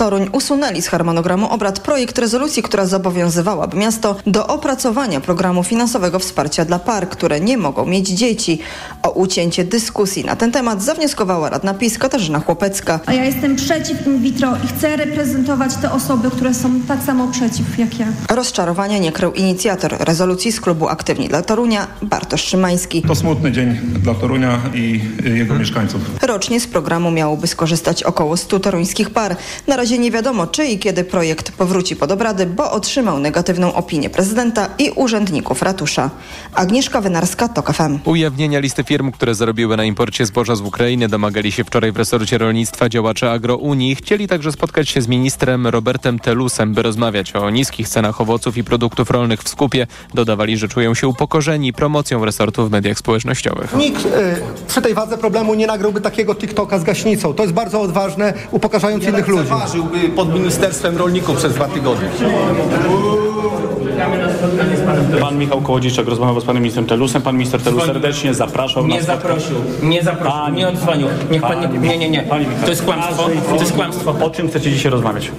Toruń 0.00 0.28
usunęli 0.32 0.82
z 0.82 0.88
harmonogramu 0.88 1.50
obrad 1.50 1.80
projekt 1.80 2.18
rezolucji, 2.18 2.62
która 2.62 2.86
zobowiązywałaby 2.86 3.76
miasto 3.76 4.16
do 4.26 4.46
opracowania 4.46 5.20
programu 5.20 5.64
finansowego 5.64 6.18
wsparcia 6.18 6.64
dla 6.64 6.78
par, 6.78 7.08
które 7.08 7.40
nie 7.40 7.58
mogą 7.58 7.86
mieć 7.86 8.08
dzieci. 8.08 8.58
O 9.02 9.10
ucięcie 9.10 9.64
dyskusji 9.64 10.24
na 10.24 10.36
ten 10.36 10.52
temat 10.52 10.82
zawnioskowała 10.82 11.50
radna 11.50 11.74
PiS 11.74 11.98
Katarzyna 11.98 12.40
Chłopecka. 12.40 13.00
A 13.06 13.12
ja 13.12 13.24
jestem 13.24 13.56
przeciw 13.56 14.06
in 14.06 14.22
vitro 14.22 14.56
i 14.64 14.66
chcę 14.66 14.96
reprezentować 14.96 15.74
te 15.74 15.92
osoby, 15.92 16.30
które 16.30 16.54
są 16.54 16.80
tak 16.88 17.02
samo 17.02 17.28
przeciw 17.28 17.78
jak 17.78 17.98
ja. 17.98 18.06
Rozczarowania 18.28 18.98
nie 18.98 19.12
krył 19.12 19.32
inicjator 19.32 19.96
rezolucji 19.98 20.52
z 20.52 20.60
klubu 20.60 20.88
Aktywni 20.88 21.28
dla 21.28 21.42
Torunia 21.42 21.86
Bartosz 22.02 22.44
Szymański. 22.44 23.02
To 23.02 23.14
smutny 23.14 23.52
dzień 23.52 23.80
dla 24.02 24.14
Torunia 24.14 24.60
i 24.74 25.00
jego 25.24 25.54
mieszkańców. 25.54 26.00
Rocznie 26.22 26.60
z 26.60 26.66
programu 26.66 27.10
miałoby 27.10 27.46
skorzystać 27.46 28.02
około 28.02 28.36
100 28.36 28.60
toruńskich 28.60 29.10
par. 29.10 29.36
Na 29.66 29.76
razie 29.76 29.89
nie 29.98 30.10
wiadomo, 30.10 30.46
czy 30.46 30.66
i 30.66 30.78
kiedy 30.78 31.04
projekt 31.04 31.52
powróci 31.52 31.96
pod 31.96 32.12
obrady, 32.12 32.46
bo 32.46 32.72
otrzymał 32.72 33.18
negatywną 33.18 33.74
opinię 33.74 34.10
prezydenta 34.10 34.68
i 34.78 34.90
urzędników 34.90 35.62
ratusza. 35.62 36.10
Agnieszka 36.54 37.00
Wynarska, 37.00 37.48
TOK 37.48 37.72
FM. 37.72 37.98
Ujawnienia 38.04 38.58
listy 38.60 38.84
firm, 38.84 39.12
które 39.12 39.34
zarobiły 39.34 39.76
na 39.76 39.84
imporcie 39.84 40.26
zboża 40.26 40.56
z 40.56 40.60
Ukrainy 40.60 41.08
domagali 41.08 41.52
się 41.52 41.64
wczoraj 41.64 41.92
w 41.92 41.96
resorcie 41.96 42.38
rolnictwa 42.38 42.88
działacze 42.88 43.30
Agrounii. 43.32 43.94
Chcieli 43.94 44.28
także 44.28 44.52
spotkać 44.52 44.88
się 44.88 45.02
z 45.02 45.08
ministrem 45.08 45.66
Robertem 45.66 46.18
Telusem, 46.18 46.74
by 46.74 46.82
rozmawiać 46.82 47.36
o 47.36 47.50
niskich 47.50 47.88
cenach 47.88 48.20
owoców 48.20 48.56
i 48.56 48.64
produktów 48.64 49.10
rolnych 49.10 49.42
w 49.42 49.48
skupie. 49.48 49.86
Dodawali, 50.14 50.56
że 50.56 50.68
czują 50.68 50.94
się 50.94 51.08
upokorzeni 51.08 51.72
promocją 51.72 52.24
resortu 52.24 52.66
w 52.66 52.70
mediach 52.70 52.98
społecznościowych. 52.98 53.74
Nikt 53.76 54.06
y, 54.06 54.10
przy 54.68 54.82
tej 54.82 54.94
wadze 54.94 55.18
problemu 55.18 55.54
nie 55.54 55.66
nagrałby 55.66 56.00
takiego 56.00 56.34
TikToka 56.34 56.78
z 56.78 56.84
gaśnicą. 56.84 57.34
To 57.34 57.42
jest 57.42 57.54
bardzo 57.54 57.80
odważne, 57.80 58.32
upokarzając 58.50 59.04
innych 59.04 59.28
ludzi. 59.28 59.50
Pod 60.16 60.34
Ministerstwem 60.34 60.96
Rolników 60.96 61.36
przez 61.36 61.54
dwa 61.54 61.64
tygodnie. 61.68 62.08
Pan 65.20 65.38
Michał 65.38 65.60
Kołodziejczak 65.60 66.06
rozmawiał 66.08 66.40
z 66.40 66.44
panem 66.44 66.62
ministrem 66.62 66.86
Telusem. 66.86 67.22
Pan 67.22 67.34
minister 67.36 67.60
Telus 67.62 67.84
serdecznie 67.84 68.34
zapraszał 68.34 68.86
Nie 68.86 69.02
zaprosił, 69.02 69.56
nie 69.82 70.02
zaprosił, 70.02 70.32
Pani- 70.40 70.56
nie 70.58 70.68
odzwonił. 70.68 71.08
Niech 71.30 71.42
pan 71.42 71.72
nie, 71.72 71.78
nie, 71.88 71.98
nie, 71.98 72.10
nie. 72.10 72.22
Pani 72.22 72.46
Michał. 72.46 72.64
To 72.64 72.70
jest 72.70 72.84
kłamstwo, 72.84 73.28
to 73.48 73.54
jest 73.54 73.72
kłamstwo. 73.72 74.14
O 74.20 74.30
czym 74.30 74.48
chcecie 74.48 74.70
dzisiaj 74.72 74.92
rozmawiać? 74.92 75.30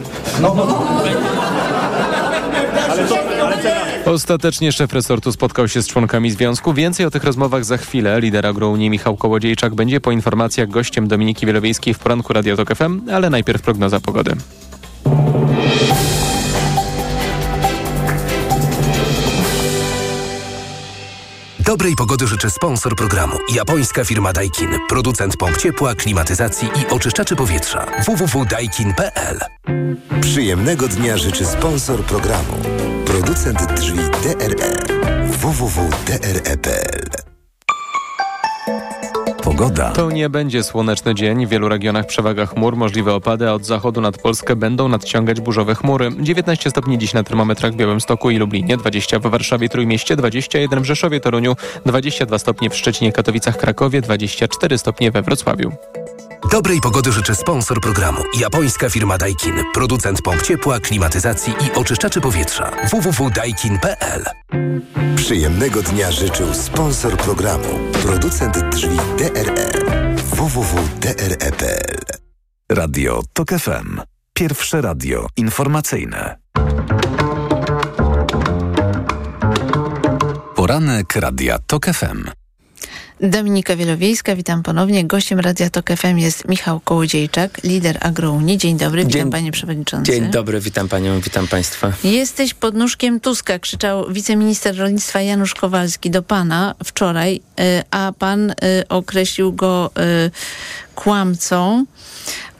Ale 2.91 3.07
co, 3.07 3.15
ale 3.45 3.57
co, 3.63 3.69
Ostatecznie 4.05 4.71
szef 4.71 4.93
resortu 4.93 5.31
spotkał 5.31 5.67
się 5.67 5.81
z 5.81 5.87
członkami 5.87 6.31
związku. 6.31 6.73
Więcej 6.73 7.05
o 7.05 7.11
tych 7.11 7.23
rozmowach 7.23 7.65
za 7.65 7.77
chwilę. 7.77 8.21
Lider 8.21 8.47
Agrounii 8.47 8.89
Michał 8.89 9.17
Kołodziejczak 9.17 9.75
będzie 9.75 10.01
po 10.01 10.11
informacjach 10.11 10.69
gościem 10.69 11.07
Dominiki 11.07 11.45
Wielowiejskiej 11.45 11.93
w 11.93 11.99
poranku 11.99 12.33
Radio 12.33 12.57
Tok 12.57 12.75
FM, 12.75 13.01
ale 13.11 13.29
najpierw 13.29 13.61
prognoza 13.61 13.99
pogody. 13.99 14.35
Dobrej 21.71 21.95
pogody 21.95 22.27
życzę 22.27 22.49
sponsor 22.49 22.95
programu. 22.95 23.37
Japońska 23.53 24.05
firma 24.05 24.33
Daikin. 24.33 24.69
Producent 24.89 25.37
pomp 25.37 25.57
ciepła, 25.57 25.95
klimatyzacji 25.95 26.67
i 26.67 26.93
oczyszczaczy 26.93 27.35
powietrza. 27.35 27.85
www.daikin.pl 28.05 29.39
Przyjemnego 30.21 30.87
dnia 30.87 31.17
życzy 31.17 31.45
sponsor 31.45 32.03
programu. 32.03 32.53
Producent 33.05 33.73
drzwi 33.73 33.99
DRE. 34.23 34.73
www.dre.pl 35.27 37.30
Pogoda. 39.61 39.91
To 39.91 40.11
nie 40.11 40.29
będzie 40.29 40.63
słoneczny 40.63 41.15
dzień. 41.15 41.45
W 41.45 41.49
wielu 41.49 41.69
regionach 41.69 42.05
przewaga 42.05 42.45
chmur, 42.45 42.75
możliwe 42.75 43.13
opady, 43.13 43.49
a 43.49 43.53
od 43.53 43.65
zachodu 43.65 44.01
nad 44.01 44.17
Polskę 44.17 44.55
będą 44.55 44.87
nadciągać 44.87 45.41
burzowe 45.41 45.75
chmury. 45.75 46.09
19 46.19 46.69
stopni 46.69 46.97
dziś 46.97 47.13
na 47.13 47.23
termometrach 47.23 47.73
w 47.73 47.75
Białymstoku 47.75 48.29
i 48.29 48.37
Lublinie, 48.37 48.77
20 48.77 49.19
w 49.19 49.21
Warszawie, 49.21 49.69
Trójmieście, 49.69 50.15
21 50.15 50.81
w 50.81 50.85
Rzeszowie, 50.85 51.19
Toruniu, 51.19 51.55
22 51.85 52.39
stopnie 52.39 52.69
w 52.69 52.77
Szczecinie, 52.77 53.11
Katowicach, 53.11 53.57
Krakowie, 53.57 54.01
24 54.01 54.77
stopnie 54.77 55.11
we 55.11 55.21
Wrocławiu. 55.21 55.71
Dobrej 56.49 56.81
pogody 56.81 57.11
życzę 57.11 57.35
sponsor 57.35 57.81
programu. 57.81 58.23
Japońska 58.39 58.89
firma 58.89 59.17
Daikin. 59.17 59.63
Producent 59.73 60.21
pomp 60.21 60.41
ciepła, 60.41 60.79
klimatyzacji 60.79 61.53
i 61.53 61.71
oczyszczaczy 61.79 62.21
powietrza. 62.21 62.71
www.daikin.pl 62.91 64.25
Przyjemnego 65.15 65.81
dnia 65.81 66.11
życzył 66.11 66.53
sponsor 66.53 67.17
programu. 67.17 67.79
Producent 68.03 68.59
drzwi 68.69 68.97
DRE. 69.17 69.71
www.dre.pl 70.35 71.97
Radio 72.71 73.21
TOK 73.33 73.49
FM. 73.49 74.01
Pierwsze 74.33 74.81
radio 74.81 75.27
informacyjne. 75.37 76.37
Poranek 80.55 81.15
Radia 81.15 81.59
TOK 81.59 81.85
FM. 81.85 82.40
Dominika 83.21 83.75
Wielowiejska, 83.75 84.35
witam 84.35 84.63
ponownie. 84.63 85.03
Gościem 85.05 85.39
Radia 85.39 85.69
Tok 85.69 85.89
FM 85.97 86.17
jest 86.17 86.47
Michał 86.47 86.79
Kołodziejczak, 86.79 87.63
lider 87.63 87.97
Agrounii. 88.01 88.57
Dzień 88.57 88.77
dobry, 88.77 89.05
witam 89.05 89.21
Dzień- 89.21 89.31
panie 89.31 89.51
przewodniczący. 89.51 90.11
Dzień 90.11 90.31
dobry, 90.31 90.59
witam 90.59 90.87
panią, 90.87 91.19
witam 91.19 91.47
państwa. 91.47 91.93
Jesteś 92.03 92.53
pod 92.53 92.75
nóżkiem 92.75 93.19
Tuska, 93.19 93.59
krzyczał 93.59 94.05
wiceminister 94.09 94.77
rolnictwa 94.77 95.21
Janusz 95.21 95.55
Kowalski 95.55 96.09
do 96.11 96.23
pana 96.23 96.75
wczoraj, 96.83 97.35
y, 97.59 97.63
a 97.91 98.13
pan 98.19 98.51
y, 98.51 98.55
określił 98.89 99.53
go 99.53 99.91
y, 100.27 100.31
kłamcą. 100.95 101.85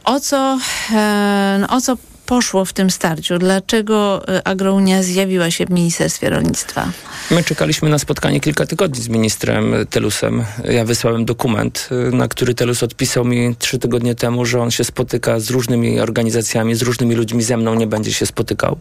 O 0.06 0.20
co, 0.20 0.60
e, 0.94 1.66
o 1.70 1.82
co 1.82 1.98
poszło 2.32 2.66
w 2.66 2.74
tym 2.74 2.90
starciu? 2.90 3.40
Dlaczego 3.40 4.24
y, 4.38 4.44
Agrounia 4.44 5.04
zjawiła 5.04 5.52
się 5.52 5.66
w 5.66 5.70
Ministerstwie 5.70 6.30
Rolnictwa? 6.30 6.92
My 7.32 7.44
czekaliśmy 7.44 7.90
na 7.90 8.00
spotkanie 8.00 8.40
kilka 8.40 8.66
tygodni 8.66 9.02
z 9.02 9.10
ministrem 9.10 9.76
Telusem. 9.90 10.44
Ja 10.64 10.86
wysłałem 10.86 11.26
dokument, 11.26 11.90
y, 12.10 12.16
na 12.16 12.28
który 12.28 12.54
Telus 12.54 12.84
odpisał 12.84 13.26
mi 13.26 13.56
trzy 13.56 13.80
tygodnie 13.80 14.16
temu, 14.16 14.46
że 14.46 14.62
on 14.62 14.72
się 14.72 14.84
spotyka 14.84 15.40
z 15.40 15.50
różnymi 15.50 16.00
organizacjami, 16.00 16.76
z 16.76 16.82
różnymi 16.82 17.16
ludźmi, 17.16 17.44
ze 17.44 17.58
mną 17.58 17.76
nie 17.76 17.88
będzie 17.88 18.14
się 18.14 18.26
spotykał, 18.26 18.78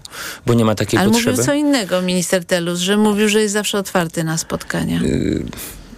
bo 0.46 0.54
nie 0.54 0.64
ma 0.64 0.74
takiej 0.74 1.00
Ale 1.00 1.08
potrzeby. 1.08 1.30
mówił 1.30 1.44
co 1.44 1.54
innego 1.54 2.02
minister 2.02 2.44
Telus, 2.44 2.78
że 2.80 2.96
mówił, 2.96 3.28
że 3.28 3.40
jest 3.40 3.52
zawsze 3.52 3.78
otwarty 3.78 4.24
na 4.24 4.38
spotkania. 4.38 5.00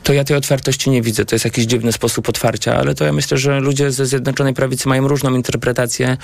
To 0.03 0.13
ja 0.13 0.25
tej 0.25 0.37
otwartości 0.37 0.91
nie 0.91 1.03
widzę. 1.03 1.25
To 1.25 1.35
jest 1.35 1.45
jakiś 1.45 1.65
dziwny 1.65 1.93
sposób 1.93 2.29
otwarcia, 2.29 2.77
ale 2.77 2.95
to 2.95 3.05
ja 3.05 3.13
myślę, 3.13 3.39
że 3.39 3.61
ludzie 3.61 3.91
ze 3.91 4.07
Zjednoczonej 4.07 4.55
Prawicy 4.55 4.89
mają 4.89 5.09
różną 5.09 5.35
interpretację 5.35 6.17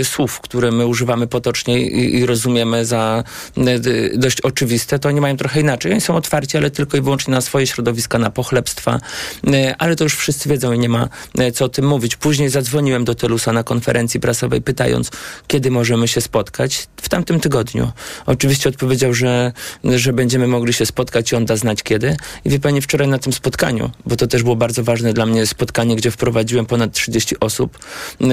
y, 0.00 0.04
słów, 0.04 0.40
które 0.40 0.70
my 0.70 0.86
używamy 0.86 1.26
potocznie 1.26 1.82
i, 1.82 2.14
i 2.18 2.26
rozumiemy 2.26 2.84
za 2.84 3.24
y, 3.58 4.12
dość 4.18 4.40
oczywiste. 4.40 4.98
To 4.98 5.08
oni 5.08 5.20
mają 5.20 5.36
trochę 5.36 5.60
inaczej. 5.60 5.92
Oni 5.92 6.00
są 6.00 6.16
otwarci, 6.16 6.56
ale 6.56 6.70
tylko 6.70 6.96
i 6.96 7.00
wyłącznie 7.00 7.34
na 7.34 7.40
swoje 7.40 7.66
środowiska, 7.66 8.18
na 8.18 8.30
pochlebstwa. 8.30 9.00
Y, 9.48 9.74
ale 9.78 9.96
to 9.96 10.04
już 10.04 10.16
wszyscy 10.16 10.48
wiedzą 10.48 10.72
i 10.72 10.78
nie 10.78 10.88
ma 10.88 11.08
y, 11.40 11.52
co 11.52 11.64
o 11.64 11.68
tym 11.68 11.86
mówić. 11.86 12.16
Później 12.16 12.48
zadzwoniłem 12.48 13.04
do 13.04 13.14
Telusa 13.14 13.52
na 13.52 13.62
konferencji 13.62 14.20
prasowej, 14.20 14.62
pytając, 14.62 15.10
kiedy 15.46 15.70
możemy 15.70 16.08
się 16.08 16.20
spotkać. 16.20 16.88
W 16.96 17.08
tamtym 17.08 17.40
tygodniu. 17.40 17.92
Oczywiście 18.26 18.68
odpowiedział, 18.68 19.14
że, 19.14 19.52
że 19.84 20.12
będziemy 20.12 20.46
mogli 20.46 20.72
się 20.72 20.86
spotkać 20.86 21.32
i 21.32 21.36
on 21.36 21.44
da 21.44 21.56
znać 21.56 21.82
kiedy. 21.82 22.16
I 22.44 22.50
wie 22.50 22.58
pani, 22.60 22.80
wczoraj 22.80 23.09
na 23.10 23.18
tym 23.18 23.32
spotkaniu, 23.32 23.90
bo 24.06 24.16
to 24.16 24.26
też 24.26 24.42
było 24.42 24.56
bardzo 24.56 24.84
ważne 24.84 25.12
dla 25.12 25.26
mnie 25.26 25.46
spotkanie, 25.46 25.96
gdzie 25.96 26.10
wprowadziłem 26.10 26.66
ponad 26.66 26.92
30 26.92 27.40
osób, 27.40 27.78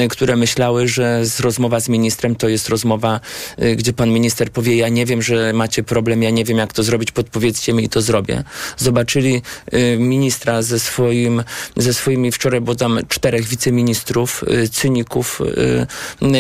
które 0.10 0.36
myślały, 0.36 0.88
że 0.88 1.26
z 1.26 1.40
rozmowa 1.40 1.80
z 1.80 1.90
ministrem 1.90 2.36
to 2.36 2.50
jest 2.50 2.70
rozmowa, 2.70 3.20
y, 3.62 3.76
gdzie 3.76 3.94
pan 3.94 4.10
minister 4.10 4.52
powie, 4.52 4.78
ja 4.78 4.90
nie 4.90 5.06
wiem, 5.06 5.22
że 5.22 5.54
macie 5.54 5.84
problem, 5.84 6.24
ja 6.24 6.30
nie 6.30 6.46
wiem, 6.46 6.58
jak 6.58 6.74
to 6.74 6.84
zrobić, 6.84 7.12
podpowiedzcie 7.12 7.74
mi 7.74 7.84
i 7.84 7.90
to 7.90 8.02
zrobię. 8.02 8.44
Zobaczyli 8.78 9.42
y, 9.74 9.98
ministra 10.00 10.62
ze 10.62 10.80
swoim, 10.80 11.44
ze 11.78 11.94
swoimi 11.94 12.32
wczoraj, 12.32 12.62
bo 12.62 12.76
tam 12.76 13.00
czterech 13.08 13.48
wiceministrów, 13.48 14.44
y, 14.44 14.70
cyników, 14.70 15.42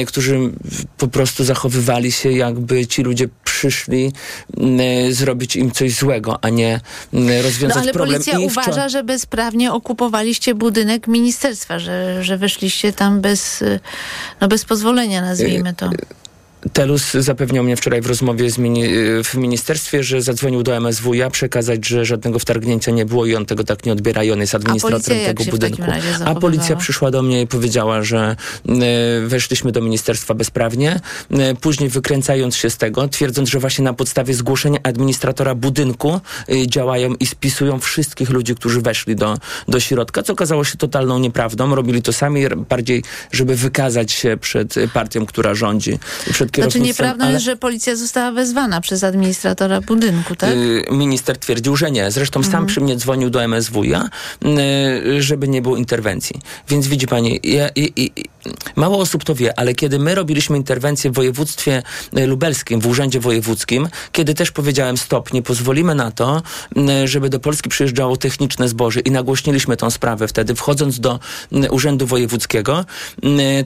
którzy 0.08 0.40
po 0.98 1.08
prostu 1.08 1.44
zachowywali 1.44 2.12
się, 2.12 2.32
jakby 2.32 2.88
ci 2.88 3.04
ludzie 3.04 3.30
przyszli 3.44 4.12
zrobić 5.10 5.56
im 5.56 5.72
coś 5.72 5.94
złego, 5.94 6.40
a 6.42 6.50
nie 6.50 6.80
y, 7.14 7.42
rozwiązać 7.42 7.86
No 7.86 7.94
problem. 7.94 8.24
Policja 8.32 8.62
I 8.62 8.66
uważa, 8.66 8.90
że 8.90 9.04
bezprawnie 9.04 9.74
okupowaliście 9.74 10.56
budynek 10.56 11.08
ministerstwa, 11.08 11.80
że, 11.80 12.24
że 12.24 12.38
weszliście 12.38 12.94
tam 12.94 13.22
bez, 13.22 13.62
y, 13.62 13.80
no 14.42 14.48
bez 14.48 14.66
pozwolenia, 14.66 15.22
nazwijmy 15.22 15.74
to. 15.74 15.90
Telus 16.74 17.14
zapewniał 17.14 17.64
mnie 17.64 17.76
wczoraj 17.76 18.02
w 18.02 18.06
rozmowie 18.06 18.52
z 18.52 18.58
mini, 18.58 18.84
w 19.24 19.36
ministerstwie, 19.36 20.04
że 20.04 20.22
zadzwonił 20.22 20.64
do 20.64 20.76
MSWiA 20.76 21.30
przekazać, 21.30 21.88
że 21.88 22.06
żadnego 22.06 22.40
wtargnięcia 22.40 22.92
nie 22.92 23.06
było 23.06 23.26
i 23.26 23.36
on 23.36 23.46
tego 23.46 23.64
tak 23.64 23.86
nie 23.86 23.92
odbiera 23.92 24.24
i 24.24 24.32
on 24.32 24.40
jest 24.40 24.56
administratorem 24.56 25.26
tego 25.26 25.44
budynku. 25.44 25.84
A 26.26 26.36
policja 26.36 26.76
przyszła 26.76 27.12
do 27.12 27.22
mnie 27.22 27.42
i 27.42 27.48
powiedziała, 27.48 28.04
że 28.04 28.36
e, 28.70 28.76
weszliśmy 29.28 29.72
do 29.72 29.82
ministerstwa 29.82 30.34
bezprawnie, 30.34 31.00
e, 31.32 31.56
później 31.56 31.90
wykręcając 31.90 32.56
się 32.56 32.70
z 32.70 32.78
tego, 32.78 33.08
twierdząc, 33.08 33.50
że 33.50 33.60
właśnie 33.60 33.86
na 33.86 33.94
podstawie 33.94 34.34
zgłoszenia 34.34 34.80
administratora 34.84 35.56
budynku 35.56 36.20
e, 36.50 36.68
działają 36.68 37.14
i 37.14 37.26
spisują 37.26 37.80
wszystkich 37.80 38.30
ludzi, 38.30 38.56
którzy 38.56 38.82
weszli 38.82 39.16
do, 39.16 39.38
do 39.68 39.80
środka, 39.80 40.24
co 40.24 40.34
okazało 40.34 40.64
się 40.64 40.78
totalną 40.78 41.20
nieprawdą. 41.20 41.76
Robili 41.76 42.02
to 42.02 42.14
sami 42.14 42.44
bardziej, 42.70 43.04
żeby 43.32 43.56
wykazać 43.56 44.12
się 44.12 44.38
przed 44.38 44.76
partią, 44.94 45.26
która 45.26 45.56
rządzi, 45.56 46.00
przed 46.32 46.47
Znaczy 46.56 46.80
nieprawdą 46.80 47.24
ale- 47.24 47.34
jest, 47.34 47.46
że 47.46 47.56
policja 47.56 47.96
została 47.96 48.32
wezwana 48.32 48.82
przez 48.82 49.04
administratora 49.04 49.82
budynku, 49.82 50.36
tak? 50.36 50.50
Y, 50.54 50.86
Minister 50.92 51.38
twierdził, 51.38 51.76
że 51.76 51.92
nie. 51.92 52.12
Zresztą 52.12 52.44
sam 52.44 52.66
przy 52.66 52.82
mnie 52.82 52.96
dzwonił 52.96 53.30
do 53.30 53.44
MSWiA, 53.44 54.10
y, 54.46 55.22
żeby 55.22 55.48
nie 55.48 55.62
było 55.62 55.78
interwencji. 55.78 56.42
Więc 56.70 56.88
widzi 56.88 57.08
pani, 57.08 57.40
ja, 57.44 57.70
i, 57.76 57.94
i, 57.96 58.12
mało 58.76 59.00
osób 59.00 59.24
to 59.24 59.36
wie, 59.36 59.60
ale 59.60 59.74
kiedy 59.76 60.00
my 60.00 60.16
robiliśmy 60.16 60.58
interwencję 60.58 61.12
w 61.12 61.14
województwie 61.14 61.84
y, 62.18 62.28
lubelskim, 62.28 62.80
w 62.80 62.88
urzędzie 62.88 63.20
wojewódzkim, 63.20 63.90
kiedy 64.12 64.34
też 64.34 64.52
powiedziałem 64.52 64.98
stop, 64.98 65.34
nie 65.34 65.42
pozwolimy 65.42 65.96
na 65.96 66.12
to, 66.12 66.42
żeby 67.06 67.30
do 67.30 67.40
Polski 67.40 67.70
przyjeżdżało 67.70 68.18
techniczne 68.18 68.70
zboże 68.70 69.00
i 69.00 69.12
nagłośniliśmy 69.12 69.78
tą 69.78 69.90
sprawę 69.90 70.28
wtedy, 70.28 70.56
wchodząc 70.56 71.00
do 71.00 71.20
urzędu 71.72 72.08
wojewódzkiego, 72.08 72.86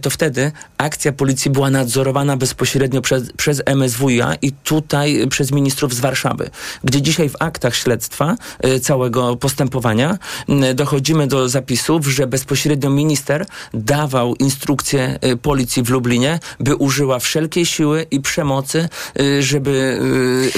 to 0.01 0.09
wtedy 0.09 0.51
akcja 0.77 1.11
policji 1.11 1.51
była 1.51 1.69
nadzorowana 1.69 2.37
bezpośrednio 2.37 2.70
przez, 3.01 3.31
przez 3.37 3.61
MSWiA 3.65 4.35
i 4.41 4.51
tutaj 4.51 5.27
przez 5.29 5.51
ministrów 5.51 5.93
z 5.93 5.99
Warszawy, 5.99 6.49
gdzie 6.83 7.01
dzisiaj 7.01 7.29
w 7.29 7.35
aktach 7.39 7.75
śledztwa 7.75 8.35
y, 8.65 8.79
całego 8.79 9.35
postępowania 9.35 10.17
y, 10.49 10.73
dochodzimy 10.73 11.27
do 11.27 11.49
zapisów, 11.49 12.07
że 12.07 12.27
bezpośrednio 12.27 12.89
minister 12.89 13.45
dawał 13.73 14.35
instrukcję 14.35 15.19
y, 15.25 15.37
policji 15.37 15.83
w 15.83 15.89
Lublinie, 15.89 16.39
by 16.59 16.75
użyła 16.75 17.19
wszelkiej 17.19 17.65
siły 17.65 18.05
i 18.11 18.19
przemocy, 18.21 18.89
żeby 19.39 19.99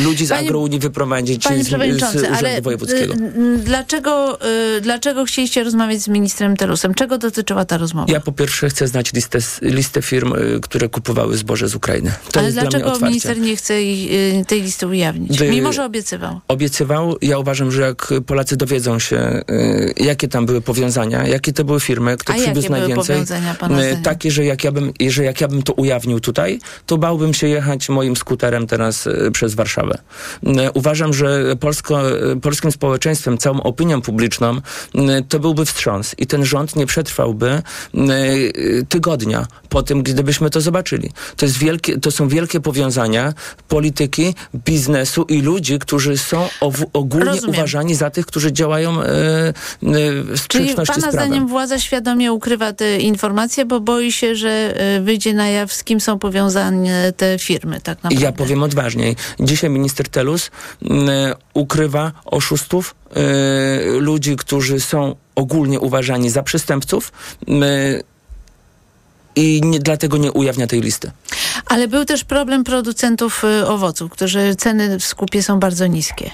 ludzi 0.04 0.26
z 0.26 0.30
Panie- 0.30 0.48
agrounii 0.48 0.80
wyprowadzić 0.80 1.44
Panie 1.44 1.64
z, 1.64 1.68
z 1.68 1.74
urzędu 1.74 2.62
wojewódzkiego. 2.62 3.14
dlaczego, 3.58 4.40
dlaczego 4.82 5.26
chcieliście 5.26 5.64
rozmawiać 5.64 6.02
z 6.02 6.08
ministrem 6.08 6.58
Telusem? 6.58 6.94
Czego 6.94 7.18
dotyczyła 7.18 7.66
ta 7.66 7.78
rozmowa? 7.78 8.14
Ja 8.14 8.20
po 8.20 8.32
pierwsze 8.32 8.70
chcę 8.70 8.88
znać 8.88 9.14
listę, 9.14 9.40
listę 9.62 10.02
firm, 10.02 10.34
które 10.62 10.90
kupowały 10.90 11.38
zboże 11.38 11.68
z 11.68 11.76
Ukrainy. 11.76 12.03
To 12.32 12.40
Ale 12.40 12.52
dlaczego 12.52 13.00
minister 13.00 13.40
nie 13.40 13.56
chce 13.56 13.74
y, 13.74 14.44
tej 14.48 14.62
listy 14.62 14.88
ujawnić? 14.88 15.40
Mimo, 15.40 15.74
że 15.74 15.86
obiecywał. 15.86 16.40
obiecywał. 16.48 17.18
Ja 17.22 17.38
uważam, 17.38 17.72
że 17.72 17.82
jak 17.82 18.14
Polacy 18.26 18.58
dowiedzą 18.58 19.00
się, 19.00 19.42
y, 19.52 19.94
jakie 19.98 20.28
tam 20.28 20.46
były 20.46 20.62
powiązania, 20.62 21.28
jakie 21.28 21.54
to 21.54 21.64
były 21.64 21.80
firmy, 21.80 22.18
kto 22.18 22.34
A 22.34 22.38
jakie 22.38 22.52
przywiózł 22.52 22.72
najwięcej. 22.72 23.22
y, 23.22 24.04
takie, 24.04 24.32
że 24.32 24.46
jak, 24.46 24.64
ja 24.64 24.72
bym, 24.72 24.94
że 25.10 25.24
jak 25.24 25.42
ja 25.42 25.48
bym 25.48 25.64
to 25.64 25.74
ujawnił 25.74 26.20
tutaj, 26.20 26.60
to 26.86 26.98
bałbym 26.98 27.34
się 27.34 27.48
jechać 27.48 27.90
moim 27.90 28.16
skuterem 28.16 28.68
teraz 28.68 29.10
przez 29.34 29.54
Warszawę. 29.54 29.98
Uważam, 30.74 31.14
że 31.14 31.56
polsko, 31.60 32.02
polskim 32.42 32.72
społeczeństwem, 32.72 33.38
całą 33.38 33.64
opinią 33.64 34.02
publiczną, 34.02 34.62
to 35.30 35.40
byłby 35.40 35.66
wstrząs 35.66 36.16
i 36.18 36.28
ten 36.28 36.46
rząd 36.46 36.76
nie 36.76 36.86
przetrwałby 36.86 37.62
tygodnia 38.90 39.48
po 39.70 39.84
tym, 39.84 40.04
gdybyśmy 40.04 40.50
to 40.50 40.62
zobaczyli. 40.62 41.12
To, 41.38 41.46
jest 41.46 41.58
wielkie, 41.94 42.00
to 42.02 42.12
są 42.12 42.28
wielkie 42.28 42.60
powiązania 42.60 43.34
polityki, 43.68 44.36
biznesu 44.56 45.24
i 45.24 45.42
ludzi, 45.42 45.80
którzy 45.80 46.18
są 46.18 46.48
ogólnie 46.94 47.26
Rozumiem. 47.26 47.56
uważani 47.56 47.96
za 47.96 48.10
tych, 48.10 48.26
którzy 48.26 48.52
działają 48.52 49.02
e, 49.02 49.06
e, 49.06 49.54
w 49.82 50.48
Czyli 50.48 50.70
sprzeczności 50.70 50.94
pana 50.94 51.12
z 51.12 51.12
prawem. 51.12 51.12
zdaniem 51.12 51.48
władza 51.48 51.80
świadomie 51.80 52.34
ukrywa 52.34 52.74
te 52.74 53.00
informacje, 53.00 53.66
bo 53.66 53.80
boi 53.80 54.12
się, 54.12 54.36
że 54.36 54.74
y, 54.98 55.02
wyjdzie 55.02 55.34
na 55.34 55.48
jaw, 55.50 55.74
z 55.74 55.84
kim 55.84 56.00
są 56.00 56.20
powiązane 56.20 57.14
te 57.18 57.40
firmy 57.40 57.82
tak 57.82 58.04
naprawdę. 58.04 58.26
Ja 58.26 58.32
powiem 58.32 58.64
odważniej. 58.64 59.16
Dzisiaj 59.40 59.70
minister 59.70 60.10
Telus 60.10 60.52
m, 60.82 61.10
ukrywa 61.54 62.12
oszustów, 62.26 62.96
e, 63.16 63.22
ludzi, 64.00 64.36
którzy 64.36 64.80
są 64.80 65.16
ogólnie 65.36 65.80
uważani 65.80 66.30
za 66.30 66.44
przestępców 66.44 67.12
m, 67.48 67.64
i 69.36 69.62
nie, 69.64 69.80
dlatego 69.80 70.18
nie 70.18 70.32
ujawnia 70.32 70.68
tej 70.68 70.82
listy. 70.82 71.12
Ale 71.66 71.88
był 71.88 72.06
też 72.06 72.24
problem 72.24 72.64
producentów 72.64 73.44
y, 73.44 73.68
owoców, 73.68 74.12
którzy 74.12 74.56
ceny 74.56 75.00
w 75.00 75.04
skupie 75.06 75.44
są 75.44 75.60
bardzo 75.60 75.88
niskie. 75.88 76.32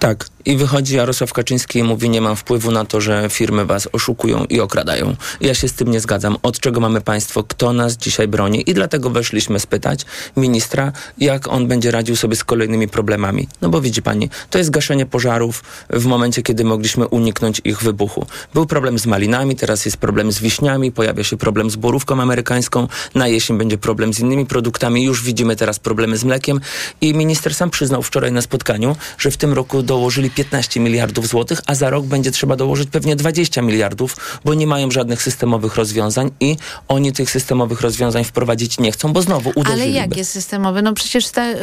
Tak. 0.00 0.26
I 0.46 0.56
wychodzi 0.56 0.96
Jarosław 0.96 1.32
Kaczyński 1.32 1.78
i 1.78 1.82
mówi, 1.82 2.10
nie 2.10 2.20
mam 2.20 2.36
wpływu 2.36 2.70
na 2.70 2.84
to, 2.84 3.00
że 3.00 3.28
firmy 3.30 3.66
was 3.66 3.88
oszukują 3.92 4.44
i 4.44 4.60
okradają. 4.60 5.16
Ja 5.40 5.54
się 5.54 5.68
z 5.68 5.72
tym 5.72 5.90
nie 5.90 6.00
zgadzam. 6.00 6.36
Od 6.42 6.60
czego 6.60 6.80
mamy 6.80 7.00
państwo? 7.00 7.44
Kto 7.44 7.72
nas 7.72 7.96
dzisiaj 7.96 8.28
broni? 8.28 8.70
I 8.70 8.74
dlatego 8.74 9.10
weszliśmy 9.10 9.60
spytać 9.60 10.04
ministra, 10.36 10.92
jak 11.18 11.48
on 11.48 11.68
będzie 11.68 11.90
radził 11.90 12.16
sobie 12.16 12.36
z 12.36 12.44
kolejnymi 12.44 12.88
problemami. 12.88 13.48
No 13.60 13.68
bo 13.68 13.80
widzi 13.80 14.02
pani, 14.02 14.30
to 14.50 14.58
jest 14.58 14.70
gaszenie 14.70 15.06
pożarów 15.06 15.64
w 15.90 16.06
momencie, 16.06 16.42
kiedy 16.42 16.64
mogliśmy 16.64 17.08
uniknąć 17.08 17.60
ich 17.64 17.82
wybuchu. 17.82 18.26
Był 18.54 18.66
problem 18.66 18.98
z 18.98 19.06
malinami, 19.06 19.56
teraz 19.56 19.84
jest 19.84 19.96
problem 19.96 20.32
z 20.32 20.40
wiśniami, 20.40 20.92
pojawia 20.92 21.24
się 21.24 21.36
problem 21.36 21.70
z 21.70 21.76
borówką 21.76 22.22
amerykańską, 22.22 22.88
na 23.14 23.28
jesień 23.28 23.58
będzie 23.58 23.78
problem 23.78 24.14
z 24.14 24.20
innymi 24.20 24.46
produktami, 24.46 25.04
już 25.04 25.22
widzimy 25.22 25.56
teraz 25.56 25.78
problemy 25.78 26.16
z 26.16 26.24
mlekiem 26.24 26.60
i 27.00 27.14
minister 27.14 27.54
sam 27.54 27.70
przyznał 27.70 28.02
wczoraj 28.02 28.32
na 28.32 28.42
spotkaniu, 28.42 28.96
że 29.18 29.30
w 29.30 29.36
tym 29.36 29.52
roku 29.52 29.82
dołożyli 29.82 30.30
15 30.34 30.80
miliardów 30.80 31.28
złotych, 31.28 31.60
a 31.66 31.74
za 31.74 31.90
rok 31.90 32.06
będzie 32.06 32.30
trzeba 32.30 32.56
dołożyć 32.56 32.90
pewnie 32.90 33.16
20 33.16 33.62
miliardów, 33.62 34.16
bo 34.44 34.54
nie 34.54 34.66
mają 34.66 34.90
żadnych 34.90 35.22
systemowych 35.22 35.76
rozwiązań 35.76 36.30
i 36.40 36.56
oni 36.88 37.12
tych 37.12 37.30
systemowych 37.30 37.80
rozwiązań 37.80 38.24
wprowadzić 38.24 38.78
nie 38.78 38.92
chcą, 38.92 39.12
bo 39.12 39.22
znowu 39.22 39.52
Ale 39.56 39.60
uderzyliby. 39.60 39.98
jak 39.98 40.16
jest 40.16 40.30
systemowy? 40.30 40.82
No 40.82 40.92
przecież 40.92 41.28
ta, 41.28 41.50
y, 41.50 41.54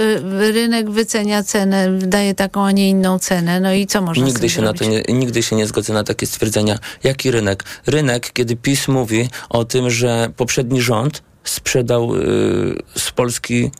rynek 0.51 0.89
wycenia 0.89 1.43
cenę, 1.43 1.99
daje 1.99 2.35
taką, 2.35 2.65
a 2.65 2.71
nie 2.71 2.89
inną 2.89 3.19
cenę. 3.19 3.59
No 3.59 3.73
i 3.73 3.87
co 3.87 4.01
można 4.01 4.25
Nigdy 4.25 4.49
się, 4.49 4.61
na 4.61 4.73
to 4.73 4.85
nie, 4.85 5.03
nigdy 5.09 5.43
się 5.43 5.55
nie 5.55 5.67
zgodzę 5.67 5.93
na 5.93 6.03
takie 6.03 6.27
stwierdzenia. 6.27 6.79
Jaki 7.03 7.31
rynek? 7.31 7.63
Rynek, 7.85 8.33
kiedy 8.33 8.55
PiS 8.55 8.87
mówi 8.87 9.29
o 9.49 9.65
tym, 9.65 9.89
że 9.89 10.31
poprzedni 10.37 10.81
rząd 10.81 11.23
sprzedał 11.43 12.15
y, 12.15 12.19
z 12.95 13.11
Polski 13.11 13.71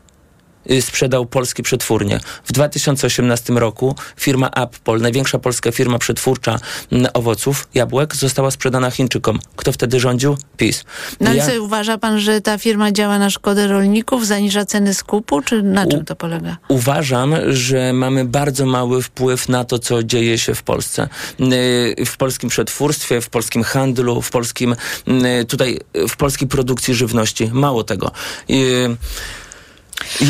sprzedał 0.82 1.26
polskie 1.26 1.64
przetwórnie. 1.64 2.20
W 2.44 2.52
2018 2.52 3.54
roku 3.54 3.96
firma 4.18 4.52
Appol, 4.52 5.02
największa 5.02 5.40
polska 5.40 5.72
firma 5.72 6.00
przetwórcza 6.00 6.60
mm, 6.92 7.08
owoców, 7.14 7.68
jabłek, 7.74 8.16
została 8.16 8.52
sprzedana 8.52 8.92
Chińczykom. 8.92 9.40
Kto 9.56 9.72
wtedy 9.72 10.00
rządził? 10.00 10.38
PiS. 10.58 10.84
No 11.20 11.34
Ja- 11.34 11.46
co, 11.48 11.64
uważa 11.64 11.98
pan, 11.98 12.20
że 12.20 12.42
ta 12.42 12.58
firma 12.58 12.92
działa 12.92 13.20
na 13.20 13.30
szkodę 13.30 13.68
rolników, 13.68 14.28
zaniża 14.28 14.66
ceny 14.66 14.94
skupu, 14.94 15.42
czy 15.42 15.64
na 15.64 15.88
czym 15.88 16.06
to 16.06 16.16
polega? 16.16 16.58
Uważam, 16.68 17.36
że 17.50 17.94
mamy 17.94 18.26
bardzo 18.26 18.66
mały 18.66 19.02
wpływ 19.04 19.50
na 19.50 19.64
to, 19.64 19.80
co 19.80 20.04
dzieje 20.04 20.38
się 20.38 20.56
w 20.56 20.64
Polsce. 20.64 21.10
Yy, 21.40 22.06
W 22.06 22.18
polskim 22.18 22.50
przetwórstwie, 22.50 23.22
w 23.22 23.30
polskim 23.30 23.64
handlu, 23.64 24.22
w 24.22 24.32
polskim 24.32 24.76
yy, 25.08 25.46
tutaj 25.46 25.80
w 26.10 26.16
polskiej 26.18 26.48
produkcji 26.48 26.94
żywności. 26.94 27.50
Mało 27.54 27.84
tego. 27.84 28.12
I 28.48 28.66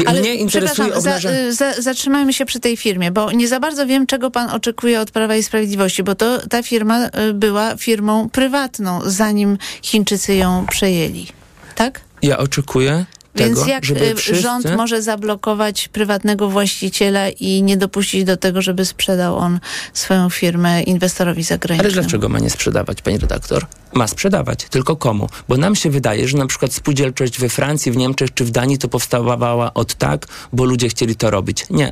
Ale 0.06 0.20
Mnie 0.20 0.36
interesuje 0.36 0.92
przepraszam, 0.92 1.22
za, 1.22 1.30
y, 1.30 1.54
za, 1.54 1.82
zatrzymajmy 1.82 2.34
się 2.34 2.46
przy 2.46 2.60
tej 2.60 2.78
firmie, 2.78 3.12
bo 3.12 3.32
nie 3.32 3.48
za 3.48 3.60
bardzo 3.60 3.86
wiem, 3.86 4.08
czego 4.08 4.32
pan 4.32 4.50
oczekuje 4.50 5.02
od 5.02 5.12
Prawa 5.12 5.36
i 5.36 5.44
Sprawiedliwości, 5.44 6.04
bo 6.04 6.16
to 6.16 6.48
ta 6.48 6.64
firma 6.64 7.08
y, 7.30 7.34
była 7.34 7.76
firmą 7.78 8.30
prywatną, 8.30 9.00
zanim 9.06 9.58
Chińczycy 9.82 10.36
ją 10.36 10.66
przejęli. 10.70 11.28
Tak? 11.76 12.02
Ja 12.22 12.38
oczekuję 12.38 13.06
Więc 13.36 13.60
tego, 13.60 13.72
jak 13.72 13.84
y, 13.84 14.16
wszyscy... 14.16 14.42
rząd 14.42 14.66
może 14.78 15.02
zablokować 15.02 15.88
prywatnego 15.88 16.50
właściciela 16.50 17.30
i 17.30 17.64
nie 17.64 17.78
dopuścić 17.78 18.24
do 18.24 18.38
tego, 18.38 18.62
żeby 18.62 18.86
sprzedał 18.86 19.38
on 19.38 19.60
swoją 19.94 20.30
firmę 20.30 20.84
inwestorowi 20.84 21.44
zagranicznemu? 21.44 21.94
Ale 21.94 22.02
dlaczego 22.02 22.30
ma 22.30 22.40
nie 22.40 22.50
sprzedawać, 22.50 23.02
pani 23.02 23.18
redaktor? 23.18 23.66
Ma 23.94 24.08
sprzedawać, 24.08 24.66
tylko 24.70 24.96
komu? 24.96 25.30
Bo 25.48 25.58
nam 25.58 25.76
się 25.76 25.90
wydaje, 25.90 26.28
że 26.28 26.38
na 26.38 26.48
przykład 26.48 26.74
spółdzielczość 26.74 27.40
we 27.40 27.50
Francji, 27.50 27.92
w 27.92 27.98
Niemczech 27.98 28.34
czy 28.34 28.46
w 28.46 28.52
Danii 28.52 28.78
to 28.78 28.88
powstawała 28.88 29.74
od 29.74 29.96
tak, 29.96 30.26
bo 30.54 30.66
ludzie 30.66 30.90
chcieli 30.90 31.16
to 31.16 31.30
robić. 31.30 31.66
Nie. 31.70 31.92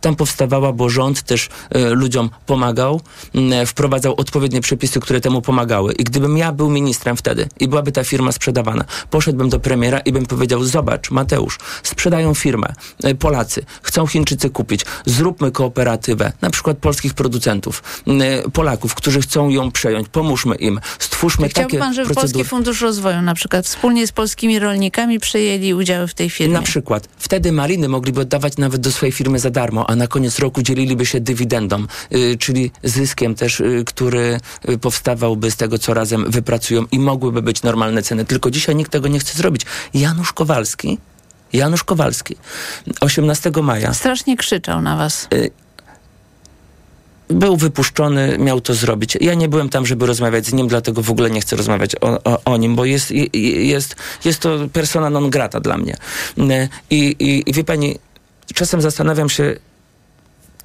Tam 0.00 0.16
powstawała, 0.16 0.72
bo 0.72 0.88
rząd 0.88 1.22
też 1.22 1.48
e, 1.70 1.90
ludziom 1.90 2.30
pomagał, 2.46 3.00
m, 3.34 3.66
wprowadzał 3.66 4.14
odpowiednie 4.16 4.60
przepisy, 4.60 5.00
które 5.00 5.20
temu 5.20 5.42
pomagały. 5.42 5.92
I 5.92 6.04
gdybym 6.04 6.36
ja 6.36 6.52
był 6.52 6.70
ministrem 6.70 7.16
wtedy 7.16 7.48
i 7.60 7.68
byłaby 7.68 7.92
ta 7.92 8.04
firma 8.04 8.32
sprzedawana, 8.32 8.84
poszedłbym 9.10 9.48
do 9.48 9.60
premiera 9.60 9.98
i 9.98 10.12
bym 10.12 10.26
powiedział, 10.26 10.64
zobacz, 10.64 11.10
Mateusz, 11.10 11.58
sprzedają 11.82 12.34
firmę, 12.34 12.72
e, 13.04 13.14
Polacy, 13.14 13.64
chcą 13.82 14.06
Chińczycy 14.06 14.50
kupić, 14.50 14.80
zróbmy 15.06 15.50
kooperatywę, 15.50 16.32
na 16.40 16.50
przykład 16.50 16.78
polskich 16.78 17.14
producentów, 17.14 18.02
e, 18.06 18.50
Polaków, 18.50 18.94
którzy 18.94 19.20
chcą 19.20 19.48
ją 19.48 19.70
przejąć, 19.70 20.08
pomóżmy 20.08 20.54
im, 20.54 20.80
stwórzmy 20.98 21.48
Chciałby 21.48 21.70
takie 21.70 21.78
pan, 21.78 21.94
żeby 21.94 22.06
Polski 22.06 22.20
procedury. 22.20 22.44
Fundusz 22.44 22.80
Rozwoju 22.80 23.22
na 23.22 23.34
przykład 23.34 23.66
wspólnie 23.66 24.06
z 24.06 24.12
polskimi 24.12 24.58
rolnikami 24.58 25.20
przejęli 25.20 25.74
udziały 25.74 26.08
w 26.08 26.14
tej 26.14 26.30
firmie? 26.30 26.54
Na 26.54 26.62
przykład. 26.62 27.08
Wtedy 27.18 27.52
maliny 27.52 27.88
mogliby 27.88 28.20
oddawać 28.20 28.56
nawet 28.56 28.80
do 28.80 28.92
swojej 28.92 29.12
firmy 29.12 29.38
za 29.38 29.50
darmo, 29.50 29.87
a 29.88 29.96
na 29.96 30.06
koniec 30.06 30.38
roku 30.38 30.62
dzieliliby 30.62 31.06
się 31.06 31.20
dywidendą, 31.20 31.86
y, 32.14 32.36
czyli 32.38 32.70
zyskiem 32.82 33.34
też, 33.34 33.60
y, 33.60 33.82
który 33.86 34.40
y, 34.68 34.78
powstawałby 34.78 35.50
z 35.50 35.56
tego, 35.56 35.78
co 35.78 35.94
razem 35.94 36.30
wypracują 36.30 36.84
i 36.92 36.98
mogłyby 36.98 37.42
być 37.42 37.62
normalne 37.62 38.02
ceny. 38.02 38.24
Tylko 38.24 38.50
dzisiaj 38.50 38.76
nikt 38.76 38.92
tego 38.92 39.08
nie 39.08 39.18
chce 39.18 39.38
zrobić. 39.38 39.62
Janusz 39.94 40.32
Kowalski, 40.32 40.98
Janusz 41.52 41.84
Kowalski, 41.84 42.36
18 43.00 43.50
maja 43.62 43.94
Strasznie 43.94 44.36
krzyczał 44.36 44.82
na 44.82 44.96
was. 44.96 45.28
był 47.28 47.56
wypuszczony, 47.56 48.38
miał 48.38 48.60
to 48.60 48.74
zrobić. 48.74 49.18
Ja 49.20 49.34
nie 49.34 49.48
byłem 49.48 49.68
tam, 49.68 49.86
żeby 49.86 50.06
rozmawiać 50.06 50.46
z 50.46 50.52
nim, 50.52 50.68
dlatego 50.68 51.02
w 51.02 51.10
ogóle 51.10 51.30
nie 51.30 51.40
chcę 51.40 51.56
rozmawiać 51.56 51.96
o, 52.00 52.24
o, 52.24 52.40
o 52.44 52.56
nim, 52.56 52.76
bo 52.76 52.84
jest, 52.84 53.12
jest, 53.32 53.96
jest 54.24 54.40
to 54.40 54.58
persona 54.72 55.10
non 55.10 55.30
grata 55.30 55.60
dla 55.60 55.78
mnie. 55.78 55.96
I, 56.90 57.16
i, 57.18 57.50
I 57.50 57.52
wie 57.52 57.64
pani, 57.64 57.98
czasem 58.54 58.80
zastanawiam 58.80 59.28
się, 59.28 59.56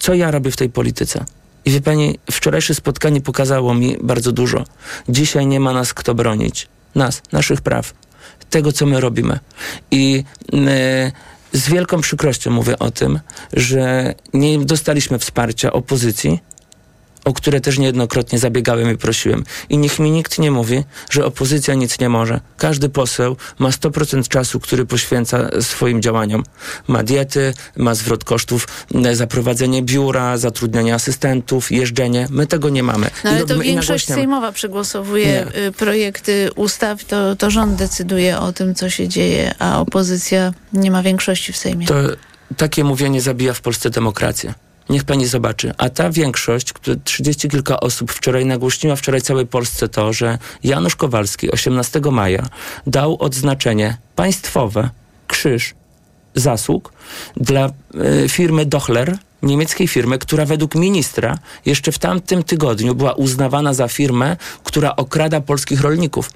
co 0.04 0.14
ja 0.14 0.32
robię 0.32 0.52
w 0.52 0.56
tej 0.56 0.70
polityce. 0.70 1.26
I 1.66 1.72
wie 1.72 1.82
pani, 1.82 2.20
wczorajsze 2.32 2.76
spotkanie 2.76 3.22
pokazało 3.22 3.74
mi 3.74 3.98
bardzo 4.02 4.32
dużo. 4.32 4.64
Dzisiaj 5.10 5.48
nie 5.48 5.60
ma 5.60 5.74
nas 5.74 5.94
kto 5.94 6.16
bronić. 6.16 6.68
Nas, 6.96 7.22
naszych 7.32 7.62
praw, 7.62 7.94
tego, 8.50 8.72
co 8.72 8.86
my 8.86 9.00
robimy. 9.00 9.40
I 9.92 10.24
e, 10.54 11.12
z 11.54 11.70
wielką 11.70 12.02
przykrością 12.02 12.52
mówię 12.52 12.80
o 12.80 12.92
tym, 12.92 13.20
że 13.54 14.14
nie 14.34 14.60
dostaliśmy 14.60 15.20
wsparcia 15.20 15.74
opozycji, 15.74 16.40
o 17.26 17.34
które 17.34 17.62
też 17.62 17.78
niejednokrotnie 17.78 18.40
zabiegałem 18.40 18.92
i 18.92 18.98
prosiłem. 18.98 19.44
I 19.70 19.78
niech 19.78 20.00
mi 20.00 20.12
nikt 20.12 20.40
nie 20.40 20.52
mówi, 20.52 20.84
że 21.10 21.26
opozycja 21.26 21.74
nic 21.74 22.00
nie 22.00 22.10
może. 22.10 22.40
Każdy 22.58 22.90
poseł 22.90 23.38
ma 23.60 23.70
100% 23.70 24.28
czasu, 24.28 24.60
który 24.60 24.86
poświęca 24.86 25.50
swoim 25.62 26.02
działaniom. 26.02 26.44
Ma 26.88 27.04
diety, 27.04 27.54
ma 27.78 27.96
zwrot 27.96 28.24
kosztów 28.24 28.68
za 29.14 29.28
prowadzenie 29.28 29.82
biura, 29.82 30.38
zatrudnianie 30.38 30.94
asystentów, 30.96 31.72
jeżdżenie. 31.72 32.28
My 32.30 32.48
tego 32.48 32.70
nie 32.70 32.84
mamy. 32.84 33.10
No 33.24 33.30
I 33.30 33.34
ale 33.34 33.42
no- 33.42 33.48
to 33.48 33.62
i 33.62 33.66
większość 33.66 34.08
sejmowa 34.08 34.52
przegłosowuje 34.52 35.48
y, 35.68 35.72
projekty 35.72 36.50
ustaw, 36.56 37.04
to, 37.06 37.36
to 37.36 37.52
rząd 37.52 37.76
decyduje 37.76 38.40
o 38.40 38.54
tym, 38.54 38.76
co 38.76 38.90
się 38.90 39.08
dzieje, 39.08 39.56
a 39.60 39.80
opozycja 39.80 40.54
nie 40.74 40.92
ma 40.92 41.04
większości 41.04 41.54
w 41.54 41.58
Sejmie. 41.58 41.88
To 41.88 41.96
takie 42.58 42.84
mówienie 42.84 43.22
zabija 43.22 43.54
w 43.54 43.62
Polsce 43.62 43.90
demokrację. 43.90 44.54
Niech 44.90 45.04
pani 45.04 45.28
zobaczy. 45.28 45.72
A 45.78 45.90
ta 45.90 46.10
większość, 46.10 46.74
30 47.04 47.50
kilka 47.50 47.80
osób 47.80 48.12
wczoraj 48.12 48.46
nagłośniła 48.46 48.96
wczoraj 48.96 49.22
całej 49.22 49.48
Polsce 49.48 49.90
to, 49.90 50.14
że 50.14 50.38
Janusz 50.64 50.96
Kowalski 50.96 51.52
18 51.52 52.02
maja 52.12 52.48
dał 52.88 53.18
odznaczenie 53.20 53.98
państwowe, 54.16 54.90
krzyż 55.28 55.74
zasług 56.36 56.94
dla 57.38 57.66
e, 57.66 58.30
firmy 58.30 58.66
Dochler, 58.66 59.18
niemieckiej 59.44 59.88
firmy, 59.88 60.20
która 60.20 60.46
według 60.46 60.76
ministra 60.76 61.38
jeszcze 61.66 61.92
w 61.92 62.00
tamtym 62.00 62.44
tygodniu 62.44 62.96
była 62.96 63.14
uznawana 63.14 63.74
za 63.74 63.88
firmę, 63.88 64.38
która 64.64 64.96
okrada 64.96 65.42
polskich 65.42 65.82
rolników. 65.82 66.30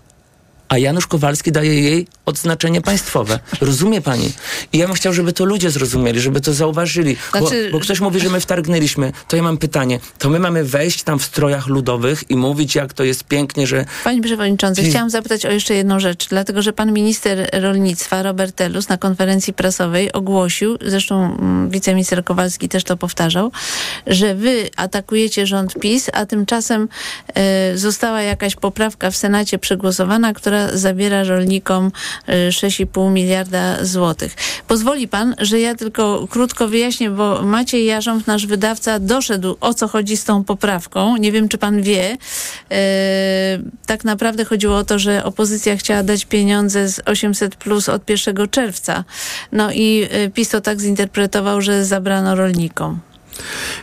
A 0.69 0.77
Janusz 0.77 1.07
Kowalski 1.07 1.51
daje 1.51 1.81
jej 1.81 2.07
odznaczenie 2.25 2.81
państwowe. 2.81 3.39
Rozumie 3.61 4.01
pani? 4.01 4.31
I 4.73 4.77
ja 4.77 4.87
bym 4.87 4.95
chciał, 4.95 5.13
żeby 5.13 5.33
to 5.33 5.45
ludzie 5.45 5.69
zrozumieli, 5.71 6.19
żeby 6.21 6.41
to 6.41 6.53
zauważyli. 6.53 7.17
Znaczy- 7.31 7.69
Bo, 7.71 7.77
bo 7.77 7.83
ktoś 7.83 7.99
mówi, 7.99 8.19
że 8.19 8.29
my 8.29 8.39
wtargnęliśmy. 8.39 9.11
To 9.27 9.35
ja 9.35 9.43
mam 9.43 9.57
pytanie. 9.57 9.99
To 10.19 10.29
my 10.29 10.39
mamy 10.39 10.63
wejść 10.63 11.03
tam 11.03 11.19
w 11.19 11.23
strojach 11.23 11.67
ludowych 11.67 12.23
i 12.29 12.35
mówić, 12.35 12.75
jak 12.75 12.93
to 12.93 13.03
jest 13.03 13.23
pięknie, 13.23 13.67
że 13.67 13.85
Panie 14.03 14.21
Przewodniczący, 14.21 14.81
Dzień- 14.81 14.91
chciałam 14.91 15.09
zapytać 15.09 15.45
o 15.45 15.51
jeszcze 15.51 15.73
jedną 15.73 15.99
rzecz, 15.99 16.27
dlatego 16.29 16.61
że 16.61 16.73
pan 16.73 16.91
minister 16.93 17.49
rolnictwa 17.53 18.23
Robert 18.23 18.55
Telus 18.55 18.89
na 18.89 18.97
konferencji 18.97 19.53
prasowej 19.53 20.11
ogłosił, 20.13 20.77
zresztą 20.85 21.37
mm, 21.39 21.69
wiceminister 21.69 22.23
Kowalski 22.23 22.69
też 22.69 22.83
to 22.83 22.97
powtarzał, 22.97 23.51
że 24.07 24.35
wy 24.35 24.69
atakujecie 24.75 25.47
rząd 25.47 25.73
PiS, 25.79 26.09
a 26.13 26.25
tymczasem 26.25 26.87
e, 27.35 27.77
została 27.77 28.21
jakaś 28.21 28.55
poprawka 28.55 29.11
w 29.11 29.15
Senacie 29.15 29.59
przegłosowana, 29.59 30.33
która 30.33 30.56
zabiera 30.73 31.23
rolnikom 31.23 31.91
e, 32.27 32.49
6,5 32.49 33.11
miliarda 33.11 33.85
złotych. 33.85 34.35
Pozwoli 34.67 35.07
pan, 35.07 35.35
że 35.39 35.59
ja 35.59 35.75
tylko 35.75 36.27
krótko 36.29 36.67
wyjaśnię, 36.67 37.09
bo 37.09 37.41
Maciej 37.41 37.85
Jarząb, 37.85 38.27
nasz 38.27 38.47
wydawca, 38.47 38.99
doszedł 38.99 39.57
o 39.61 39.73
co 39.73 39.87
chodzi 39.87 40.17
z 40.17 40.23
tą 40.23 40.43
poprawką. 40.43 41.17
Nie 41.17 41.31
wiem, 41.31 41.49
czy 41.49 41.57
pan 41.57 41.81
wie. 41.81 42.17
E, 42.71 42.77
tak 43.85 44.03
naprawdę 44.03 44.45
chodziło 44.45 44.77
o 44.77 44.83
to, 44.83 44.99
że 44.99 45.23
opozycja 45.23 45.77
chciała 45.77 46.03
dać 46.03 46.25
pieniądze 46.25 46.89
z 46.89 47.01
800 47.05 47.55
plus 47.55 47.89
od 47.89 48.09
1 48.09 48.47
czerwca. 48.49 49.03
No 49.51 49.71
i 49.71 50.07
e, 50.11 50.29
PiS 50.29 50.49
to 50.49 50.61
tak 50.61 50.81
zinterpretował, 50.81 51.61
że 51.61 51.85
zabrano 51.85 52.35
rolnikom. 52.35 52.99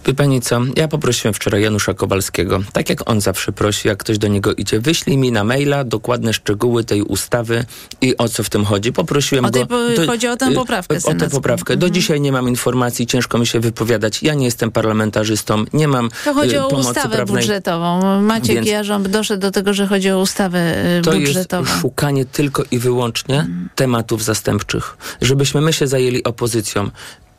Wie 0.06 0.14
pani 0.14 0.40
co, 0.40 0.61
ja 0.76 0.88
poprosiłem 0.88 1.34
wczoraj 1.34 1.62
Janusza 1.62 1.94
Kowalskiego, 1.94 2.61
tak 2.73 2.90
jak 2.90 3.11
on 3.11 3.20
zawsze 3.20 3.52
prosi, 3.52 3.88
jak 3.88 3.99
ktoś 3.99 4.18
do 4.18 4.28
niego 4.28 4.54
idzie, 4.54 4.80
wyślij 4.80 5.16
mi 5.18 5.32
na 5.32 5.44
maila 5.44 5.84
dokładne 5.84 6.32
szczegóły 6.32 6.84
tej 6.84 7.02
ustawy 7.02 7.64
i 8.00 8.16
o 8.16 8.28
co 8.28 8.42
w 8.44 8.50
tym 8.50 8.64
chodzi. 8.64 8.92
Poprosiłem 8.92 9.44
O 9.44 9.50
tej 9.50 9.62
go... 9.62 9.66
po- 9.96 10.06
chodzi 10.06 10.28
o 10.28 10.37
tę 10.37 10.46
y, 10.49 10.52
poprawkę 10.54 10.94
O 10.94 10.99
tę 10.99 11.00
senacką. 11.00 11.30
poprawkę. 11.37 11.76
Do 11.76 11.87
Mhm. 11.87 11.94
dzisiaj 11.94 12.20
nie 12.20 12.32
mam 12.32 12.49
informacji, 12.49 13.06
ciężko 13.06 13.38
mi 13.38 13.46
się 13.46 13.61
wypowiadać. 13.61 14.23
Ja 14.23 14.34
nie 14.34 14.44
jestem 14.44 14.70
parlamentarzystą, 14.70 15.64
nie 15.73 15.88
mam 15.88 16.08
To 16.25 16.34
chodzi 16.34 16.54
y, 16.56 16.62
o 16.62 16.68
ustawę 16.68 17.16
prawnej. 17.16 17.37
budżetową. 17.42 18.20
Maciek 18.23 18.54
Więc- 18.56 18.68
Jarząb 18.68 19.08
doszedł 19.08 19.40
do 19.40 19.50
tego, 19.50 19.75
że 19.75 19.87
chodzi 19.87 20.11
o 20.11 20.20
ustawę 20.20 20.75
y, 20.99 21.02
To 21.02 21.12
jest 21.12 21.26
budżetową. 21.26 21.64
szukanie 21.80 22.25
tylko 22.25 22.62
i 22.70 22.78
wyłącznie 22.78 23.46
tematów 23.75 24.25
zastępczych. 24.25 24.96
Żebyśmy 25.20 25.61
my 25.61 25.73
się 25.73 25.87
zajęli 25.87 26.25
opozycją. 26.25 26.90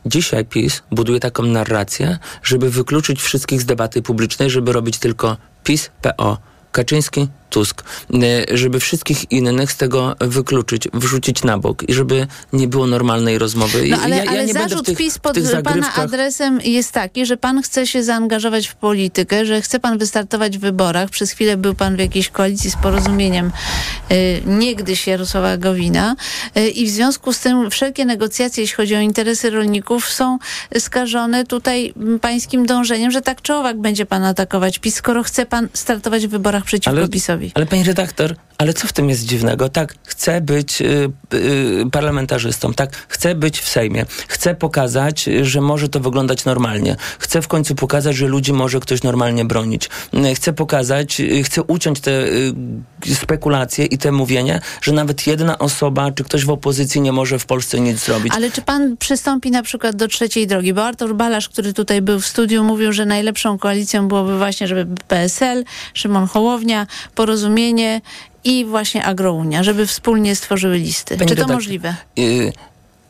Dzisiaj 0.06 0.44
PiS 0.44 0.82
buduje 0.90 1.20
taką 1.20 1.42
narrację, 1.42 2.18
żeby 2.42 2.70
wykluczyć 2.70 3.22
wszystkich 3.22 3.60
z 3.60 3.64
debaty 3.64 4.02
publicznej, 4.02 4.50
żeby 4.50 4.72
robić 4.72 4.98
tylko 4.98 5.36
PiS, 5.64 5.90
PO, 6.02 6.38
Kaczyński, 6.72 7.28
Tusk, 7.50 7.82
y, 8.14 8.56
żeby 8.58 8.80
wszystkich 8.80 9.32
innych 9.32 9.72
z 9.72 9.76
tego 9.76 10.16
wykluczyć, 10.20 10.88
wrzucić 10.94 11.44
na 11.44 11.58
bok 11.58 11.88
i 11.88 11.94
żeby 11.94 12.26
nie 12.52 12.68
było 12.68 12.86
normalnej 12.86 13.38
rozmowy. 13.38 13.84
No 13.88 13.98
ale, 14.02 14.16
ja, 14.16 14.24
ja 14.24 14.30
ale 14.30 14.48
zarzut 14.48 14.86
tych, 14.86 14.98
PiS 14.98 15.18
pod 15.18 15.36
pana 15.64 15.94
adresem 15.94 16.60
jest 16.64 16.92
taki, 16.92 17.26
że 17.26 17.36
pan 17.36 17.62
chce 17.62 17.86
się 17.86 18.02
zaangażować 18.02 18.66
w 18.66 18.74
politykę, 18.74 19.46
że 19.46 19.62
chce 19.62 19.80
pan 19.80 19.98
wystartować 19.98 20.58
w 20.58 20.60
wyborach. 20.60 21.10
Przez 21.10 21.30
chwilę 21.30 21.56
był 21.56 21.74
pan 21.74 21.96
w 21.96 21.98
jakiejś 21.98 22.28
koalicji 22.28 22.70
z 22.70 22.76
porozumieniem 22.76 23.52
y, 24.10 24.42
niegdyś 24.46 25.06
Jarosława 25.06 25.56
Gowina 25.56 26.16
y, 26.56 26.68
i 26.68 26.86
w 26.86 26.90
związku 26.90 27.32
z 27.32 27.38
tym 27.40 27.70
wszelkie 27.70 28.04
negocjacje, 28.04 28.62
jeśli 28.62 28.76
chodzi 28.76 28.96
o 28.96 29.00
interesy 29.00 29.50
rolników, 29.50 30.12
są 30.12 30.38
skażone 30.78 31.44
tutaj 31.44 31.94
pańskim 32.20 32.66
dążeniem, 32.66 33.10
że 33.10 33.22
tak 33.22 33.42
czy 33.42 33.54
owak 33.54 33.80
będzie 33.80 34.06
pan 34.06 34.24
atakować 34.24 34.78
PiS, 34.78 34.94
skoro 34.94 35.22
chce 35.22 35.46
pan 35.46 35.68
startować 35.72 36.26
w 36.26 36.30
wyborach 36.30 36.64
przeciwko 36.64 36.98
Ale- 36.98 37.08
PiSowi. 37.08 37.35
Ale 37.54 37.66
pani 37.66 37.84
redaktor, 37.84 38.34
ale 38.58 38.74
co 38.74 38.88
w 38.88 38.92
tym 38.92 39.08
jest 39.08 39.26
dziwnego? 39.26 39.68
Tak, 39.68 39.94
chcę 40.02 40.40
być 40.40 40.82
y, 40.82 41.10
y, 41.34 41.90
parlamentarzystą, 41.92 42.74
tak, 42.74 42.96
chcę 43.08 43.34
być 43.34 43.60
w 43.60 43.68
Sejmie, 43.68 44.06
chcę 44.28 44.54
pokazać, 44.54 45.28
że 45.42 45.60
może 45.60 45.88
to 45.88 46.00
wyglądać 46.00 46.44
normalnie. 46.44 46.96
Chcę 47.18 47.42
w 47.42 47.48
końcu 47.48 47.74
pokazać, 47.74 48.16
że 48.16 48.26
ludzi 48.26 48.52
może 48.52 48.80
ktoś 48.80 49.02
normalnie 49.02 49.44
bronić. 49.44 49.88
Y, 50.14 50.34
Chcę 50.34 50.52
pokazać, 50.52 51.20
y, 51.20 51.42
chcę 51.42 51.62
uciąć 51.62 52.00
te 52.00 52.10
y, 52.10 53.14
spekulacje 53.14 53.84
i 53.84 53.98
te 53.98 54.12
mówienie, 54.12 54.60
że 54.82 54.92
nawet 54.92 55.26
jedna 55.26 55.58
osoba, 55.58 56.10
czy 56.12 56.24
ktoś 56.24 56.44
w 56.44 56.50
opozycji 56.50 57.00
nie 57.00 57.12
może 57.12 57.38
w 57.38 57.46
Polsce 57.46 57.80
nic 57.80 58.04
zrobić. 58.04 58.32
Ale 58.36 58.50
czy 58.50 58.62
pan 58.62 58.96
przystąpi 58.96 59.50
na 59.50 59.62
przykład 59.62 59.96
do 59.96 60.08
trzeciej 60.08 60.46
drogi? 60.46 60.74
Bo 60.74 60.84
Artur 60.84 61.14
Balasz, 61.14 61.48
który 61.48 61.72
tutaj 61.72 62.02
był 62.02 62.20
w 62.20 62.26
studiu, 62.26 62.64
mówił, 62.64 62.92
że 62.92 63.06
najlepszą 63.06 63.58
koalicją 63.58 64.08
byłoby 64.08 64.38
właśnie, 64.38 64.68
żeby 64.68 64.86
PSL, 65.08 65.64
Szymon 65.94 66.26
Hołownia, 66.26 66.86
Porozumienie 67.30 68.00
i 68.44 68.64
właśnie 68.64 69.04
Agrounia, 69.04 69.62
żeby 69.62 69.86
wspólnie 69.86 70.36
stworzyły 70.36 70.78
listy. 70.78 71.16
Pani 71.16 71.28
czy 71.28 71.34
to 71.34 71.40
redaktor, 71.40 71.56
możliwe? 71.56 71.94
Y, 72.18 72.52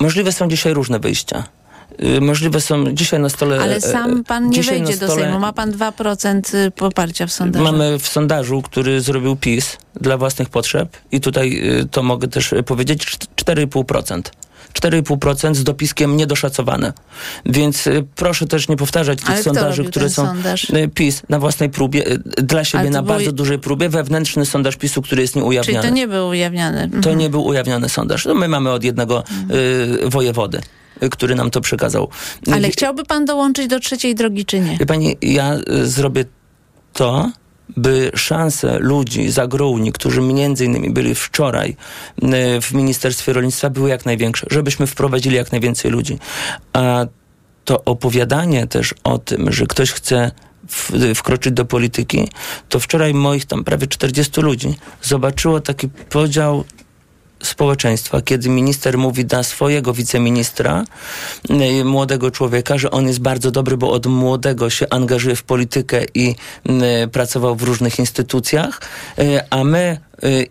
możliwe 0.00 0.32
są 0.32 0.48
dzisiaj 0.48 0.74
różne 0.74 0.98
wyjścia. 0.98 1.44
Y, 2.16 2.20
możliwe 2.20 2.60
są 2.60 2.92
dzisiaj 2.92 3.20
na 3.20 3.28
stole. 3.28 3.60
Ale 3.60 3.76
e, 3.76 3.80
sam 3.80 4.24
pan 4.24 4.50
nie 4.50 4.62
wejdzie 4.62 4.96
do 4.96 5.06
stole- 5.06 5.22
Sejmu. 5.22 5.38
Ma 5.38 5.52
pan 5.52 5.72
2% 5.72 6.70
poparcia 6.70 7.26
w 7.26 7.32
sondażu. 7.32 7.64
Mamy 7.64 7.98
w 7.98 8.08
sondażu, 8.08 8.62
który 8.62 9.00
zrobił 9.00 9.36
PiS 9.36 9.76
dla 10.00 10.18
własnych 10.18 10.48
potrzeb 10.48 10.96
i 11.12 11.20
tutaj 11.20 11.60
y, 11.80 11.88
to 11.90 12.02
mogę 12.02 12.28
też 12.28 12.52
y, 12.52 12.62
powiedzieć 12.62 13.04
czt- 13.04 13.26
4,5%. 13.66 14.20
4,5% 14.80 15.54
z 15.54 15.64
dopiskiem 15.64 16.16
niedoszacowane. 16.16 16.92
Więc 17.46 17.86
y, 17.86 18.04
proszę 18.16 18.46
też 18.46 18.68
nie 18.68 18.76
powtarzać 18.76 19.18
tych 19.18 19.30
Ale 19.30 19.42
sondaży, 19.42 19.84
które 19.84 20.10
są 20.10 20.26
sondaż? 20.26 20.70
y, 20.70 20.88
PiS 20.94 21.22
na 21.28 21.38
własnej 21.38 21.70
próbie, 21.70 22.06
y, 22.12 22.18
dla 22.42 22.64
siebie 22.64 22.90
na 22.90 23.02
bardzo 23.02 23.32
dużej 23.32 23.58
próbie, 23.58 23.88
wewnętrzny 23.88 24.46
sondaż 24.46 24.76
PiSu, 24.76 25.02
który 25.02 25.22
jest 25.22 25.34
Czyli 25.34 25.44
nieujawniany. 25.44 25.88
to 25.88 25.94
nie 25.94 26.08
był 26.08 26.28
ujawniany. 26.28 26.82
Mhm. 26.82 27.02
To 27.02 27.14
nie 27.14 27.30
był 27.30 27.46
ujawniony 27.46 27.88
sondaż. 27.88 28.24
No 28.24 28.34
my 28.34 28.48
mamy 28.48 28.70
od 28.70 28.84
jednego 28.84 29.24
y, 30.04 30.10
wojewody, 30.10 30.60
który 31.10 31.34
nam 31.34 31.50
to 31.50 31.60
przekazał. 31.60 32.08
Ale 32.52 32.68
chciałby 32.70 33.04
pan 33.04 33.24
dołączyć 33.24 33.66
do 33.66 33.80
trzeciej 33.80 34.14
drogi, 34.14 34.44
czy 34.44 34.60
nie? 34.60 34.78
Pani, 34.86 35.16
ja 35.22 35.54
y, 35.54 35.86
zrobię 35.86 36.24
to, 36.92 37.30
by 37.76 38.10
szanse 38.14 38.78
ludzi 38.78 39.30
z 39.30 39.38
Agrouni, 39.38 39.92
którzy 39.92 40.20
między 40.20 40.64
innymi 40.64 40.90
byli 40.90 41.14
wczoraj 41.14 41.76
y, 42.22 42.60
w 42.60 42.72
Ministerstwie 42.72 43.32
Rolnictwa, 43.32 43.70
były 43.70 43.88
jak 43.88 44.06
największe, 44.06 44.46
żebyśmy 44.50 44.86
wprowadzili 44.86 45.36
jak 45.36 45.52
najwięcej 45.52 45.90
ludzi. 45.90 46.18
A 46.72 47.06
to 47.64 47.84
opowiadanie 47.84 48.66
też 48.66 48.94
o 49.04 49.18
tym, 49.18 49.52
że 49.52 49.66
ktoś 49.66 49.92
chce 49.92 50.30
w, 50.68 51.14
wkroczyć 51.14 51.52
do 51.52 51.64
polityki, 51.64 52.28
to 52.68 52.80
wczoraj 52.80 53.14
moich 53.14 53.44
tam 53.44 53.64
prawie 53.64 53.86
40 53.86 54.40
ludzi 54.40 54.74
zobaczyło 55.02 55.60
taki 55.60 55.88
podział 55.88 56.64
społeczeństwa, 57.42 58.22
kiedy 58.22 58.48
minister 58.48 58.98
mówi 58.98 59.24
dla 59.24 59.42
swojego 59.42 59.92
wiceministra, 59.92 60.84
y, 61.50 61.84
młodego 61.84 62.30
człowieka, 62.30 62.78
że 62.78 62.90
on 62.90 63.06
jest 63.06 63.20
bardzo 63.20 63.50
dobry, 63.50 63.76
bo 63.76 63.90
od 63.90 64.06
młodego 64.06 64.70
się 64.70 64.86
angażuje 64.90 65.36
w 65.36 65.42
politykę 65.42 66.04
i 66.14 66.34
y, 67.04 67.08
pracował 67.08 67.56
w 67.56 67.62
różnych 67.62 67.98
instytucjach, 67.98 68.80
y, 69.18 69.40
a 69.50 69.64
my 69.64 70.00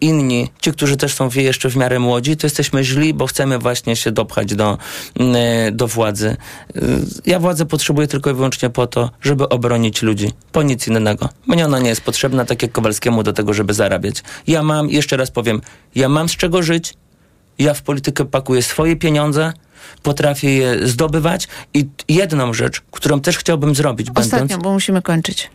inni, 0.01 0.49
ci, 0.61 0.71
którzy 0.71 0.97
też 0.97 1.13
są 1.13 1.29
jeszcze 1.35 1.69
w 1.69 1.75
miarę 1.75 1.99
młodzi, 1.99 2.37
to 2.37 2.47
jesteśmy 2.47 2.83
źli, 2.83 3.13
bo 3.13 3.27
chcemy 3.27 3.59
właśnie 3.59 3.95
się 3.95 4.11
dopchać 4.11 4.55
do, 4.55 4.77
y, 5.19 5.71
do 5.71 5.87
władzy. 5.87 6.37
Y, 6.75 6.81
Ja 7.25 7.39
władzę 7.39 7.65
potrzebuję 7.65 8.07
tylko 8.07 8.29
i 8.29 8.33
wyłącznie 8.33 8.69
po 8.69 8.87
to, 8.87 9.11
żeby 9.21 9.49
obronić 9.49 10.01
ludzi. 10.01 10.33
Po 10.51 10.63
nic 10.63 10.87
innego. 10.87 11.29
Mnie 11.47 11.65
ona 11.65 11.79
nie 11.79 11.89
jest 11.89 12.01
potrzebna, 12.01 12.45
tak 12.45 12.61
jak 12.61 12.71
Kowalskiemu, 12.71 13.23
do 13.23 13.33
tego, 13.33 13.53
żeby 13.53 13.73
zarabiać. 13.73 14.23
Ja 14.47 14.63
mam, 14.63 14.89
jeszcze 14.89 15.17
raz 15.17 15.31
powiem, 15.31 15.61
ja 15.95 16.09
mam 16.09 16.29
z 16.29 16.35
czego 16.35 16.63
żyć, 16.63 16.93
ja 17.59 17.73
w 17.73 17.81
politykę 17.81 18.25
pakuję 18.25 18.61
swoje 18.61 18.95
pieniądze, 18.95 19.53
potrafię 20.03 20.49
je 20.53 20.87
zdobywać 20.87 21.47
i 21.73 21.85
jedną 22.09 22.53
rzecz, 22.53 22.81
którą 22.91 23.21
też 23.21 23.37
chciałbym 23.37 23.75
zrobić, 23.75 24.07
Ostatnią, 24.15 24.39
będąc, 24.39 24.63
bo 24.63 24.73
musimy 24.73 25.01
kończyć. 25.01 25.49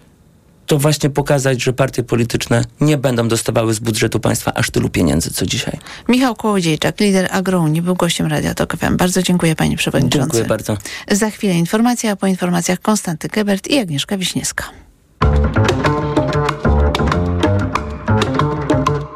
To 0.71 0.79
właśnie 0.79 1.11
pokazać, 1.11 1.63
że 1.63 1.73
partie 1.73 2.03
polityczne 2.03 2.65
nie 2.81 2.99
będą 2.99 3.29
dostawały 3.29 3.75
z 3.75 3.79
budżetu 3.79 4.21
państwa 4.21 4.55
aż 4.55 4.71
tylu 4.71 4.89
pieniędzy, 4.89 5.31
co 5.31 5.47
dzisiaj. 5.47 5.79
Michał 6.09 6.35
Kołodziejczak, 6.35 7.01
lider 7.01 7.29
Agrounii, 7.31 7.83
był 7.83 7.95
gościem 7.95 8.27
Radia 8.27 8.55
Tok 8.55 8.77
FM. 8.77 8.97
Bardzo 8.97 9.23
dziękuję 9.23 9.57
panie 9.57 9.77
przewodniczący. 9.77 10.27
Dziękuję 10.27 10.45
bardzo. 10.45 10.77
Za 11.11 11.31
chwilę 11.31 11.55
informacja, 11.55 12.13
a 12.13 12.17
po 12.17 12.27
informacjach 12.27 12.81
Konstanty 12.81 13.29
Gebert 13.29 13.69
i 13.69 13.79
Agnieszka 13.79 14.17
Wiśniewska. 14.17 14.65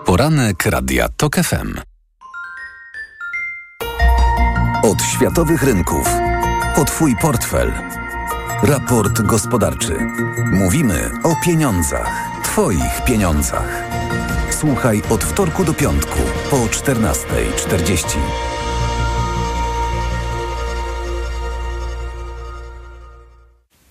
Poranek 0.06 0.66
Radia 0.66 1.08
TOK 1.16 1.36
FM. 1.36 1.74
Od 4.82 5.02
światowych 5.02 5.62
rynków. 5.62 6.08
O 6.76 6.84
Twój 6.84 7.16
portfel. 7.16 7.72
Raport 8.66 9.22
gospodarczy. 9.22 9.98
Mówimy 10.52 11.10
o 11.22 11.34
pieniądzach. 11.44 12.42
Twoich 12.44 13.04
pieniądzach. 13.06 13.82
Słuchaj 14.50 15.02
od 15.10 15.24
wtorku 15.24 15.64
do 15.64 15.74
piątku 15.74 16.18
po 16.50 16.56
14.40. 16.56 18.18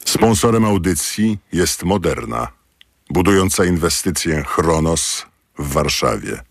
Sponsorem 0.06 0.66
audycji 0.66 1.40
jest 1.52 1.84
Moderna, 1.84 2.48
budująca 3.10 3.66
inwestycję 3.66 4.44
Chronos 4.44 5.26
w 5.60 5.74
Warszawie. 5.74 6.44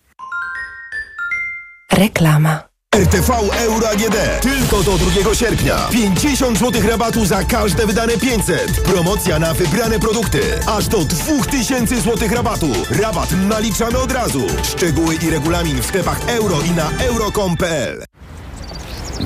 Reklama. 1.92 2.71
RTV 2.96 3.30
Euro 3.64 3.88
AGD. 3.88 4.16
Tylko 4.42 4.82
do 4.82 4.98
2 4.98 5.34
sierpnia. 5.34 5.76
50 5.90 6.58
zł 6.58 6.82
rabatu 6.88 7.26
za 7.26 7.44
każde 7.44 7.86
wydane 7.86 8.18
500. 8.18 8.80
Promocja 8.84 9.38
na 9.38 9.54
wybrane 9.54 9.98
produkty. 9.98 10.40
Aż 10.66 10.88
do 10.88 10.98
2000 11.04 12.00
zł 12.00 12.28
rabatu. 12.30 12.68
Rabat 12.90 13.28
naliczamy 13.48 13.98
od 13.98 14.12
razu. 14.12 14.46
Szczegóły 14.62 15.14
i 15.14 15.30
regulamin 15.30 15.82
w 15.82 15.86
sklepach 15.86 16.28
euro 16.28 16.56
i 16.60 16.70
na 16.70 16.90
euro.com.pl. 16.98 18.04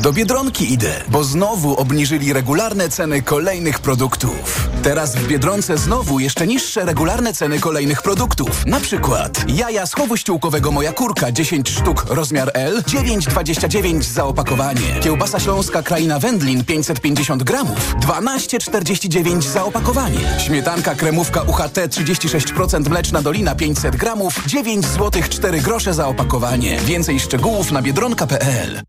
Do 0.02 0.12
Biedronki 0.12 0.72
idę, 0.72 1.04
bo 1.08 1.24
znowu 1.24 1.76
obniżyli 1.76 2.32
regularne 2.32 2.88
ceny 2.88 3.22
kolejnych 3.22 3.78
produktów. 3.78 4.68
Teraz 4.82 5.16
w 5.16 5.26
Biedronce 5.26 5.78
znowu 5.78 6.20
jeszcze 6.20 6.46
niższe 6.46 6.84
regularne 6.84 7.32
ceny 7.32 7.60
kolejnych 7.60 8.02
produktów. 8.02 8.66
Na 8.66 8.80
przykład 8.80 9.44
jaja 9.48 9.86
z 9.86 9.94
ściółkowego 10.16 10.72
Moja 10.72 10.92
Kurka 10.92 11.32
10 11.32 11.68
sztuk 11.70 12.04
rozmiar 12.08 12.50
L 12.54 12.82
9,29 12.82 14.02
za 14.02 14.24
opakowanie. 14.24 15.00
Kiełbasa 15.00 15.40
śląska 15.40 15.82
Kraina 15.82 16.18
Wędlin 16.18 16.64
550 16.64 17.42
gramów 17.42 17.94
12,49 17.94 19.42
za 19.42 19.64
opakowanie. 19.64 20.38
Śmietanka 20.46 20.94
kremówka 20.94 21.42
UHT 21.42 21.74
36% 21.74 22.90
mleczna 22.90 23.22
dolina 23.22 23.54
500 23.54 23.96
gramów 23.96 24.46
9 24.46 24.86
zł 24.86 25.22
4 25.28 25.60
grosze 25.60 25.94
za 25.94 26.08
opakowanie. 26.08 26.78
Więcej 26.80 27.20
szczegółów 27.20 27.72
na 27.72 27.82
biedronka.pl. 27.82 28.82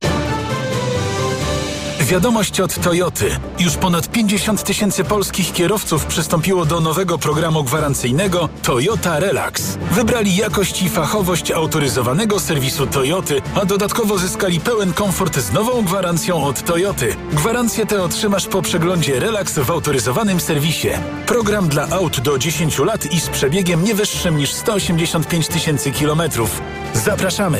Wiadomość 2.08 2.60
od 2.60 2.82
Toyoty. 2.82 3.40
Już 3.60 3.76
ponad 3.76 4.12
50 4.12 4.64
tysięcy 4.64 5.04
polskich 5.04 5.54
kierowców 5.54 6.06
przystąpiło 6.06 6.66
do 6.66 6.80
nowego 6.80 7.18
programu 7.18 7.64
gwarancyjnego 7.64 8.50
Toyota 8.64 9.20
Relax. 9.20 9.78
Wybrali 9.92 10.36
jakość 10.36 10.82
i 10.82 10.90
fachowość 10.90 11.52
autoryzowanego 11.52 12.40
serwisu 12.40 12.88
Toyoty, 12.88 13.42
a 13.56 13.66
dodatkowo 13.66 14.18
zyskali 14.18 14.60
pełen 14.60 14.94
komfort 14.94 15.38
z 15.38 15.52
nową 15.52 15.82
gwarancją 15.82 16.44
od 16.44 16.64
Toyoty. 16.64 17.16
Gwarancję 17.32 17.86
tę 17.86 18.04
otrzymasz 18.04 18.48
po 18.48 18.62
przeglądzie 18.62 19.20
Relax 19.20 19.54
w 19.60 19.72
autoryzowanym 19.72 20.40
serwisie. 20.40 20.90
Program 21.26 21.68
dla 21.68 21.90
aut 21.90 22.20
do 22.20 22.38
10 22.38 22.80
lat 22.80 23.06
i 23.06 23.20
z 23.20 23.30
przebiegiem 23.30 23.84
nie 23.84 23.96
wyższym 23.96 24.38
niż 24.38 24.54
185 24.54 25.48
tysięcy 25.48 25.92
kilometrów. 25.92 26.62
Zapraszamy! 26.94 27.60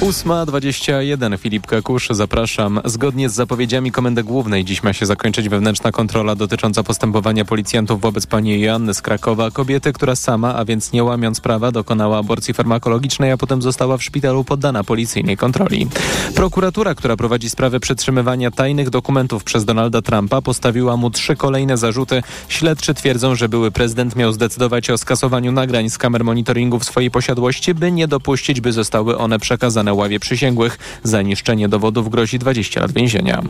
8.21 0.00 1.38
Filip 1.38 1.66
Kakusz, 1.66 2.08
zapraszam. 2.10 2.80
Zgodnie 2.84 3.28
z 3.28 3.34
zapowiedziami 3.34 3.92
Komendy 3.92 4.24
Głównej 4.24 4.64
dziś 4.64 4.82
ma 4.82 4.92
się 4.92 5.06
zakończyć 5.06 5.48
wewnętrzna 5.48 5.92
kontrola 5.92 6.34
dotycząca 6.34 6.82
postępowania 6.82 7.44
policjantów 7.44 8.00
wobec 8.00 8.26
pani 8.26 8.60
Joanny 8.60 8.94
z 8.94 9.02
Krakowa, 9.02 9.50
kobiety, 9.50 9.92
która 9.92 10.16
sama, 10.16 10.54
a 10.54 10.64
więc 10.64 10.92
nie 10.92 11.04
łamiąc 11.04 11.40
prawa, 11.40 11.72
dokonała 11.72 12.18
aborcji 12.18 12.54
farmakologicznej, 12.54 13.32
a 13.32 13.36
potem 13.36 13.62
została 13.62 13.96
w 13.96 14.02
szpitalu 14.02 14.44
poddana 14.44 14.84
policyjnej 14.84 15.36
kontroli. 15.36 15.88
Prokuratura, 16.34 16.94
która 16.94 17.16
prowadzi 17.16 17.50
sprawę 17.50 17.80
przetrzymywania 17.80 18.50
tajnych 18.50 18.90
dokumentów 18.90 19.44
przez 19.44 19.64
Donalda 19.64 20.02
Trumpa, 20.02 20.42
postawiła 20.42 20.96
mu 20.96 21.10
trzy 21.10 21.36
kolejne 21.36 21.76
zarzuty. 21.76 22.22
Śledczy 22.48 22.94
twierdzą, 22.94 23.34
że 23.34 23.48
były 23.48 23.70
prezydent 23.70 24.16
miał 24.16 24.32
zdecydować 24.32 24.90
o 24.90 24.98
skasowaniu 24.98 25.52
nagrań 25.52 25.90
z 25.90 25.98
kamer 25.98 26.24
monitoringu 26.24 26.78
w 26.78 26.84
swojej 26.84 27.10
posiadłości, 27.10 27.74
by 27.74 27.92
nie 27.92 28.08
dopuścić, 28.08 28.60
by 28.60 28.72
zostały 28.72 29.18
one 29.18 29.38
przekazane 29.38 29.85
ławie 29.92 30.20
przysięgłych. 30.20 30.78
Za 31.02 31.22
niszczenie 31.22 31.68
dowodów 31.68 32.10
grozi 32.10 32.38
20 32.38 32.80
lat 32.80 32.92
więzienia. 32.92 33.42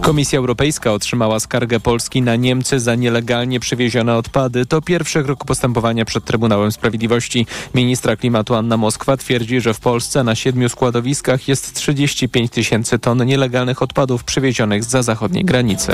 Komisja 0.00 0.38
Europejska 0.38 0.92
otrzymała 0.92 1.40
skargę 1.40 1.80
Polski 1.80 2.22
na 2.22 2.36
Niemcy 2.36 2.80
za 2.80 2.94
nielegalnie 2.94 3.60
przywiezione 3.60 4.16
odpady. 4.16 4.66
To 4.66 4.82
pierwszy 4.82 5.22
krok 5.22 5.44
postępowania 5.44 6.04
przed 6.04 6.24
Trybunałem 6.24 6.72
Sprawiedliwości. 6.72 7.46
Ministra 7.74 8.16
klimatu 8.16 8.54
Anna 8.54 8.76
Moskwa 8.76 9.16
twierdzi, 9.16 9.60
że 9.60 9.74
w 9.74 9.80
Polsce 9.80 10.24
na 10.24 10.34
siedmiu 10.34 10.68
składowiskach 10.68 11.48
jest 11.48 11.74
35 11.74 12.50
tysięcy 12.50 12.98
ton 12.98 13.24
nielegalnych 13.24 13.82
odpadów 13.82 14.24
przywiezionych 14.24 14.84
za 14.84 15.02
zachodniej 15.02 15.44
granicy. 15.44 15.92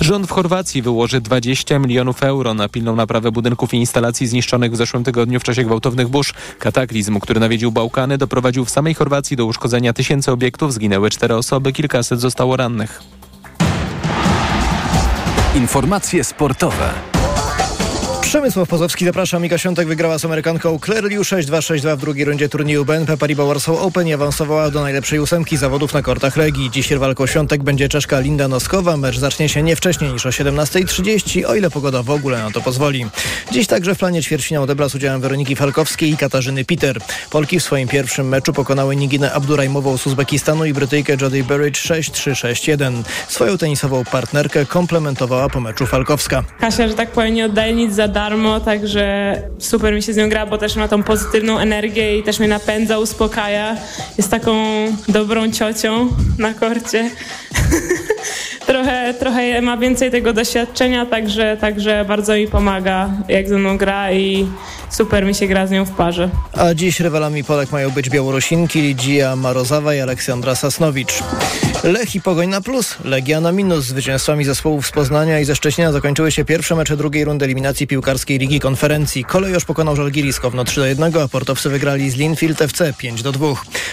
Rząd 0.00 0.26
w 0.26 0.30
Chorwacji 0.30 0.82
wyłoży 0.82 1.20
20 1.20 1.78
milionów 1.78 2.22
euro 2.22 2.54
na 2.54 2.68
pilną 2.68 2.96
naprawę 2.96 3.32
budynków 3.32 3.74
i 3.74 3.76
instalacji 3.76 4.26
zniszczonych 4.26 4.72
w 4.72 4.76
zeszłym 4.76 5.04
tygodniu 5.04 5.40
w 5.40 5.42
czasie 5.42 5.64
gwałtownych 5.64 6.08
burz. 6.08 6.34
Kataklizm, 6.58 7.20
który 7.20 7.40
nawiedził 7.40 7.72
Bałkany, 7.72 8.18
doprowadził 8.18 8.64
w 8.64 8.70
samej 8.70 8.94
Chorwacji 8.94 9.23
do 9.32 9.46
uszkodzenia 9.46 9.92
tysięcy 9.92 10.32
obiektów, 10.32 10.72
zginęły 10.72 11.10
cztery 11.10 11.36
osoby, 11.36 11.72
kilkaset 11.72 12.20
zostało 12.20 12.56
rannych. 12.56 13.02
Informacje 15.54 16.24
sportowe. 16.24 16.90
Przemysław 18.34 18.68
Pozowski, 18.68 19.04
zapraszam. 19.04 19.42
Mika 19.42 19.58
Świątek 19.58 19.88
wygrała 19.88 20.18
z 20.18 20.24
Amerykanką 20.24 20.78
Claire 20.84 21.04
Liu 21.04 21.22
6-2-6-2 21.22 21.96
w 21.96 22.00
drugiej 22.00 22.24
rundzie 22.24 22.48
turnieju 22.48 22.84
BNP 22.84 23.16
Paribas 23.16 23.46
Warsaw 23.46 23.76
Open 23.78 24.08
i 24.08 24.14
awansowała 24.14 24.70
do 24.70 24.82
najlepszej 24.82 25.20
ósemki 25.20 25.56
zawodów 25.56 25.94
na 25.94 26.02
kortach 26.02 26.36
Legii. 26.36 26.70
Dziś 26.70 26.90
rywalką 26.90 27.26
Świątek 27.26 27.62
będzie 27.62 27.88
Czeszka 27.88 28.20
Linda 28.20 28.48
Noskowa. 28.48 28.96
Mecz 28.96 29.18
zacznie 29.18 29.48
się 29.48 29.62
nie 29.62 29.76
wcześniej 29.76 30.12
niż 30.12 30.26
o 30.26 30.28
17.30, 30.28 31.44
o 31.46 31.54
ile 31.54 31.70
pogoda 31.70 32.02
w 32.02 32.10
ogóle 32.10 32.38
na 32.38 32.50
to 32.50 32.60
pozwoli. 32.60 33.06
Dziś 33.52 33.66
także 33.66 33.94
w 33.94 33.98
planie 33.98 34.22
ćwierćfinał 34.22 34.62
odebrał 34.62 34.88
z 34.88 34.94
udziałem 34.94 35.20
Weroniki 35.20 35.56
Falkowskiej 35.56 36.10
i 36.10 36.16
Katarzyny 36.16 36.64
Peter. 36.64 36.98
Polki 37.30 37.60
w 37.60 37.62
swoim 37.62 37.88
pierwszym 37.88 38.28
meczu 38.28 38.52
pokonały 38.52 38.96
Niginę 38.96 39.32
Abdurajmową 39.32 39.98
z 39.98 40.06
Uzbekistanu 40.06 40.64
i 40.64 40.72
Brytyjkę 40.72 41.16
Jody 41.20 41.44
Burridge 41.44 41.78
6-3-6-1. 41.78 43.02
Swoją 43.28 43.58
tenisową 43.58 44.04
partnerkę 44.04 44.66
komplementowała 44.66 45.48
po 45.48 45.60
meczu 45.60 45.86
Falkowska. 45.86 46.44
Kasia, 46.60 46.88
że 46.88 46.94
tak 46.94 47.10
powiem, 47.10 47.34
nie 47.34 47.44
oddaje 47.44 47.74
nic 47.74 47.94
za 47.94 48.08
darmo, 48.24 48.60
także 48.60 49.36
super 49.58 49.94
mi 49.94 50.02
się 50.02 50.12
z 50.12 50.16
nią 50.16 50.28
gra, 50.28 50.46
bo 50.46 50.58
też 50.58 50.76
ma 50.76 50.88
tą 50.88 51.02
pozytywną 51.02 51.58
energię 51.58 52.18
i 52.18 52.22
też 52.22 52.38
mnie 52.38 52.48
napędza, 52.48 52.98
uspokaja. 52.98 53.76
Jest 54.18 54.30
taką 54.30 54.54
dobrą 55.08 55.52
ciocią 55.52 56.08
na 56.38 56.54
korcie. 56.54 57.10
trochę, 58.66 59.14
trochę 59.14 59.62
ma 59.62 59.76
więcej 59.76 60.10
tego 60.10 60.32
doświadczenia, 60.32 61.06
także, 61.06 61.56
także 61.60 62.04
bardzo 62.08 62.34
mi 62.34 62.48
pomaga, 62.48 63.10
jak 63.28 63.48
ze 63.48 63.58
mną 63.58 63.78
gra 63.78 64.12
i 64.12 64.46
super 64.90 65.26
mi 65.26 65.34
się 65.34 65.46
gra 65.46 65.66
z 65.66 65.70
nią 65.70 65.84
w 65.84 65.90
parze. 65.90 66.30
A 66.52 66.74
dziś 66.74 67.00
rywalami 67.00 67.44
Polek 67.44 67.72
mają 67.72 67.90
być 67.90 68.10
Białorusinki 68.10 68.80
Lidia 68.80 69.36
Marozawa 69.36 69.94
i 69.94 70.00
Aleksandra 70.00 70.54
Sasnowicz. 70.54 71.22
Lech 71.84 72.14
i 72.14 72.20
Pogoń 72.20 72.48
na 72.48 72.60
plus, 72.60 72.96
Legia 73.04 73.40
na 73.40 73.52
minus. 73.52 73.84
Zwycięstwami 73.84 74.44
zespołów 74.44 74.86
z 74.86 74.92
Poznania 74.92 75.40
i 75.40 75.44
ze 75.44 75.56
Szczecina 75.56 75.92
zakończyły 75.92 76.32
się 76.32 76.44
pierwsze 76.44 76.74
mecze 76.74 76.96
drugiej 76.96 77.24
rundy 77.24 77.44
eliminacji 77.44 77.86
piłkarskiej 77.86 78.38
Ligi 78.38 78.60
Konferencji. 78.60 79.24
Kolejosz 79.24 79.64
pokonał 79.64 79.96
Żalgiris 79.96 80.40
Kowno 80.40 80.64
3 80.64 80.80
do 80.80 80.86
1, 80.86 81.16
a 81.16 81.28
portowcy 81.28 81.70
wygrali 81.70 82.10
z 82.10 82.16
Linfield 82.16 82.62
FC 82.62 82.94
5 82.98 83.22
do 83.22 83.32
2. 83.32 83.46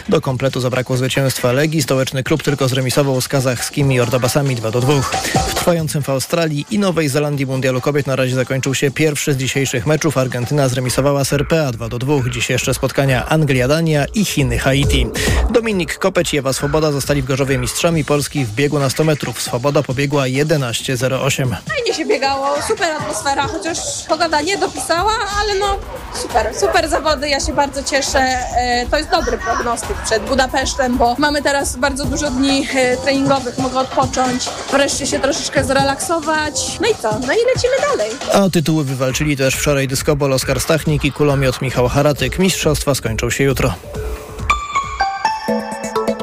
Do 0.10 0.22
kompletu 0.22 0.60
zabrakło 0.60 0.98
zwycięstwa 0.98 1.52
Legii. 1.52 1.82
Stołeczny 1.82 2.24
klub 2.24 2.44
tylko 2.44 2.68
zremisował 2.68 3.22
z 3.22 3.28
kazachskimi 3.28 4.00
Ordabasami 4.00 4.56
2 4.62 4.72
do 4.72 4.82
2. 4.82 5.02
W 5.48 5.56
trwającym 5.56 6.04
w 6.04 6.10
Australii 6.10 6.66
i 6.72 6.80
Nowej 6.80 7.10
Zelandii 7.10 7.46
Mundialu 7.46 7.82
Kobiet 7.82 8.08
na 8.08 8.16
razie 8.16 8.36
zakończył 8.36 8.76
się 8.76 8.92
pierwszy 8.92 9.34
z 9.34 9.38
dzisiejszych 9.38 9.86
meczów. 9.86 10.18
Argentyna 10.18 10.70
zremisowała 10.70 11.24
z 11.26 11.34
RPA 11.34 11.72
2 11.72 11.90
do 11.90 12.00
2. 12.00 12.14
Dziś 12.32 12.50
jeszcze 12.50 12.74
spotkania 12.74 13.26
Anglia-Dania 13.30 14.06
i 14.14 14.26
Chiny-Haiti. 14.26 15.10
Dominik 15.50 15.98
Kopeć 15.98 16.34
i 16.34 16.38
Ewa 16.38 16.54
Swoboda 16.54 16.92
zostali 16.92 17.22
w 17.22 17.26
Gorzowie 17.26 17.58
mistrzami 17.58 18.06
Polski 18.06 18.46
w 18.46 18.52
biegu 18.54 18.80
na 18.80 18.90
100 18.90 19.04
metrów. 19.04 19.42
Swoboda 19.42 19.84
pobiegła 19.84 20.24
11.08. 20.24 21.56
Fajnie 21.70 21.94
się 21.94 22.06
biegało, 22.06 22.48
super 22.68 22.92
atmosfera, 22.92 23.48
chociaż 23.48 23.78
pogoda 24.10 24.42
nie 24.42 24.58
dopisała, 24.58 25.12
ale 25.40 25.60
no 25.60 25.78
super, 26.22 26.56
super 26.60 26.90
zawody, 26.90 27.30
ja 27.30 27.40
się 27.40 27.54
bardzo 27.54 27.84
cieszę. 27.84 28.20
E, 28.20 28.86
To 28.92 28.98
jest 28.98 29.10
dobry 29.10 29.38
prognostyk 29.38 29.98
przed 30.06 30.24
Budapesztem, 30.24 30.98
bo 30.98 31.16
mamy 31.18 31.42
teraz 31.42 31.76
bardzo 31.76 32.06
dużo 32.06 32.32
dni 32.32 32.68
e, 32.76 32.98
treningowych, 32.98 33.58
mogę 33.58 33.80
odpocząć, 33.80 34.50
wreszcie 34.72 35.08
się 35.08 35.20
troszeczkę 35.20 35.64
zrelaksować. 35.64 36.80
No 36.82 36.88
i 36.88 36.96
co? 36.96 37.20
No 37.20 37.34
i 37.34 37.56
lecimy 37.56 37.74
dalej. 37.92 38.12
A 38.34 38.50
tytuły 38.50 38.84
wywalczyli 38.84 39.38
też 39.38 39.56
wczoraj 39.56 39.88
dyskobol 39.88 40.34
Oskar 40.34 40.60
Stachnik 40.60 41.06
i 41.06 41.12
kulomiot 41.12 41.62
Michał 41.62 41.88
Haratyk. 41.88 42.40
Mistrzostwa 42.40 42.96
skończą 42.96 43.30
się 43.30 43.44
jutro. 43.44 43.74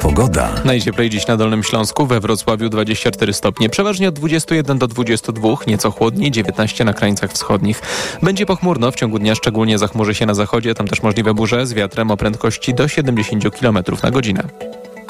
Pogoda. 0.01 0.51
Najcieplej 0.64 1.11
dziś 1.11 1.27
na 1.27 1.37
Dolnym 1.37 1.62
Śląsku, 1.62 2.07
we 2.07 2.21
Wrocławiu 2.21 2.69
24 2.69 3.33
stopnie, 3.33 3.69
przeważnie 3.69 4.09
od 4.09 4.14
21 4.14 4.79
do 4.79 4.87
22, 4.87 5.49
nieco 5.67 5.91
chłodniej, 5.91 6.31
19 6.31 6.85
na 6.85 6.93
krańcach 6.93 7.33
wschodnich. 7.33 7.83
Będzie 8.23 8.47
pochmurno, 8.47 8.91
w 8.91 8.95
ciągu 8.95 9.19
dnia 9.19 9.35
szczególnie 9.35 9.79
zachmurzy 9.79 10.14
się 10.14 10.27
na 10.27 10.35
zachodzie, 10.35 10.75
tam 10.75 10.88
też 10.88 11.03
możliwe 11.03 11.35
burze 11.35 11.67
z 11.67 11.73
wiatrem 11.73 12.11
o 12.11 12.17
prędkości 12.17 12.75
do 12.75 12.88
70 12.88 13.59
km 13.61 13.79
na 14.03 14.11
godzinę. 14.11 14.43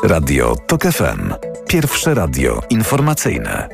Radio 0.04 0.56
TOK 0.66 0.82
FM. 0.82 1.34
Pierwsze 1.68 2.14
radio 2.14 2.62
informacyjne. 2.70 3.68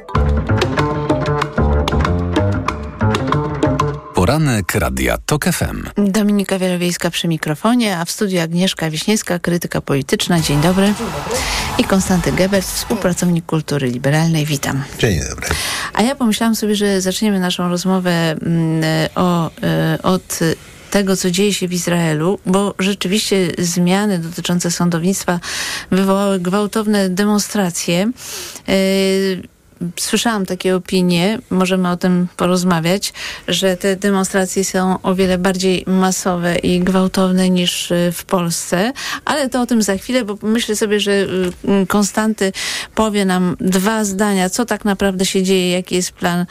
Poranek 4.14 4.74
Radia 4.74 5.18
TOK 5.26 5.44
FM. 5.44 6.10
Dominika 6.10 6.58
Wielowiejska 6.58 7.10
przy 7.10 7.28
mikrofonie, 7.28 7.98
a 7.98 8.04
w 8.04 8.10
studiu 8.10 8.40
Agnieszka 8.40 8.90
Wiśniewska, 8.90 9.38
krytyka 9.38 9.80
polityczna. 9.80 10.40
Dzień 10.40 10.60
dobry. 10.60 10.94
I 11.78 11.84
Konstanty 11.84 12.32
Gebert, 12.32 12.66
współpracownik 12.66 13.46
kultury 13.46 13.88
liberalnej. 13.88 14.46
Witam. 14.46 14.82
Dzień 14.98 15.20
dobry. 15.30 15.46
A 15.94 16.02
ja 16.02 16.14
pomyślałam 16.14 16.54
sobie, 16.54 16.74
że 16.74 17.00
zaczniemy 17.00 17.40
naszą 17.40 17.68
rozmowę 17.68 18.30
mm, 18.30 18.82
o, 19.14 19.50
y, 19.96 20.02
od 20.02 20.38
tego, 20.94 21.16
co 21.16 21.30
dzieje 21.30 21.54
się 21.54 21.68
w 21.68 21.72
Izraelu, 21.72 22.38
bo 22.46 22.74
rzeczywiście 22.78 23.48
zmiany 23.58 24.18
dotyczące 24.18 24.70
sądownictwa 24.70 25.40
wywołały 25.90 26.40
gwałtowne 26.40 27.08
demonstracje. 27.08 28.10
Y, 28.68 29.48
Słyszałam 30.00 30.46
takie 30.46 30.76
opinie, 30.76 31.38
możemy 31.50 31.90
o 31.90 31.96
tym 31.96 32.28
porozmawiać, 32.36 33.12
że 33.48 33.76
te 33.76 33.96
demonstracje 33.96 34.64
są 34.64 35.02
o 35.02 35.14
wiele 35.14 35.38
bardziej 35.38 35.84
masowe 35.86 36.56
i 36.56 36.80
gwałtowne 36.80 37.50
niż 37.50 37.90
y, 37.90 38.12
w 38.12 38.24
Polsce, 38.24 38.92
ale 39.24 39.48
to 39.48 39.60
o 39.60 39.66
tym 39.66 39.82
za 39.82 39.96
chwilę, 39.96 40.24
bo 40.24 40.38
myślę 40.42 40.76
sobie, 40.76 41.00
że 41.00 41.12
y, 41.12 41.86
Konstanty 41.88 42.52
powie 42.94 43.24
nam 43.24 43.56
dwa 43.60 44.04
zdania, 44.04 44.50
co 44.50 44.64
tak 44.64 44.84
naprawdę 44.84 45.26
się 45.26 45.42
dzieje, 45.42 45.70
jaki 45.70 45.94
jest 45.94 46.12
plan 46.12 46.46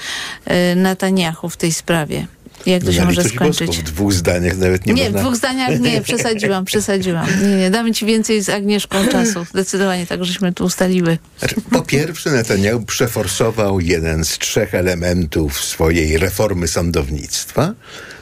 Netanyahu 0.76 1.50
w 1.50 1.58
tej 1.58 1.74
sprawie. 1.74 2.28
Jak 2.66 2.84
to 2.84 2.94
się 2.94 3.06
może 3.06 3.24
skończyć? 3.24 3.78
W 3.78 3.84
dwóch 3.84 4.14
zdaniach 4.14 4.58
nawet 4.58 4.86
nie, 4.86 4.94
Nie, 4.94 5.04
można... 5.04 5.20
w 5.20 5.22
dwóch 5.22 5.36
zdaniach 5.36 5.80
nie, 5.80 6.02
przesadziłam, 6.10 6.66
przesadziłam. 6.66 7.28
Nie, 7.42 7.58
nie, 7.58 7.72
damy 7.72 7.92
ci 7.92 8.06
więcej 8.06 8.42
z 8.44 8.50
Agnieszką 8.50 9.08
czasu. 9.08 9.46
Zdecydowanie 9.46 10.08
tak, 10.08 10.26
żeśmy 10.26 10.54
tu 10.54 10.66
ustaliły. 10.66 11.18
Znaczy, 11.40 11.56
po 11.72 11.82
pierwsze, 11.82 12.32
Netanyahu 12.32 12.82
przeforsował 12.86 13.80
jeden 13.80 14.26
z 14.26 14.38
trzech 14.38 14.76
elementów 14.76 15.64
swojej 15.64 16.18
reformy 16.18 16.68
sądownictwa, 16.68 17.74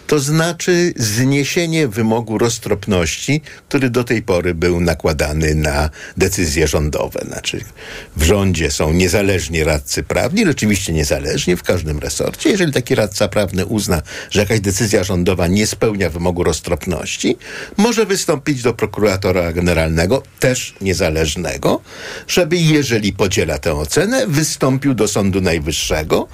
to 0.07 0.19
znaczy 0.19 0.93
zniesienie 0.95 1.87
wymogu 1.87 2.37
roztropności, 2.37 3.41
który 3.69 3.89
do 3.89 4.03
tej 4.03 4.21
pory 4.21 4.55
był 4.55 4.81
nakładany 4.81 5.55
na 5.55 5.89
decyzje 6.17 6.67
rządowe. 6.67 7.19
Znaczy, 7.27 7.61
w 8.15 8.23
rządzie 8.23 8.71
są 8.71 8.93
niezależni 8.93 9.63
radcy 9.63 10.03
prawni, 10.03 10.45
rzeczywiście 10.45 10.93
niezależni 10.93 11.55
w 11.55 11.63
każdym 11.63 11.99
resorcie. 11.99 12.49
Jeżeli 12.49 12.73
taki 12.73 12.95
radca 12.95 13.27
prawny 13.27 13.65
uzna, 13.65 14.01
że 14.29 14.39
jakaś 14.39 14.59
decyzja 14.59 15.03
rządowa 15.03 15.47
nie 15.47 15.67
spełnia 15.67 16.09
wymogu 16.09 16.43
roztropności, 16.43 17.37
może 17.77 18.05
wystąpić 18.05 18.61
do 18.61 18.73
prokuratora 18.73 19.53
generalnego, 19.53 20.23
też 20.39 20.73
niezależnego, 20.81 21.81
żeby 22.27 22.57
jeżeli 22.57 23.13
podziela 23.13 23.57
tę 23.57 23.73
ocenę, 23.73 24.27
wystąpił 24.27 24.93
do 24.93 25.07
Sądu 25.07 25.41
Najwyższego 25.41 26.27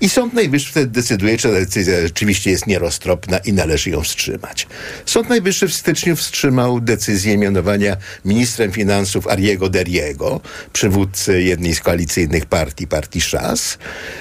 i 0.00 0.08
Sąd 0.08 0.34
Najwyższy 0.34 0.70
wtedy 0.70 0.86
decyduje, 0.86 1.38
czy 1.38 1.48
ta 1.48 1.54
decyzja 1.54 2.00
rzeczywiście 2.00 2.50
jest 2.50 2.66
nieroztropna 2.66 3.09
i 3.44 3.52
należy 3.52 3.90
ją 3.90 4.00
wstrzymać. 4.02 4.66
Sąd 5.06 5.28
Najwyższy 5.28 5.68
w 5.68 5.74
styczniu 5.74 6.16
wstrzymał 6.16 6.80
decyzję 6.80 7.38
mianowania 7.38 7.96
ministrem 8.24 8.72
finansów 8.72 9.26
Ariego 9.26 9.68
Deriego, 9.68 10.40
przywódcy 10.72 11.42
jednej 11.42 11.74
z 11.74 11.80
koalicyjnych 11.80 12.46
partii, 12.46 12.86
partii 12.86 13.20
Szas. 13.20 13.78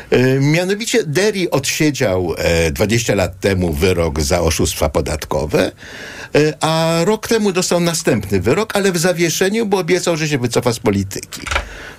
E, 0.09 0.39
Mianowicie 0.39 1.03
Deri 1.03 1.51
odsiedział 1.51 2.35
e, 2.37 2.71
20 2.71 3.15
lat 3.15 3.39
temu 3.39 3.73
wyrok 3.73 4.21
za 4.21 4.41
oszustwa 4.41 4.89
podatkowe, 4.89 5.65
e, 5.65 5.71
a 6.61 6.99
rok 7.05 7.27
temu 7.27 7.51
dostał 7.51 7.79
następny 7.79 8.41
wyrok, 8.41 8.75
ale 8.75 8.91
w 8.91 8.97
zawieszeniu, 8.97 9.65
bo 9.65 9.77
obiecał, 9.77 10.17
że 10.17 10.27
się 10.27 10.37
wycofa 10.37 10.73
z 10.73 10.79
polityki. 10.79 11.41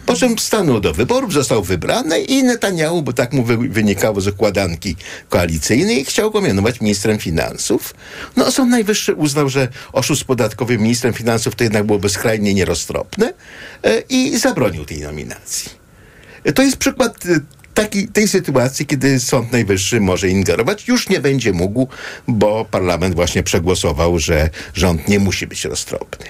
Po 0.06 0.14
czym 0.16 0.38
stanął 0.38 0.80
do 0.80 0.92
wyborów, 0.92 1.32
został 1.32 1.62
wybrany 1.62 2.20
i 2.20 2.42
Netanyahu, 2.42 3.02
bo 3.02 3.12
tak 3.12 3.32
mu 3.32 3.44
wy, 3.44 3.56
wynikało 3.56 4.20
z 4.20 4.26
układanki 4.26 4.96
koalicyjnej, 5.28 6.04
chciał 6.04 6.30
go 6.30 6.40
mianować 6.40 6.80
ministrem 6.80 7.18
finansów. 7.18 7.94
No, 8.36 8.50
Sąd 8.50 8.70
Najwyższy 8.70 9.14
uznał, 9.14 9.48
że 9.48 9.68
oszust 9.92 10.24
podatkowy 10.24 10.78
ministrem 10.78 11.12
finansów 11.12 11.54
to 11.54 11.64
jednak 11.64 11.84
byłoby 11.84 12.08
skrajnie 12.08 12.54
nieroztropne 12.54 13.32
e, 13.82 14.02
i 14.08 14.38
zabronił 14.38 14.84
tej 14.84 15.00
nominacji. 15.00 15.70
E, 16.44 16.52
To 16.52 16.62
jest 16.62 16.76
przykład 16.76 17.26
e, 17.26 17.40
taki, 17.74 18.08
tej 18.08 18.28
sytuacji, 18.28 18.86
kiedy 18.86 19.20
Sąd 19.20 19.52
Najwyższy 19.52 20.00
może 20.00 20.28
ingerować, 20.28 20.88
już 20.88 21.08
nie 21.08 21.20
będzie 21.20 21.52
mógł, 21.52 21.88
bo 22.28 22.64
parlament 22.64 23.14
właśnie 23.14 23.42
przegłosował, 23.42 24.18
że 24.18 24.50
rząd 24.74 25.08
nie 25.08 25.18
musi 25.18 25.46
być 25.46 25.64
roztropny. 25.64 26.26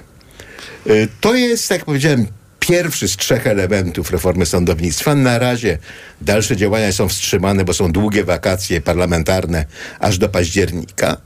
Y, 0.86 1.08
To 1.20 1.34
jest, 1.34 1.70
jak 1.70 1.84
powiedziałem, 1.84 2.26
pierwszy 2.60 3.08
z 3.08 3.16
trzech 3.16 3.46
elementów 3.46 4.10
reformy 4.10 4.46
sądownictwa. 4.46 5.14
Na 5.14 5.38
razie 5.38 5.78
dalsze 6.20 6.56
działania 6.56 6.92
są 6.92 7.08
wstrzymane, 7.08 7.64
bo 7.64 7.74
są 7.74 7.92
długie 7.92 8.24
wakacje 8.24 8.80
parlamentarne 8.80 9.64
aż 10.00 10.18
do 10.18 10.28
października. 10.28 11.16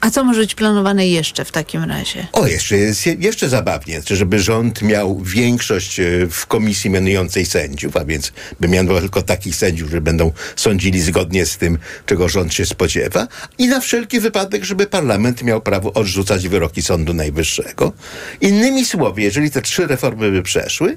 A 0.00 0.10
co 0.10 0.24
może 0.24 0.40
być 0.40 0.54
planowane 0.54 1.08
jeszcze 1.08 1.44
w 1.44 1.52
takim 1.52 1.84
razie? 1.84 2.26
O, 2.32 2.46
jeszcze 2.46 2.76
jest 2.76 3.06
je- 3.06 3.16
jeszcze 3.18 3.48
zabawnie, 3.48 4.00
żeby 4.10 4.38
rząd 4.38 4.82
miał 4.82 5.18
większość 5.20 6.00
e, 6.00 6.04
w 6.30 6.46
komisji 6.46 6.90
mianującej 6.90 7.46
sędziów, 7.46 7.96
a 7.96 8.04
więc 8.04 8.32
by 8.60 8.68
mianował 8.68 9.00
tylko 9.00 9.22
takich 9.22 9.56
sędziów, 9.56 9.90
że 9.90 10.00
będą 10.00 10.32
sądzili 10.56 11.00
zgodnie 11.00 11.46
z 11.46 11.56
tym, 11.56 11.78
czego 12.06 12.28
rząd 12.28 12.54
się 12.54 12.66
spodziewa 12.66 13.28
i 13.58 13.66
na 13.68 13.80
wszelki 13.80 14.20
wypadek, 14.20 14.64
żeby 14.64 14.86
parlament 14.86 15.42
miał 15.42 15.60
prawo 15.60 15.92
odrzucać 15.92 16.48
wyroki 16.48 16.82
Sądu 16.82 17.14
Najwyższego. 17.14 17.92
Innymi 18.40 18.84
słowy, 18.84 19.22
jeżeli 19.22 19.50
te 19.50 19.62
trzy 19.62 19.86
reformy 19.86 20.30
by 20.30 20.42
przeszły, 20.42 20.96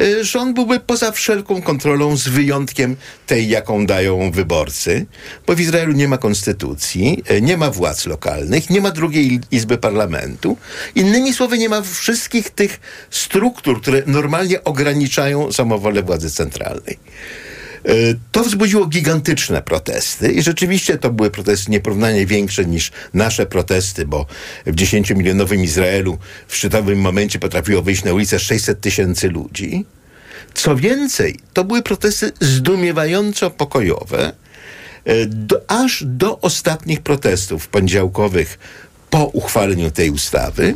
e, 0.00 0.24
rząd 0.24 0.54
byłby 0.54 0.80
poza 0.80 1.12
wszelką 1.12 1.62
kontrolą 1.62 2.16
z 2.16 2.28
wyjątkiem 2.28 2.96
tej, 3.26 3.48
jaką 3.48 3.86
dają 3.86 4.30
wyborcy, 4.30 5.06
bo 5.46 5.54
w 5.54 5.60
Izraelu 5.60 5.92
nie 5.92 6.08
ma 6.08 6.18
konstytucji, 6.18 7.22
e, 7.26 7.40
nie 7.40 7.56
ma 7.56 7.70
władz 7.70 8.06
lokalnych, 8.06 8.31
nie 8.70 8.80
ma 8.80 8.90
drugiej 8.90 9.40
izby 9.50 9.78
parlamentu. 9.78 10.56
Innymi 10.94 11.32
słowy, 11.32 11.58
nie 11.58 11.68
ma 11.68 11.82
wszystkich 11.82 12.50
tych 12.50 12.80
struktur, 13.10 13.82
które 13.82 14.02
normalnie 14.06 14.64
ograniczają 14.64 15.52
samowolę 15.52 16.02
władzy 16.02 16.30
centralnej. 16.30 16.98
E, 17.84 17.92
To 18.32 18.44
wzbudziło 18.44 18.86
gigantyczne 18.86 19.62
protesty 19.62 20.32
i 20.32 20.42
rzeczywiście 20.42 20.98
to 20.98 21.10
były 21.10 21.30
protesty 21.30 21.70
nieporównanie 21.70 22.26
większe 22.26 22.64
niż 22.64 22.92
nasze 23.14 23.46
protesty, 23.46 24.06
bo 24.06 24.26
w 24.66 24.74
10-milionowym 24.74 25.62
Izraelu 25.64 26.18
w 26.48 26.56
szczytowym 26.56 27.00
momencie 27.00 27.38
potrafiło 27.38 27.82
wyjść 27.82 28.04
na 28.04 28.12
ulicę 28.12 28.38
600 28.38 28.80
tysięcy 28.80 29.28
ludzi. 29.28 29.84
Co 30.54 30.76
więcej, 30.76 31.38
to 31.52 31.64
były 31.64 31.82
protesty 31.82 32.32
zdumiewająco 32.40 33.50
pokojowe, 33.50 34.32
do, 35.26 35.60
aż 35.68 36.04
do 36.06 36.40
ostatnich 36.40 37.00
protestów 37.00 37.68
poniedziałkowych 37.68 38.58
po 39.10 39.24
uchwaleniu 39.24 39.90
tej 39.90 40.10
ustawy. 40.10 40.74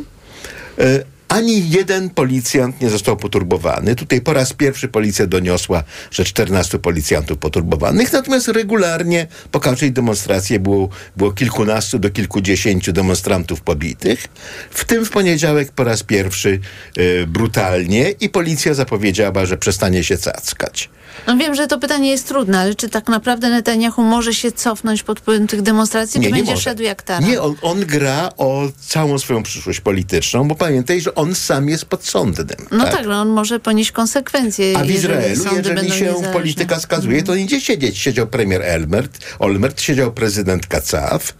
Ani 1.27 1.69
jeden 1.69 2.09
policjant 2.09 2.81
nie 2.81 2.89
został 2.89 3.17
poturbowany. 3.17 3.95
Tutaj 3.95 4.21
po 4.21 4.33
raz 4.33 4.53
pierwszy 4.53 4.87
policja 4.87 5.27
doniosła, 5.27 5.83
że 6.11 6.25
14 6.25 6.79
policjantów 6.79 7.37
poturbowanych, 7.37 8.13
natomiast 8.13 8.47
regularnie 8.47 9.27
po 9.51 9.59
każdej 9.59 9.91
demonstracji 9.91 10.59
było, 10.59 10.89
było 11.17 11.31
kilkunastu 11.31 11.99
do 11.99 12.09
kilkudziesięciu 12.09 12.93
demonstrantów 12.93 13.61
pobitych. 13.61 14.27
W 14.69 14.85
tym 14.85 15.05
w 15.05 15.09
poniedziałek 15.09 15.71
po 15.71 15.83
raz 15.83 16.03
pierwszy 16.03 16.59
e, 16.97 17.27
brutalnie 17.27 18.09
i 18.09 18.29
policja 18.29 18.73
zapowiedziała, 18.73 19.45
że 19.45 19.57
przestanie 19.57 20.03
się 20.03 20.17
cackać. 20.17 20.89
No 21.27 21.37
wiem, 21.37 21.55
że 21.55 21.67
to 21.67 21.79
pytanie 21.79 22.11
jest 22.11 22.27
trudne, 22.27 22.59
ale 22.59 22.75
czy 22.75 22.89
tak 22.89 23.07
naprawdę 23.07 23.49
Netanyahu 23.49 24.03
może 24.03 24.33
się 24.33 24.51
cofnąć 24.51 25.03
pod 25.03 25.19
wpływem 25.19 25.47
tych 25.47 25.61
demonstracji, 25.61 26.21
czy 26.21 26.29
będzie 26.29 26.51
może. 26.51 26.61
szedł 26.61 26.83
jak 26.83 27.01
tara? 27.01 27.27
Nie, 27.27 27.41
on, 27.41 27.55
on 27.61 27.85
gra 27.85 28.29
o 28.37 28.63
całą 28.79 29.19
swoją 29.19 29.43
przyszłość 29.43 29.81
polityczną, 29.81 30.47
bo 30.47 30.55
pamiętaj, 30.55 31.01
że 31.01 31.15
on 31.17 31.35
sam 31.35 31.69
jest 31.69 31.85
podsądnym. 31.85 32.67
No 32.71 32.85
tak, 32.85 33.05
no 33.07 33.21
on 33.21 33.29
może 33.29 33.59
ponieść 33.59 33.91
konsekwencje. 33.91 34.77
A 34.77 34.83
w 34.83 34.89
jeżeli 34.89 34.97
Izraelu, 34.97 35.43
jeżeli 35.43 35.61
będą 35.75 35.81
się 35.93 36.05
niezależne. 36.05 36.33
Polityka 36.33 36.79
skazuje, 36.79 37.23
to 37.23 37.35
idzie 37.35 37.61
siedzieć. 37.61 37.97
Siedział 37.97 38.27
premier 38.27 38.61
Elmert, 38.61 39.17
Olmert, 39.39 39.81
siedział 39.81 40.11
prezydent 40.13 40.67
Kacaw. 40.67 41.33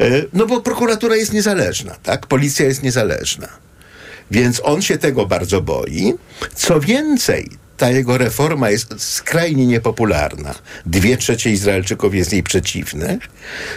E, 0.00 0.10
No 0.32 0.46
bo 0.46 0.60
prokuratura 0.60 1.16
jest 1.16 1.32
niezależna, 1.32 1.96
tak? 2.02 2.26
Policja 2.26 2.66
jest 2.66 2.82
niezależna. 2.82 3.48
Więc 4.30 4.60
on 4.64 4.82
się 4.82 4.98
tego 4.98 5.26
bardzo 5.26 5.60
boi. 5.60 6.14
Co 6.54 6.80
więcej, 6.80 7.50
ta 7.76 7.90
jego 7.90 8.18
reforma 8.18 8.70
jest 8.70 8.94
skrajnie 9.02 9.66
niepopularna. 9.66 10.54
Dwie 10.86 11.16
trzecie 11.16 11.50
Izraelczyków 11.50 12.14
jest 12.14 12.32
jej 12.32 12.42
przeciwnych. 12.42 13.28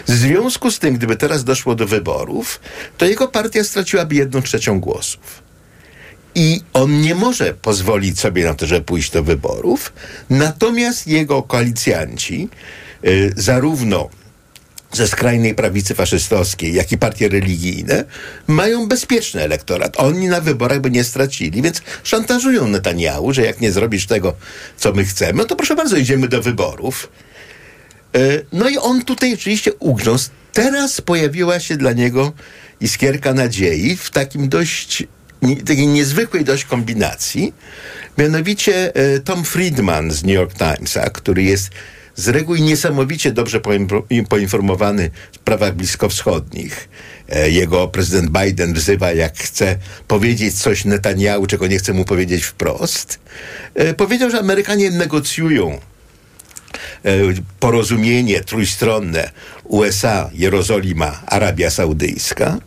W 0.06 0.10
związku 0.10 0.70
z 0.70 0.78
tym, 0.78 0.94
gdyby 0.94 1.16
teraz 1.16 1.44
doszło 1.44 1.74
do 1.74 1.86
wyborów, 1.86 2.60
to 2.98 3.06
jego 3.06 3.28
partia 3.28 3.64
straciłaby 3.64 4.14
jedną 4.14 4.42
trzecią 4.42 4.80
głosów. 4.80 5.48
I 6.34 6.60
on 6.72 7.00
nie 7.00 7.14
może 7.14 7.54
pozwolić 7.54 8.20
sobie 8.20 8.44
na 8.44 8.54
to, 8.54 8.66
żeby 8.66 8.84
pójść 8.84 9.10
do 9.10 9.22
wyborów. 9.22 9.92
Natomiast 10.30 11.06
jego 11.06 11.42
koalicjanci, 11.42 12.48
y, 13.04 13.32
zarówno 13.36 14.08
ze 14.92 15.08
skrajnej 15.08 15.54
prawicy 15.54 15.94
faszystowskiej, 15.94 16.74
jak 16.74 16.92
i 16.92 16.98
partie 16.98 17.28
religijne, 17.28 18.04
mają 18.46 18.88
bezpieczny 18.88 19.42
elektorat. 19.42 19.94
Oni 19.96 20.28
na 20.28 20.40
wyborach 20.40 20.80
by 20.80 20.90
nie 20.90 21.04
stracili, 21.04 21.62
więc 21.62 21.82
szantażują 22.02 22.68
Netanyahu, 22.68 23.32
że 23.32 23.42
jak 23.42 23.60
nie 23.60 23.72
zrobisz 23.72 24.06
tego, 24.06 24.34
co 24.76 24.92
my 24.92 25.04
chcemy, 25.04 25.44
to 25.44 25.56
proszę 25.56 25.76
bardzo, 25.76 25.96
idziemy 25.96 26.28
do 26.28 26.42
wyborów. 26.42 27.10
E, 28.14 28.18
No 28.52 28.68
i 28.68 28.78
on 28.78 29.04
tutaj 29.04 29.34
oczywiście 29.34 29.72
ugrzązł. 29.74 30.30
Teraz 30.52 31.00
pojawiła 31.00 31.60
się 31.60 31.76
dla 31.76 31.92
niego 31.92 32.32
iskierka 32.80 33.34
nadziei 33.34 33.96
w 33.96 34.10
takim 34.10 34.48
dość, 34.48 35.04
takiej 35.66 35.86
niezwykłej 35.86 36.44
dość 36.44 36.64
kombinacji. 36.64 37.52
Mianowicie 38.18 38.94
e, 38.94 39.20
Tom 39.20 39.44
Friedman 39.44 40.10
z 40.10 40.22
New 40.22 40.34
York 40.34 40.54
Timesa, 40.54 41.10
który 41.10 41.42
jest 41.42 41.70
z 42.18 42.28
reguły 42.28 42.60
niesamowicie 42.60 43.32
dobrze 43.32 43.60
poinfo- 43.60 44.26
poinformowany 44.28 45.10
w 45.32 45.36
sprawach 45.36 45.74
bliskowschodnich. 45.74 46.88
E, 47.28 47.50
Jego 47.50 47.88
prezydent 47.88 48.30
Biden 48.30 48.74
wzywa, 48.74 49.12
jak 49.12 49.38
chce 49.38 49.76
powiedzieć 50.08 50.54
coś 50.62 50.84
Netanyahu, 50.84 51.46
czego 51.46 51.66
nie 51.66 51.78
chce 51.78 51.92
mu 51.92 52.04
powiedzieć 52.04 52.44
wprost. 52.44 53.18
E, 53.74 53.94
Powiedział, 53.94 54.30
że 54.30 54.38
Amerykanie 54.40 54.90
negocjują 54.90 55.78
e, 57.04 57.10
porozumienie 57.60 58.40
trójstronne 58.40 59.30
USA, 59.64 60.30
Jerozolima, 60.34 61.22
Arabia 61.26 61.70
Saudyjska, 61.70 62.58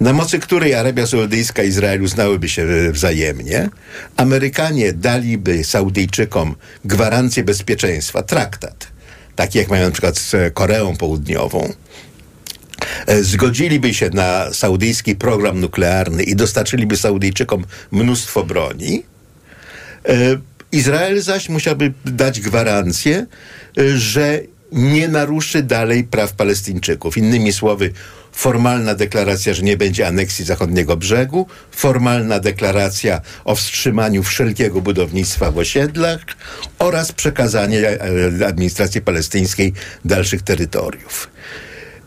na 0.00 0.12
mocy 0.12 0.38
której 0.38 0.74
Arabia 0.74 1.06
Saudyjska 1.06 1.62
i 1.62 1.68
Izrael 1.68 2.02
uznałyby 2.02 2.48
się 2.48 2.62
e, 2.62 2.92
wzajemnie. 2.92 3.68
Amerykanie 4.16 4.92
daliby 4.92 5.64
Saudyjczykom 5.64 6.54
gwarancję 6.84 7.44
bezpieczeństwa, 7.44 8.22
traktat, 8.22 8.86
taki 9.36 9.58
jak 9.58 9.68
mają 9.68 9.84
na 9.84 9.90
przykład 9.90 10.18
z 10.18 10.54
Koreą 10.54 10.96
Południową. 10.96 11.72
E, 13.06 13.22
Zgodziliby 13.22 13.94
się 13.94 14.10
na 14.10 14.52
saudyjski 14.52 15.16
program 15.16 15.60
nuklearny 15.60 16.22
i 16.22 16.36
dostarczyliby 16.36 16.96
Saudyjczykom 16.96 17.64
mnóstwo 17.90 18.44
broni. 18.44 19.02
E, 20.08 20.14
Izrael 20.72 21.22
zaś 21.22 21.48
musiałby 21.48 21.92
dać 22.04 22.40
gwarancję, 22.40 23.26
że 23.94 24.40
nie 24.72 25.08
naruszy 25.08 25.62
dalej 25.62 26.04
praw 26.04 26.32
Palestyńczyków. 26.32 27.16
Innymi 27.16 27.52
słowy, 27.52 27.92
formalna 28.36 28.94
deklaracja, 28.94 29.54
że 29.54 29.62
nie 29.62 29.76
będzie 29.76 30.06
aneksji 30.06 30.44
zachodniego 30.44 30.96
brzegu, 30.96 31.46
formalna 31.70 32.40
deklaracja 32.40 33.20
o 33.44 33.54
wstrzymaniu 33.54 34.22
wszelkiego 34.22 34.80
budownictwa 34.80 35.50
w 35.50 35.58
osiedlach 35.58 36.20
oraz 36.78 37.12
przekazanie 37.12 37.88
e, 37.88 38.46
administracji 38.46 39.00
palestyńskiej 39.00 39.72
dalszych 40.04 40.42
terytoriów. 40.42 41.30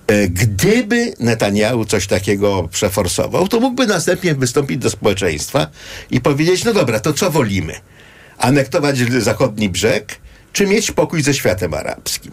E, 0.08 0.28
Gdyby 0.28 1.14
Netanyahu 1.20 1.86
coś 1.86 2.08
takiego 2.08 2.68
przeforsował, 2.72 3.48
to 3.48 3.60
mógłby 3.60 3.88
następnie 3.88 4.36
wystąpić 4.36 4.78
do 4.78 4.90
społeczeństwa 4.90 5.68
i 6.12 6.22
powiedzieć, 6.22 6.64
no 6.64 6.74
dobra, 6.74 7.00
to 7.00 7.14
co 7.14 7.32
wolimy? 7.32 7.74
Anektować 8.38 8.98
zachodni 8.98 9.70
brzeg, 9.70 10.16
czy 10.54 10.68
mieć 10.68 10.92
pokój 10.92 11.24
ze 11.24 11.34
światem 11.34 11.74
arabskim? 11.74 12.32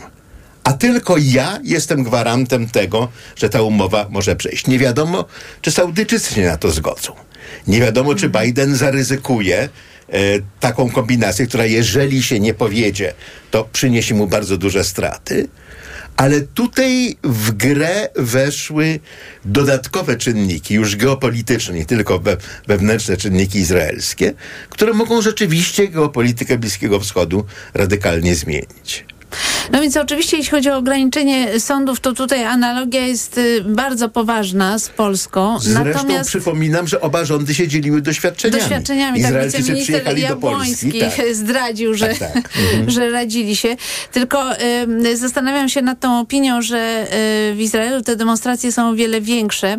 A 0.67 0.73
tylko 0.73 1.17
ja 1.19 1.61
jestem 1.65 2.03
gwarantem 2.03 2.69
tego, 2.69 3.09
że 3.37 3.49
ta 3.49 3.63
umowa 3.63 4.07
może 4.11 4.37
przejść. 4.37 4.67
Nie 4.67 4.79
wiadomo, 4.79 5.25
czy 5.63 5.71
Saudyjczycy 5.71 6.35
się 6.35 6.45
na 6.45 6.57
to 6.57 6.71
zgodzą. 6.71 7.13
Nie 7.67 7.81
wiadomo, 7.81 8.15
czy 8.15 8.29
Biden 8.29 8.77
zaryzykuje 8.77 9.59
e, 9.59 9.69
taką 10.61 10.91
kombinację, 10.91 11.47
która 11.47 11.65
jeżeli 11.65 12.23
się 12.23 12.41
nie 12.41 12.55
powiedzie, 12.55 13.15
to 13.51 13.69
przyniesie 13.73 14.15
mu 14.15 14.27
bardzo 14.27 14.57
duże 14.57 14.85
straty. 14.85 15.49
Ale 16.17 16.41
tutaj 16.41 17.17
w 17.25 17.51
grę 17.51 18.09
weszły 18.17 19.01
dodatkowe 19.45 20.17
czynniki, 20.17 20.75
już 20.75 20.97
geopolityczne, 20.97 21.75
nie 21.75 21.87
tylko 21.87 22.19
we, 22.19 22.37
wewnętrzne 22.67 23.17
czynniki 23.17 23.59
izraelskie, 23.59 24.33
które 24.71 24.93
mogą 24.93 25.23
rzeczywiście 25.23 25.89
geopolitykę 25.89 26.59
Bliskiego 26.59 27.01
Wschodu 27.01 27.45
radykalnie 27.75 28.35
zmienić. 28.35 29.05
No 29.73 29.81
więc 29.81 29.97
oczywiście 29.97 30.37
jeśli 30.37 30.51
chodzi 30.51 30.71
o 30.71 30.77
ograniczenie 30.77 31.61
sądów, 31.61 32.01
to 32.01 32.13
tutaj 32.13 32.45
analogia 32.45 33.07
jest 33.07 33.39
y, 33.39 33.65
bardzo 33.65 34.09
poważna 34.09 34.79
z 34.79 34.89
Polską. 34.89 35.59
Zresztą 35.61 35.85
Natomiast 35.85 36.29
przypominam, 36.29 36.89
że 36.89 37.01
oba 37.01 37.25
rządy 37.25 37.55
się 37.55 37.69
dzieliły 37.69 38.03
doświadczeniami. 38.03 38.63
doświadczeniami, 38.63 39.23
tak 39.23 39.45
wiceminister 39.45 40.19
Jabłoński 40.19 40.93
Polski. 40.93 41.23
Tak. 41.23 41.35
zdradził, 41.35 41.95
że, 41.95 42.09
Tak, 42.09 42.19
tak. 42.19 42.37
Mhm. 42.37 42.91
że 42.95 43.11
radzili 43.11 43.57
się. 43.57 43.77
Tylko 44.13 44.53
y, 45.05 45.17
zastanawiam 45.17 45.69
się 45.69 45.83
nad 45.83 46.01
tą 46.01 46.21
opinią, 46.21 46.63
że 46.63 47.07
y, 47.51 47.55
w 47.55 47.61
Izraelu 47.61 48.03
te 48.03 48.17
demonstracje 48.17 48.73
są 48.73 48.89
o 48.89 48.95
wiele 48.95 49.21
większe, 49.21 49.79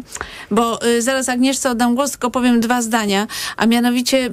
bo 0.51 0.85
y, 0.87 1.01
zaraz 1.01 1.29
Agnieszce 1.29 1.69
oddam 1.69 1.95
głos, 1.95 2.11
tylko 2.11 2.31
powiem 2.31 2.59
dwa 2.59 2.81
zdania, 2.81 3.27
a 3.57 3.65
mianowicie 3.65 4.29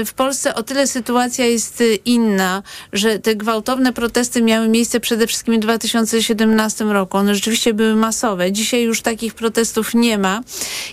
y, 0.00 0.04
w 0.04 0.12
Polsce 0.14 0.54
o 0.54 0.62
tyle 0.62 0.86
sytuacja 0.86 1.46
jest 1.46 1.80
y, 1.80 1.94
inna, 2.04 2.62
że 2.92 3.18
te 3.18 3.36
gwałtowne 3.36 3.92
protesty 3.92 4.42
miały 4.42 4.57
miejsce 4.66 4.98
protesty 4.98 5.00
przede 5.00 5.26
wszystkim 5.26 5.54
w 5.54 5.58
2017 5.58 6.84
roku. 6.84 7.16
One 7.16 7.34
rzeczywiście 7.34 7.74
były 7.74 7.94
masowe. 7.94 8.52
Dzisiaj 8.52 8.82
już 8.82 9.02
takich 9.02 9.34
protestów 9.34 9.94
nie 9.94 10.18
ma 10.18 10.40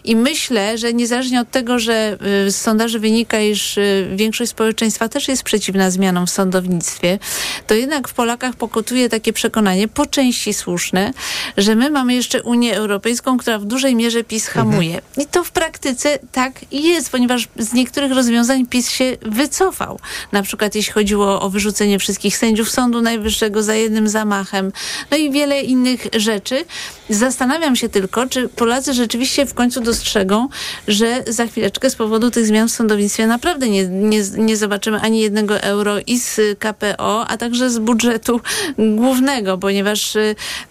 i 0.04 0.16
myślę, 0.16 0.78
że 0.78 0.94
niezależnie 0.94 1.42
od 1.42 1.52
tego, 1.52 1.80
że 1.80 2.18
y, 2.48 2.52
z 2.52 2.62
sondaży 2.62 3.00
wynika, 3.00 3.40
iż 3.40 3.78
y, 3.78 4.08
większość 4.16 4.52
społeczeństwa 4.52 5.10
też 5.10 5.28
jest 5.28 5.44
przeciwna 5.44 5.92
zmianom 5.92 6.28
w 6.28 6.30
sądownictwie, 6.30 7.20
to 7.68 7.74
jednak 7.74 8.08
w 8.08 8.14
Polakach 8.14 8.56
pokutuje 8.56 9.10
takie 9.10 9.34
przekonanie, 9.34 9.88
po 9.88 10.06
części 10.06 10.54
słuszne, 10.54 11.14
że 11.58 11.76
my 11.76 11.90
mamy 11.90 12.14
jeszcze 12.14 12.44
Unię 12.44 12.76
Europejską, 12.76 13.38
która 13.38 13.60
w 13.60 13.66
dużej 13.66 13.96
mierze 13.96 14.24
PiS 14.24 14.48
hamuje. 14.48 15.02
I 15.18 15.26
to 15.26 15.44
w 15.44 15.52
praktyce 15.52 16.20
tak 16.32 16.54
jest, 16.72 17.10
ponieważ 17.10 17.48
z 17.58 17.74
niektórych 17.74 18.12
rozwiązań 18.12 18.66
PiS 18.66 18.90
się 18.90 19.18
wycofał. 19.22 20.00
Na 20.32 20.42
przykład 20.42 20.76
jeśli 20.76 20.94
chodziło 20.94 21.42
o 21.42 21.50
wyrzucenie 21.50 22.00
wszystkich 22.00 22.38
sędziów 22.38 22.72
Sądu 22.72 23.02
Najwyższego 23.02 23.55
za 23.64 23.76
jednym 23.76 24.08
zamachem, 24.08 24.72
no 25.12 25.18
i 25.18 25.32
wiele 25.32 25.62
innych 25.62 26.08
rzeczy. 26.14 26.66
Zastanawiam 27.10 27.76
się 27.76 27.90
tylko, 27.90 28.28
czy 28.28 28.50
Polacy 28.50 28.94
rzeczywiście 28.94 29.46
w 29.46 29.54
końcu 29.54 29.82
dostrzegą, 29.82 30.48
że 30.88 31.24
za 31.28 31.46
chwileczkę 31.46 31.90
z 31.90 31.96
powodu 31.96 32.32
tych 32.32 32.46
zmian 32.46 32.68
w 32.68 32.72
sądownictwie 32.72 33.28
naprawdę 33.28 33.70
nie, 33.70 33.88
nie, 33.88 34.22
nie 34.38 34.58
zobaczymy 34.58 35.00
ani 35.00 35.22
jednego 35.22 35.62
euro 35.62 35.96
i 36.08 36.20
z 36.20 36.40
KPO, 36.60 37.28
a 37.28 37.38
także 37.38 37.70
z 37.70 37.78
budżetu 37.78 38.42
głównego, 38.78 39.58
ponieważ, 39.58 40.16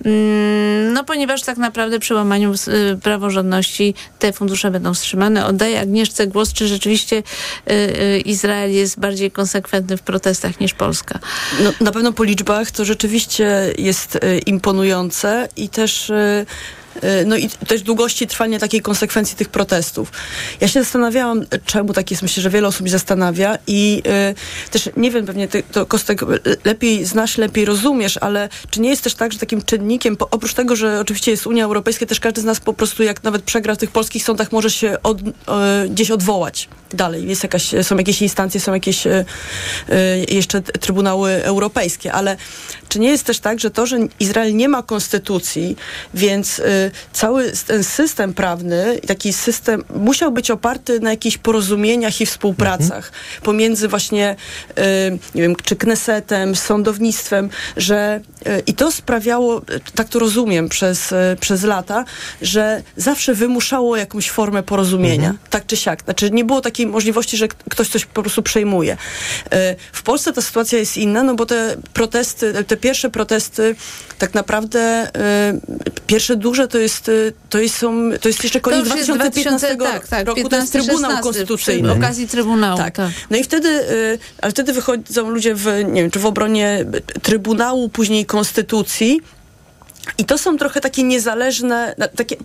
mm, 0.04 0.92
no, 0.92 1.04
ponieważ 1.04 1.42
tak 1.42 1.58
naprawdę 1.58 1.98
przy 1.98 2.14
łamaniu 2.14 2.52
y, 2.52 2.98
praworządności 3.02 3.94
te 4.18 4.32
fundusze 4.32 4.70
będą 4.70 4.94
wstrzymane. 4.94 5.46
Oddaję 5.46 5.80
Agnieszce 5.80 6.26
głos, 6.26 6.52
czy 6.52 6.68
rzeczywiście 6.68 7.16
y, 7.16 7.72
y, 7.72 8.20
Izrael 8.20 8.72
jest 8.72 9.00
bardziej 9.00 9.30
konsekwentny 9.30 9.96
w 9.96 10.02
protestach 10.02 10.60
niż 10.60 10.74
Polska. 10.74 11.18
No, 11.64 11.72
na 11.80 11.92
pewno 11.92 12.12
po 12.12 12.24
liczbach 12.24 12.70
to 12.70 12.84
rzeczywiście 12.84 13.74
jest 13.78 14.18
imponujące 14.46 15.48
i 15.56 15.68
też 15.68 16.12
y, 16.24 16.46
no 17.26 17.36
i 17.36 17.48
też 17.48 17.82
długości 17.82 18.26
trwania 18.26 18.58
takiej 18.58 18.80
konsekwencji 18.80 19.36
tych 19.36 19.48
protestów. 19.48 20.12
Ja 20.60 20.68
się 20.68 20.82
zastanawiałam, 20.82 21.44
czemu 21.66 21.92
tak 21.92 22.10
jest. 22.10 22.22
Myślę, 22.22 22.42
że 22.42 22.50
wiele 22.50 22.68
osób 22.68 22.86
się 22.86 22.92
zastanawia 22.92 23.58
i 23.66 24.02
y, 24.66 24.70
też 24.70 24.90
nie 24.96 25.10
wiem, 25.10 25.26
pewnie 25.26 25.48
ty 25.48 25.62
to 25.72 25.86
Kostek 25.86 26.22
y, 26.22 26.26
lepiej 26.64 27.04
znasz, 27.04 27.38
lepiej 27.38 27.64
rozumiesz, 27.64 28.16
ale 28.16 28.48
czy 28.70 28.80
nie 28.80 28.90
jest 28.90 29.04
też 29.04 29.14
tak, 29.14 29.32
że 29.32 29.38
takim 29.38 29.62
czynnikiem, 29.62 30.16
po, 30.16 30.30
oprócz 30.30 30.54
tego, 30.54 30.76
że 30.76 31.00
oczywiście 31.00 31.30
jest 31.30 31.46
Unia 31.46 31.64
Europejska, 31.64 32.06
też 32.06 32.20
każdy 32.20 32.40
z 32.40 32.44
nas 32.44 32.60
po 32.60 32.72
prostu 32.72 33.02
jak 33.02 33.22
nawet 33.22 33.42
przegra 33.42 33.74
w 33.74 33.78
tych 33.78 33.90
polskich 33.90 34.24
sądach, 34.24 34.52
może 34.52 34.70
się 34.70 34.96
od, 35.02 35.20
y, 35.20 35.24
gdzieś 35.88 36.10
odwołać 36.10 36.68
dalej. 36.92 37.28
Jest 37.28 37.42
jakaś, 37.42 37.74
są 37.82 37.96
jakieś 37.96 38.22
instancje, 38.22 38.60
są 38.60 38.74
jakieś 38.74 39.06
y, 39.06 39.10
y, 39.10 40.34
jeszcze 40.34 40.62
trybunały 40.62 41.30
europejskie, 41.30 42.12
ale 42.12 42.36
czy 42.88 42.98
nie 43.00 43.08
jest 43.08 43.24
też 43.24 43.38
tak, 43.40 43.60
że 43.60 43.70
to, 43.70 43.86
że 43.86 43.98
Izrael 44.20 44.56
nie 44.56 44.68
ma 44.68 44.82
konstytucji, 44.82 45.76
więc 46.14 46.58
y, 46.58 46.83
cały 47.12 47.52
ten 47.66 47.84
system 47.84 48.34
prawny, 48.34 49.00
taki 49.06 49.32
system 49.32 49.84
musiał 49.96 50.32
być 50.32 50.50
oparty 50.50 51.00
na 51.00 51.10
jakichś 51.10 51.38
porozumieniach 51.38 52.20
i 52.20 52.26
współpracach 52.26 53.12
pomiędzy 53.42 53.88
właśnie, 53.88 54.36
y, 54.78 55.18
nie 55.34 55.42
wiem, 55.42 55.56
czy 55.64 55.76
Knesetem, 55.76 56.56
sądownictwem, 56.56 57.50
że 57.76 58.20
y, 58.46 58.62
i 58.66 58.74
to 58.74 58.92
sprawiało, 58.92 59.62
tak 59.94 60.08
to 60.08 60.18
rozumiem 60.18 60.68
przez, 60.68 61.12
y, 61.12 61.36
przez 61.40 61.62
lata, 61.62 62.04
że 62.42 62.82
zawsze 62.96 63.34
wymuszało 63.34 63.96
jakąś 63.96 64.30
formę 64.30 64.62
porozumienia, 64.62 65.34
tak 65.50 65.66
czy 65.66 65.76
siak. 65.76 66.02
Znaczy 66.02 66.30
nie 66.30 66.44
było 66.44 66.60
takiej 66.60 66.86
możliwości, 66.86 67.36
że 67.36 67.48
ktoś 67.48 67.88
coś 67.88 68.06
po 68.06 68.22
prostu 68.22 68.42
przejmuje. 68.42 68.96
W 69.92 70.02
Polsce 70.02 70.32
ta 70.32 70.42
sytuacja 70.42 70.78
jest 70.78 70.96
inna, 70.96 71.22
no 71.22 71.34
bo 71.34 71.46
te 71.46 71.76
protesty, 71.92 72.64
te 72.64 72.76
pierwsze 72.76 73.10
protesty 73.10 73.76
tak 74.18 74.34
naprawdę 74.34 75.10
pierwsze 76.06 76.36
duże 76.36 76.68
to 76.74 76.78
jest, 76.78 77.08
y, 77.08 77.32
to 77.48 77.58
jest, 77.58 77.76
są, 77.76 78.10
to 78.20 78.28
jest 78.28 78.42
jeszcze 78.42 78.60
koniec 78.60 78.88
To 78.88 78.96
już 78.96 78.96
jest 78.96 79.10
2015 79.10 79.76
2000, 79.76 80.00
tak, 80.00 80.08
tak, 80.08 80.26
roku, 80.26 80.48
to 80.48 80.56
jest 80.56 80.72
15, 80.72 80.78
Trybunał 80.78 81.10
16, 81.10 81.22
Konstytucyjny. 81.22 81.88
przy 81.88 81.98
okazji 81.98 82.28
Trybunału, 82.28 82.78
Tak. 82.78 82.96
tak. 82.96 83.10
No 83.30 83.36
i 83.36 83.44
wtedy, 83.44 83.68
y, 83.68 84.18
ale 84.42 84.52
wtedy 84.52 84.72
wychodzą 84.72 85.30
ludzie 85.30 85.54
w, 85.54 85.66
nie 85.92 86.02
wiem, 86.02 86.10
czy 86.10 86.18
w 86.18 86.26
obronie 86.26 86.84
Trybunału, 87.22 87.88
później 87.88 88.26
Konstytucji, 88.26 89.20
i 90.18 90.24
to 90.24 90.38
są 90.38 90.58
trochę 90.58 90.80
takie 90.80 91.02
niezależne, 91.02 91.94
takie, 92.16 92.36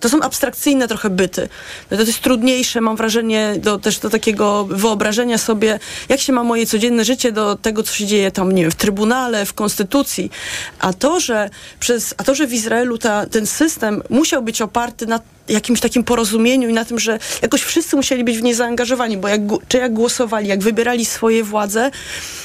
to 0.00 0.08
są 0.08 0.20
abstrakcyjne 0.20 0.88
trochę 0.88 1.10
byty. 1.10 1.48
No 1.90 1.96
to 1.96 2.02
jest 2.02 2.20
trudniejsze, 2.20 2.80
mam 2.80 2.96
wrażenie, 2.96 3.54
do, 3.58 3.78
też 3.78 3.98
do 3.98 4.10
takiego 4.10 4.64
wyobrażenia 4.64 5.38
sobie, 5.38 5.78
jak 6.08 6.20
się 6.20 6.32
ma 6.32 6.44
moje 6.44 6.66
codzienne 6.66 7.04
życie 7.04 7.32
do 7.32 7.56
tego, 7.56 7.82
co 7.82 7.94
się 7.94 8.06
dzieje 8.06 8.30
tam, 8.30 8.52
nie 8.52 8.62
wiem, 8.62 8.70
w 8.70 8.74
Trybunale, 8.74 9.46
w 9.46 9.52
Konstytucji. 9.52 10.30
A 10.78 10.92
to, 10.92 11.20
że, 11.20 11.50
przez, 11.80 12.14
a 12.18 12.24
to, 12.24 12.34
że 12.34 12.46
w 12.46 12.52
Izraelu 12.52 12.98
ta, 12.98 13.26
ten 13.26 13.46
system 13.46 14.02
musiał 14.10 14.42
być 14.42 14.62
oparty 14.62 15.06
na 15.06 15.20
jakimś 15.48 15.80
takim 15.80 16.04
porozumieniu 16.04 16.68
i 16.68 16.72
na 16.72 16.84
tym, 16.84 16.98
że 16.98 17.18
jakoś 17.42 17.62
wszyscy 17.62 17.96
musieli 17.96 18.24
być 18.24 18.38
w 18.38 18.42
nie 18.42 18.54
zaangażowani, 18.54 19.16
bo 19.16 19.28
jak, 19.28 19.40
czy 19.68 19.78
jak 19.78 19.92
głosowali, 19.92 20.48
jak 20.48 20.62
wybierali 20.62 21.04
swoje 21.04 21.44
władze, 21.44 21.90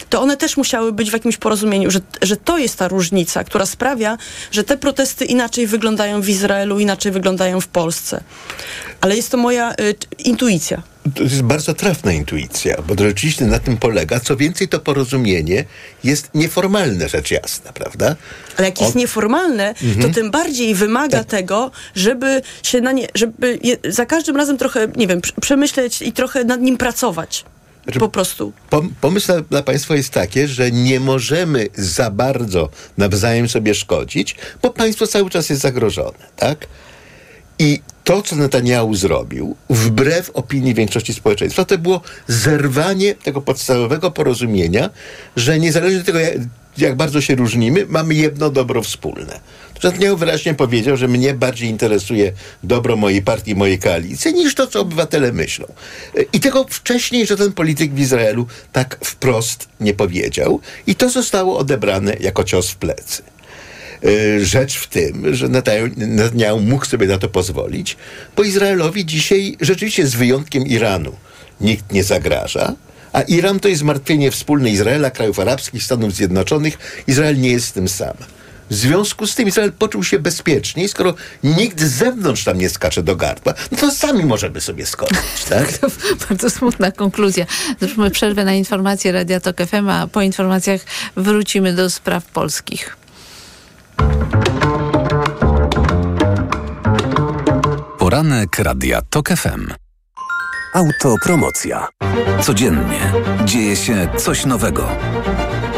to 0.09 0.21
one 0.21 0.37
też 0.37 0.57
musiały 0.57 0.91
być 0.91 1.09
w 1.09 1.13
jakimś 1.13 1.37
porozumieniu, 1.37 1.91
że, 1.91 1.99
że 2.21 2.37
to 2.37 2.57
jest 2.57 2.77
ta 2.77 2.87
różnica, 2.87 3.43
która 3.43 3.65
sprawia, 3.65 4.17
że 4.51 4.63
te 4.63 4.77
protesty 4.77 5.25
inaczej 5.25 5.67
wyglądają 5.67 6.21
w 6.21 6.29
Izraelu, 6.29 6.79
inaczej 6.79 7.11
wyglądają 7.11 7.61
w 7.61 7.67
Polsce. 7.67 8.23
Ale 9.01 9.15
jest 9.15 9.31
to 9.31 9.37
moja 9.37 9.71
y, 9.71 9.95
intuicja. 10.17 10.81
To 11.15 11.23
jest 11.23 11.41
bardzo 11.41 11.73
trafna 11.73 12.11
intuicja, 12.13 12.81
bo 12.87 12.95
to 12.95 13.03
rzeczywiście 13.03 13.45
na 13.45 13.59
tym 13.59 13.77
polega. 13.77 14.19
Co 14.19 14.37
więcej, 14.37 14.67
to 14.67 14.79
porozumienie 14.79 15.65
jest 16.03 16.29
nieformalne, 16.33 17.09
rzecz 17.09 17.31
jasna, 17.31 17.73
prawda? 17.73 18.15
Ale 18.57 18.67
jak 18.67 18.81
jest 18.81 18.95
O- 18.95 18.99
nieformalne, 18.99 19.69
Mhm. 19.83 20.01
to 20.01 20.09
tym 20.15 20.31
bardziej 20.31 20.75
wymaga 20.75 21.23
tego, 21.23 21.71
żeby 21.95 22.41
się 22.63 22.81
na 22.81 22.91
nie, 22.91 23.07
żeby 23.15 23.59
je, 23.63 23.77
za 23.91 24.05
każdym 24.05 24.37
razem 24.37 24.57
trochę, 24.57 24.87
nie 24.95 25.07
wiem, 25.07 25.21
prze- 25.21 25.33
przemyśleć 25.41 26.01
i 26.01 26.11
trochę 26.13 26.43
nad 26.43 26.61
nim 26.61 26.77
pracować. 26.77 27.45
po 27.99 28.09
prostu. 28.09 28.53
Pom- 28.69 28.89
pomysł 29.01 29.31
na, 29.33 29.41
dla 29.41 29.63
Państwa 29.63 29.95
jest 29.95 30.09
takie, 30.09 30.47
że 30.47 30.71
nie 30.71 30.99
możemy 30.99 31.67
za 31.77 32.11
bardzo 32.11 32.69
nawzajem 32.97 33.49
sobie 33.49 33.75
szkodzić, 33.75 34.35
bo 34.61 34.69
państwo 34.69 35.07
cały 35.07 35.29
czas 35.29 35.49
jest 35.49 35.61
zagrożone, 35.61 36.17
tak? 36.35 36.67
I 37.59 37.81
to, 38.09 38.21
co 38.21 38.35
Netanyahu 38.35 38.95
zrobił, 38.95 39.55
wbrew 39.69 40.29
opinii 40.33 40.73
większości 40.73 41.13
społeczeństwa, 41.13 41.65
to 41.65 41.77
było 41.77 42.01
zerwanie 42.27 43.15
tego 43.15 43.41
podstawowego 43.41 44.11
porozumienia, 44.11 44.89
że 45.35 45.59
niezależnie 45.59 45.99
od 45.99 46.05
tego, 46.05 46.19
jak, 46.77 46.95
bardzo 46.95 47.21
się 47.21 47.35
różnimy, 47.35 47.85
mamy 47.89 48.13
jedno 48.13 48.49
dobro 48.49 48.81
wspólne. 48.81 49.39
Netanyahu 49.83 50.17
wyraźnie 50.17 50.53
powiedział, 50.53 50.97
że 50.97 51.07
mnie 51.07 51.33
bardziej 51.33 51.69
interesuje 51.69 52.33
dobro 52.63 52.95
mojej 52.95 53.21
partii, 53.21 53.55
mojej 53.55 53.79
koalicji, 53.79 54.33
niż 54.33 54.55
to, 54.55 54.67
co 54.67 54.81
obywatele 54.81 55.31
myślą. 55.31 55.65
I 56.33 56.39
tego 56.39 56.65
wcześniej 56.69 57.27
żaden 57.27 57.53
polityk 57.53 57.93
w 57.93 57.99
Izraelu 57.99 58.47
tak 58.71 58.97
wprost 59.03 59.67
nie 59.79 59.93
powiedział 59.93 60.59
i 60.87 60.95
to 60.95 61.09
zostało 61.09 61.57
odebrane 61.57 62.15
jako 62.19 62.43
cios 62.43 62.69
w 62.69 62.75
plecy. 62.75 63.23
Y, 64.05 64.45
Rzecz 64.45 64.75
w 64.75 64.87
tym, 64.87 65.35
że 65.35 65.47
Netanyahu- 65.49 66.61
mógł 66.61 66.85
sobie 66.85 67.07
na 67.07 67.17
to 67.17 67.29
pozwolić, 67.29 67.97
bo 68.35 68.43
Izraelowi 68.43 69.05
dzisiaj 69.05 69.57
rzeczywiście 69.61 70.07
z 70.07 70.15
wyjątkiem 70.15 70.67
Iranu 70.67 71.15
nikt 71.61 71.91
nie 71.91 72.03
zagraża, 72.03 72.75
a 73.13 73.21
Iran 73.21 73.59
to 73.59 73.67
jest 73.67 73.79
zmartwienie 73.79 74.31
wspólne 74.31 74.69
Izraela, 74.69 75.11
krajów 75.11 75.39
arabskich, 75.39 75.83
Stanów 75.83 76.13
Zjednoczonych. 76.13 77.03
Izrael 77.07 77.39
nie 77.39 77.51
jest 77.51 77.73
tym 77.73 77.87
sam. 77.87 78.13
W 78.69 78.73
związku 78.75 79.27
z 79.27 79.35
tym 79.35 79.47
Izrael 79.47 79.71
poczuł 79.71 80.03
się 80.03 80.19
bezpieczniej, 80.19 80.89
skoro 80.89 81.13
nikt 81.43 81.81
z 81.81 81.91
zewnątrz 81.91 82.43
tam 82.43 82.57
nie 82.57 82.69
skacze 82.69 83.03
do 83.03 83.15
gardła, 83.15 83.53
no 83.71 83.77
to 83.77 83.91
sami 83.91 84.25
możemy 84.25 84.61
sobie 84.61 84.85
skoczyć, 84.85 85.43
tak? 85.49 85.73
To 85.77 85.87
bardzo 86.29 86.49
smutna 86.49 86.91
konkluzja. 86.91 87.45
Zróbmy 87.81 88.11
przerwę 88.11 88.45
na 88.45 88.53
informacje 88.53 89.11
Radia 89.11 89.39
Tok 89.39 89.57
FM, 89.67 89.89
a 89.89 90.07
po 90.07 90.21
informacjach 90.21 90.81
wrócimy 91.15 91.73
do 91.73 91.89
spraw 91.89 92.25
polskich. 92.25 92.98
Poranek 97.97 98.59
Radia 98.59 99.01
TOK 99.09 99.29
FM. 99.29 99.73
Autopromocja. 100.73 101.87
Codziennie 102.41 103.13
dzieje 103.45 103.75
się 103.75 104.07
coś 104.17 104.45
nowego. 104.45 104.87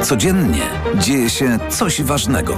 Codziennie 0.01 0.67
dzieje 0.95 1.29
się 1.29 1.59
coś 1.69 2.01
ważnego. 2.01 2.57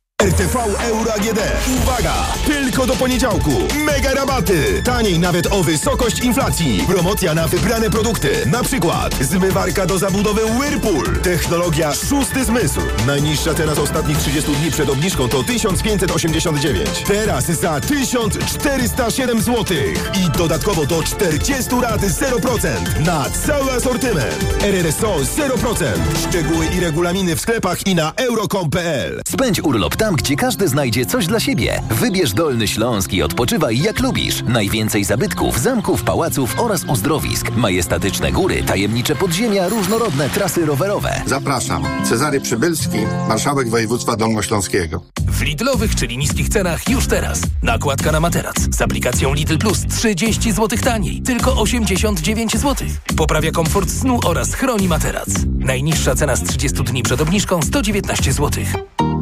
RTV 0.21 0.55
Euro 0.79 1.13
AGD. 1.13 1.39
Uwaga! 1.77 2.13
Tylko 2.45 2.85
do 2.85 2.95
poniedziałku. 2.95 3.51
Mega 3.85 4.13
rabaty. 4.13 4.81
Taniej 4.83 5.19
nawet 5.19 5.47
o 5.53 5.63
wysokość 5.63 6.19
inflacji. 6.19 6.83
Promocja 6.87 7.33
na 7.33 7.47
wybrane 7.47 7.89
produkty. 7.89 8.29
Na 8.45 8.63
przykład 8.63 9.15
zmywarka 9.21 9.85
do 9.85 9.97
zabudowy 9.97 10.41
Whirlpool. 10.45 11.19
Technologia 11.23 11.93
szósty 11.93 12.45
zmysł. 12.45 12.79
Najniższa 13.07 13.53
teraz 13.53 13.79
ostatnich 13.79 14.17
30 14.17 14.51
dni 14.51 14.71
przed 14.71 14.89
obniżką 14.89 15.29
to 15.29 15.43
1589. 15.43 16.89
Teraz 17.07 17.45
za 17.45 17.79
1407 17.79 19.41
zł. 19.41 19.77
I 20.13 20.37
dodatkowo 20.37 20.85
do 20.85 21.03
40 21.03 21.75
lat 21.81 22.01
0% 22.01 23.05
na 23.05 23.25
cały 23.29 23.71
asortyment. 23.71 24.63
RRSO 24.63 25.15
0%. 25.15 25.85
Szczegóły 26.29 26.65
i 26.65 26.79
regulaminy 26.79 27.35
w 27.35 27.41
sklepach 27.41 27.87
i 27.87 27.95
na 27.95 28.13
euro.com.pl. 28.15 29.21
Spędź 29.27 29.59
urlop 29.59 29.95
tam, 29.95 30.10
gdzie 30.15 30.35
każdy 30.35 30.67
znajdzie 30.67 31.05
coś 31.05 31.27
dla 31.27 31.39
siebie. 31.39 31.81
Wybierz 31.89 32.33
Dolny 32.33 32.67
Śląsk 32.67 33.13
i 33.13 33.23
odpoczywaj 33.23 33.77
jak 33.77 33.99
lubisz. 33.99 34.43
Najwięcej 34.47 35.03
zabytków, 35.03 35.59
zamków, 35.59 36.03
pałaców 36.03 36.59
oraz 36.59 36.83
uzdrowisk. 36.83 37.51
Majestatyczne 37.55 38.31
góry, 38.31 38.63
tajemnicze 38.63 39.15
podziemia, 39.15 39.69
różnorodne 39.69 40.29
trasy 40.29 40.65
rowerowe. 40.65 41.21
Zapraszam. 41.25 41.83
Cezary 42.03 42.41
Przybylski, 42.41 42.97
marszałek 43.27 43.69
województwa 43.69 44.15
dolnośląskiego. 44.15 45.03
W 45.27 45.41
Lidlowych, 45.41 45.95
czyli 45.95 46.17
niskich 46.17 46.49
cenach 46.49 46.89
już 46.89 47.07
teraz. 47.07 47.41
Nakładka 47.63 48.11
na 48.11 48.19
materac. 48.19 48.55
Z 48.75 48.81
aplikacją 48.81 49.33
Lidl 49.33 49.57
Plus 49.57 49.85
30 49.87 50.51
zł 50.51 50.79
taniej. 50.83 51.21
Tylko 51.21 51.61
89 51.61 52.57
zł. 52.57 52.87
Poprawia 53.17 53.51
komfort 53.51 53.89
snu 53.89 54.19
oraz 54.25 54.53
chroni 54.53 54.87
materac. 54.87 55.29
Najniższa 55.59 56.15
cena 56.15 56.35
z 56.35 56.43
30 56.43 56.83
dni 56.83 57.03
przed 57.03 57.21
obniżką 57.21 57.61
119 57.61 58.33
zł. 58.33 58.63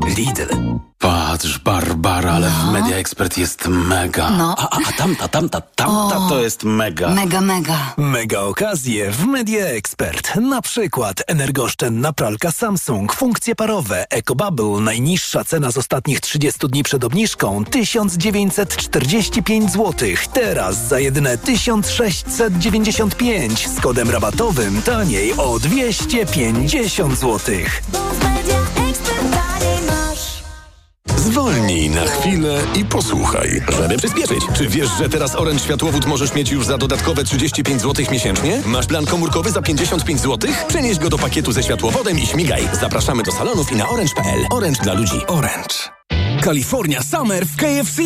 Lidl. 0.08 0.80
Patrz, 1.00 1.58
Barbara, 1.60 2.32
ale 2.32 2.50
w 2.50 2.72
Media 2.72 2.97
Expert 2.97 3.38
jest 3.38 3.68
mega. 3.68 4.30
No. 4.30 4.56
A, 4.58 4.70
a, 4.70 4.78
a 4.89 4.91
tamta, 4.97 5.28
tamta, 5.28 5.62
tamta 5.62 6.18
O. 6.18 6.30
to 6.30 6.39
jest 6.39 6.64
mega. 6.64 7.10
Mega, 7.10 7.41
mega. 7.41 7.93
Mega 7.97 8.39
okazje 8.39 9.12
w 9.12 9.26
Media 9.26 9.66
Expert. 9.66 10.36
Na 10.36 10.62
przykład 10.62 11.24
energooszczędna 11.28 12.14
pralka 12.14 12.52
Samsung, 12.52 13.14
funkcje 13.14 13.56
parowe, 13.56 14.06
EcoBubble, 14.10 14.82
najniższa 14.82 15.43
cena 15.43 15.72
z 15.72 15.78
ostatnich 15.78 16.22
30 16.22 16.68
dni 16.68 16.84
przed 16.84 17.04
obniżką 17.04 17.66
1945 17.66 19.72
zł. 19.72 19.93
Teraz 20.34 20.88
za 20.88 21.00
jedyne 21.00 21.38
1695 21.38 23.68
z 23.68 23.80
kodem 23.80 24.10
rabatowym 24.10 24.82
taniej 24.82 25.34
o 25.38 25.60
250 25.60 27.20
zł. 27.20 27.56
Zwolnij 31.30 31.89
na 31.89 32.05
chwilę 32.05 32.61
i 32.75 32.86
posłuchaj. 32.86 33.61
Żeby 33.77 33.97
przyspieszyć, 33.97 34.39
czy 34.55 34.67
wiesz, 34.67 34.89
że 34.99 35.09
teraz 35.09 35.36
Orange 35.36 35.63
Światłowód 35.63 36.05
możesz 36.05 36.34
mieć 36.34 36.51
już 36.51 36.65
za 36.65 36.77
dodatkowe 36.77 37.23
35 37.23 37.82
zł 37.82 38.05
miesięcznie? 38.11 38.61
Masz 38.65 38.86
plan 38.86 39.05
komórkowy 39.05 39.51
za 39.51 39.61
55 39.61 40.19
zł? 40.19 40.51
Przenieś 40.67 40.99
go 40.99 41.09
do 41.09 41.17
pakietu 41.17 41.51
ze 41.51 41.63
światłowodem 41.63 42.19
i 42.19 42.25
śmigaj. 42.25 42.69
Zapraszamy 42.82 43.23
do 43.23 43.32
salonów 43.32 43.71
i 43.71 43.75
na 43.75 43.89
orange.pl. 43.89 44.45
Orange 44.51 44.84
dla 44.84 44.93
ludzi. 44.93 45.21
Orange. 45.27 45.75
California 46.43 47.03
Summer 47.03 47.45
w 47.45 47.55
KFC. 47.55 48.01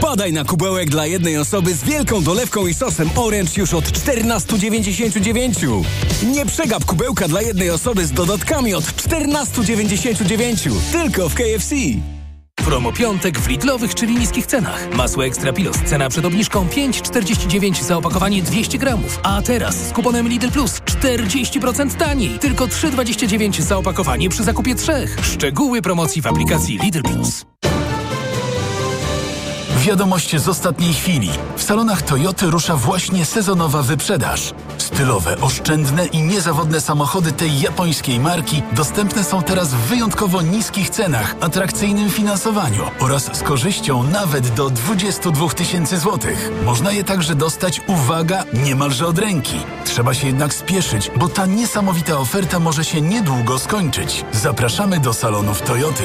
Padaj 0.00 0.32
na 0.32 0.44
kubełek 0.44 0.90
dla 0.90 1.06
jednej 1.06 1.38
osoby 1.38 1.74
z 1.74 1.84
wielką 1.84 2.22
dolewką 2.22 2.66
i 2.66 2.74
sosem 2.74 3.10
Orange 3.16 3.52
już 3.56 3.74
od 3.74 3.84
14,99. 3.84 5.84
Nie 6.34 6.46
przegap 6.46 6.84
kubełka 6.84 7.28
dla 7.28 7.42
jednej 7.42 7.70
osoby 7.70 8.06
z 8.06 8.12
dodatkami 8.12 8.74
od 8.74 8.84
14,99. 8.84 10.70
Tylko 10.92 11.28
w 11.28 11.34
KFC. 11.34 11.74
Promo 12.64 12.92
piątek 12.92 13.38
w 13.38 13.48
Lidlowych, 13.48 13.94
czyli 13.94 14.14
niskich 14.14 14.46
cenach. 14.46 14.88
Masło 14.96 15.24
Ekstra 15.24 15.52
Pilos. 15.52 15.76
Cena 15.86 16.08
przed 16.08 16.24
obniżką 16.24 16.66
5,49 16.66 17.82
za 17.82 17.96
opakowanie 17.96 18.42
200 18.42 18.78
gramów. 18.78 19.20
A 19.22 19.42
teraz 19.42 19.88
z 19.88 19.92
kuponem 19.92 20.28
Lidl 20.28 20.50
Plus 20.50 20.80
40% 20.80 21.96
taniej. 21.96 22.38
Tylko 22.38 22.66
3,29 22.66 23.60
za 23.60 23.76
opakowanie 23.76 24.28
przy 24.28 24.44
zakupie 24.44 24.74
trzech. 24.74 25.16
Szczegóły 25.22 25.82
promocji 25.82 26.22
w 26.22 26.26
aplikacji 26.26 26.78
Lidl 26.78 27.02
Plus. 27.02 27.51
Wiadomość 29.82 30.36
z 30.36 30.48
ostatniej 30.48 30.94
chwili. 30.94 31.30
W 31.56 31.62
salonach 31.62 32.02
Toyoty 32.02 32.46
rusza 32.46 32.76
właśnie 32.76 33.24
sezonowa 33.24 33.82
wyprzedaż. 33.82 34.54
Stylowe, 34.78 35.40
oszczędne 35.40 36.06
i 36.06 36.22
niezawodne 36.22 36.80
samochody 36.80 37.32
tej 37.32 37.60
japońskiej 37.60 38.20
marki 38.20 38.62
dostępne 38.72 39.24
są 39.24 39.42
teraz 39.42 39.68
w 39.68 39.76
wyjątkowo 39.76 40.42
niskich 40.42 40.90
cenach, 40.90 41.34
atrakcyjnym 41.40 42.10
finansowaniu 42.10 42.82
oraz 43.00 43.36
z 43.36 43.42
korzyścią 43.42 44.02
nawet 44.02 44.54
do 44.54 44.70
22 44.70 45.48
tysięcy 45.48 45.98
złotych. 45.98 46.50
Można 46.64 46.92
je 46.92 47.04
także 47.04 47.34
dostać, 47.34 47.80
uwaga, 47.86 48.44
niemalże 48.52 49.06
od 49.06 49.18
ręki. 49.18 49.56
Trzeba 49.84 50.14
się 50.14 50.26
jednak 50.26 50.54
spieszyć, 50.54 51.10
bo 51.16 51.28
ta 51.28 51.46
niesamowita 51.46 52.18
oferta 52.18 52.58
może 52.58 52.84
się 52.84 53.00
niedługo 53.00 53.58
skończyć. 53.58 54.24
Zapraszamy 54.32 55.00
do 55.00 55.14
salonów 55.14 55.62
Toyoty. 55.62 56.04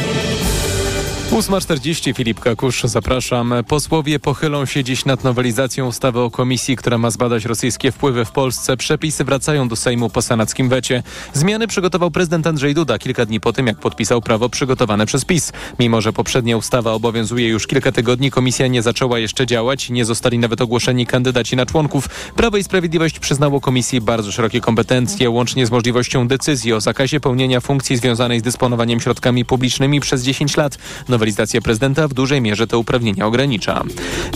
8.40 1.31 2.15
Filip 2.15 2.39
Kakusz, 2.39 2.83
zapraszam. 2.83 3.53
Posłowie 3.67 4.19
pochylą 4.19 4.65
się 4.65 4.83
dziś 4.83 5.05
nad 5.05 5.23
nowelizacją 5.23 5.87
ustawy 5.87 6.19
o 6.19 6.31
komisji, 6.31 6.75
która 6.75 6.97
ma 6.97 7.11
zbadać 7.11 7.45
rosyjskie 7.45 7.91
wpływy 7.91 8.25
w 8.25 8.31
Polsce. 8.31 8.77
Przepisy 8.77 9.23
wracają 9.23 9.67
do 9.67 9.75
Sejmu 9.75 10.09
po 10.09 10.21
senackim 10.21 10.69
wecie. 10.69 11.03
Zmiany 11.33 11.67
przygotował 11.67 12.11
prezydent 12.11 12.47
Andrzej 12.47 12.73
Duda 12.73 12.99
kilka 12.99 13.25
dni 13.25 13.39
po 13.39 13.53
tym, 13.53 13.67
jak 13.67 13.79
podpisał 13.79 14.21
prawo 14.21 14.49
przygotowane 14.49 15.05
przez 15.05 15.25
PiS. 15.25 15.53
Mimo, 15.79 16.01
że 16.01 16.13
poprzednia 16.13 16.57
ustawa 16.57 16.91
obowiązuje 16.91 17.47
już 17.47 17.67
kilka 17.67 17.91
tygodni, 17.91 18.31
komisja 18.31 18.67
nie 18.67 18.81
zaczęła 18.81 19.19
jeszcze 19.19 19.45
działać. 19.45 19.89
Nie 19.89 20.05
zostali 20.05 20.39
nawet 20.39 20.61
ogłoszeni 20.61 21.05
kandydaci 21.05 21.55
na 21.55 21.65
członków. 21.65 22.07
Prawo 22.35 22.57
i 22.57 22.63
Sprawiedliwość 22.63 23.19
przyznało 23.19 23.61
komisji 23.61 24.01
bardzo 24.01 24.31
szerokie 24.31 24.61
kompetencje, 24.61 25.29
łącznie 25.29 25.65
z 25.65 25.71
możliwością 25.71 26.27
decyzji 26.27 26.73
o 26.73 26.81
zakazie 26.81 27.19
pełnienia 27.19 27.61
funkcji 27.61 27.97
związanej 27.97 28.39
z 28.39 28.43
dysponowaniem 28.43 28.99
środkami 28.99 29.45
publicznymi 29.45 29.99
przez 29.99 30.23
10 30.23 30.57
lat. 30.57 30.77
Nowelizacja 31.21 31.61
prezydenta 31.61 32.07
w 32.07 32.13
dużej 32.13 32.41
mierze 32.41 32.67
te 32.67 32.77
uprawnienia 32.77 33.25
ogranicza. 33.25 33.83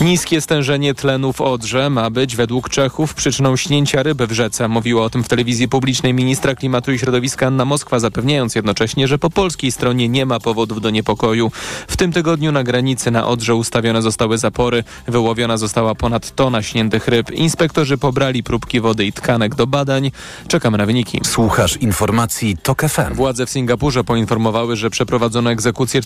Niskie 0.02 0.42
stężenie 0.42 0.94
tlenu 0.94 1.34
w 1.34 1.42
Odrze 1.42 1.90
ma 1.90 2.10
być 2.10 2.36
według 2.36 2.70
Czechów 2.70 3.14
przyczyną 3.14 3.56
śnięcia 3.56 4.04
ryby 4.04 4.28
w 4.28 4.32
rzece. 4.32 4.68
Mówiła 4.68 5.04
o 5.04 5.10
tym 5.10 5.24
w 5.24 5.28
telewizji 5.28 5.68
publicznej 5.68 6.14
ministra 6.14 6.56
klimatu 6.56 6.92
i 6.92 7.00
środowiska 7.00 7.48
Anna 7.48 7.66
Moskwa, 7.66 8.00
zapewniając 8.00 8.56
jednocześnie, 8.56 9.08
że 9.08 9.18
po 9.18 9.30
polskiej 9.30 9.72
stronie 9.72 10.10
nie 10.10 10.26
ma 10.26 10.40
powodów 10.40 10.82
do 10.82 10.90
niepokoju. 10.90 11.52
W 11.88 11.98
tym 11.98 12.12
tygodniu 12.12 12.52
na 12.52 12.64
granicy 12.64 13.12
na 13.12 13.28
Odrze 13.28 13.56
ustawione 13.56 14.02
zostały 14.02 14.38
zapory. 14.38 14.84
Wyłowiona 15.08 15.58
została 15.58 15.96
ponad 15.96 16.36
tona 16.36 16.62
śniętych 16.62 17.08
ryb. 17.08 17.32
Inspektorzy 17.32 17.98
pobrali 17.98 18.44
próbki 18.44 18.80
wody 18.80 19.06
i 19.06 19.14
tkanek 19.14 19.56
do 19.56 19.68
badań. 19.68 20.12
Czekamy 20.48 20.78
na 20.78 20.86
wyniki. 20.86 21.22
Słuchasz 21.24 21.78
informacji 21.78 22.58
TOK 22.58 22.82
FM. 22.82 23.14
Władze 23.14 23.46
w 23.46 23.50
Singapurze 23.50 24.04
poinformowały, 24.04 24.76
że 24.76 24.90
przeprowadzono 24.90 25.52
egzekucję 25.52 26.02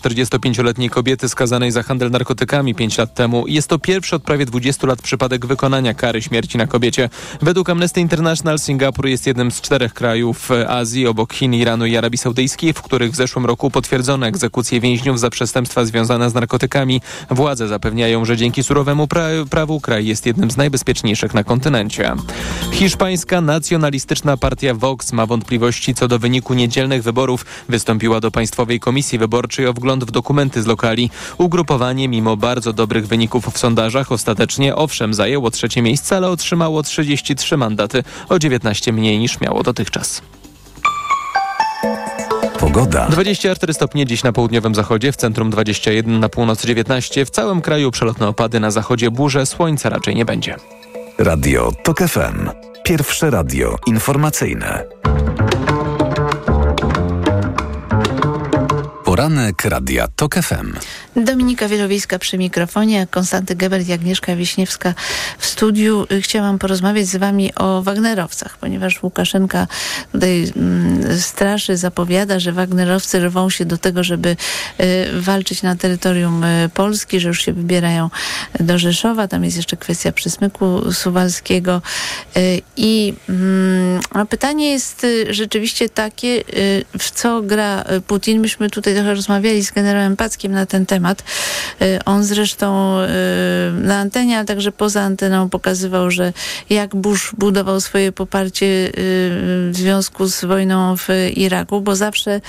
45-letniej 0.70 0.90
kobiety 0.90 1.28
skazanej 1.28 1.70
za 1.72 1.82
handel 1.82 2.10
narkotykami 2.10 2.74
5 2.74 2.98
lat 2.98 3.14
temu. 3.14 3.46
Jest 3.46 3.68
to 3.68 3.78
pierwszy 3.78 4.16
od 4.16 4.22
prawie 4.22 4.46
20 4.46 4.86
lat 4.86 5.02
przypadek 5.02 5.46
wykonania 5.46 5.94
kary 5.94 6.22
śmierci 6.22 6.58
na 6.58 6.66
kobiecie. 6.66 7.08
Według 7.42 7.70
Amnesty 7.70 8.00
International 8.00 8.58
Singapur 8.58 9.06
jest 9.06 9.26
jednym 9.26 9.50
z 9.50 9.60
czterech 9.60 9.94
krajów 9.94 10.50
Azji 10.68 11.06
obok 11.06 11.32
Chin, 11.32 11.54
Iranu 11.54 11.86
i 11.86 11.96
Arabii 11.96 12.18
Saudyjskiej, 12.18 12.72
w 12.72 12.82
których 12.82 13.12
w 13.12 13.16
zeszłym 13.16 13.46
roku 13.46 13.70
potwierdzono 13.70 14.26
egzekucję 14.26 14.80
więźniów 14.80 15.20
za 15.20 15.30
przestępstwa 15.30 15.84
związane 15.84 16.30
z 16.30 16.34
narkotykami. 16.34 17.00
Władze 17.30 17.68
zapewniają, 17.68 18.24
że 18.24 18.36
dzięki 18.36 18.64
surowemu 18.64 19.04
pra- 19.04 19.46
prawu 19.46 19.80
kraj 19.80 20.06
jest 20.06 20.26
jednym 20.26 20.50
z 20.50 20.56
najbezpieczniejszych 20.56 21.34
na 21.34 21.44
kontynencie. 21.44 22.12
Hiszpańska 22.72 23.40
nacjonalistyczna 23.40 24.36
partia 24.36 24.74
Vox 24.74 25.12
ma 25.12 25.26
wątpliwości 25.26 25.94
co 25.94 26.08
do 26.08 26.18
wyniku 26.18 26.54
niedzielnych 26.54 27.02
wyborów. 27.02 27.46
Wystąpiła 27.68 28.20
do 28.20 28.30
Państwowej 28.30 28.80
Komisji 28.80 29.18
Wyborczej 29.18 29.66
o 29.66 29.72
wgląd 29.72 30.04
w 30.04 30.10
dokumenty 30.10 30.59
z 30.62 30.66
lokali. 30.66 31.10
Ugrupowanie, 31.38 32.08
mimo 32.08 32.36
bardzo 32.36 32.72
dobrych 32.72 33.06
wyników 33.06 33.46
w 33.54 33.58
sondażach, 33.58 34.12
ostatecznie 34.12 34.76
owszem 34.76 35.14
zajęło 35.14 35.50
trzecie 35.50 35.82
miejsce, 35.82 36.16
ale 36.16 36.28
otrzymało 36.28 36.82
33 36.82 37.56
mandaty, 37.56 38.02
o 38.28 38.38
19 38.38 38.92
mniej 38.92 39.18
niż 39.18 39.40
miało 39.40 39.62
dotychczas. 39.62 40.22
Pogoda. 42.58 43.08
24 43.08 43.74
stopnie 43.74 44.06
dziś 44.06 44.22
na 44.22 44.32
południowym 44.32 44.74
zachodzie, 44.74 45.12
w 45.12 45.16
centrum 45.16 45.50
21, 45.50 46.20
na 46.20 46.28
północ 46.28 46.66
19. 46.66 47.24
W 47.24 47.30
całym 47.30 47.60
kraju 47.60 47.90
przelotne 47.90 48.28
opady, 48.28 48.60
na 48.60 48.70
zachodzie 48.70 49.10
burze, 49.10 49.46
słońca 49.46 49.88
raczej 49.88 50.14
nie 50.14 50.24
będzie. 50.24 50.56
Radio 51.18 51.72
TOK 51.84 51.98
FM. 51.98 52.50
Pierwsze 52.84 53.30
radio 53.30 53.76
informacyjne. 53.86 54.84
Poranek 59.20 59.64
Radia 59.64 60.08
TOK 60.16 60.34
FM. 60.34 60.72
Dominika 61.16 61.68
Wielowiejska 61.68 62.18
przy 62.18 62.38
mikrofonie, 62.38 63.06
Konstanty 63.10 63.56
Gebert 63.56 63.88
i 63.88 63.92
Agnieszka 63.92 64.36
Wiśniewska 64.36 64.94
w 65.38 65.46
studiu. 65.46 66.06
Chciałam 66.20 66.58
porozmawiać 66.58 67.06
z 67.06 67.16
wami 67.16 67.54
o 67.54 67.82
Wagnerowcach, 67.82 68.58
ponieważ 68.58 69.02
Łukaszenka 69.02 69.66
tutaj 70.12 70.52
mm, 70.56 71.20
straszy, 71.20 71.76
zapowiada, 71.76 72.38
że 72.38 72.52
Wagnerowcy 72.52 73.20
rwą 73.20 73.50
się 73.50 73.64
do 73.64 73.78
tego, 73.78 74.04
żeby 74.04 74.36
y, 74.80 75.20
walczyć 75.20 75.62
na 75.62 75.76
terytorium 75.76 76.44
y, 76.44 76.70
Polski, 76.74 77.20
że 77.20 77.28
już 77.28 77.42
się 77.44 77.52
wybierają 77.52 78.10
do 78.60 78.78
Rzeszowa. 78.78 79.28
Tam 79.28 79.44
jest 79.44 79.56
jeszcze 79.56 79.76
kwestia 79.76 80.12
przysmyku 80.12 80.92
suwalskiego. 80.92 81.82
Y, 82.36 82.62
I 82.76 83.14
mm, 83.28 84.00
pytanie 84.28 84.70
jest 84.70 85.06
rzeczywiście 85.30 85.88
takie, 85.88 86.44
w 86.98 87.10
co 87.10 87.42
gra 87.42 87.84
Putin. 88.06 88.40
Myśmy 88.40 88.70
tutaj 88.70 88.94
trochę 88.94 89.09
rozmawiali 89.14 89.64
z 89.64 89.70
generałem 89.70 90.16
Packiem 90.16 90.52
na 90.52 90.66
ten 90.66 90.86
temat. 90.86 91.24
Y, 91.82 92.04
On 92.04 92.24
zresztą 92.24 92.98
y, 93.00 93.06
na 93.72 93.98
antenie, 93.98 94.38
a 94.38 94.44
także 94.44 94.72
poza 94.72 95.02
anteną 95.02 95.48
pokazywał, 95.48 96.10
że 96.10 96.32
jak 96.70 96.96
Bush 96.96 97.32
budował 97.38 97.80
swoje 97.80 98.12
poparcie 98.12 98.66
y, 98.66 98.92
w 99.70 99.72
związku 99.72 100.26
z 100.26 100.44
wojną 100.44 100.96
w 100.96 101.08
Iraku, 101.36 101.80
bo 101.80 101.96
zawsze 101.96 102.40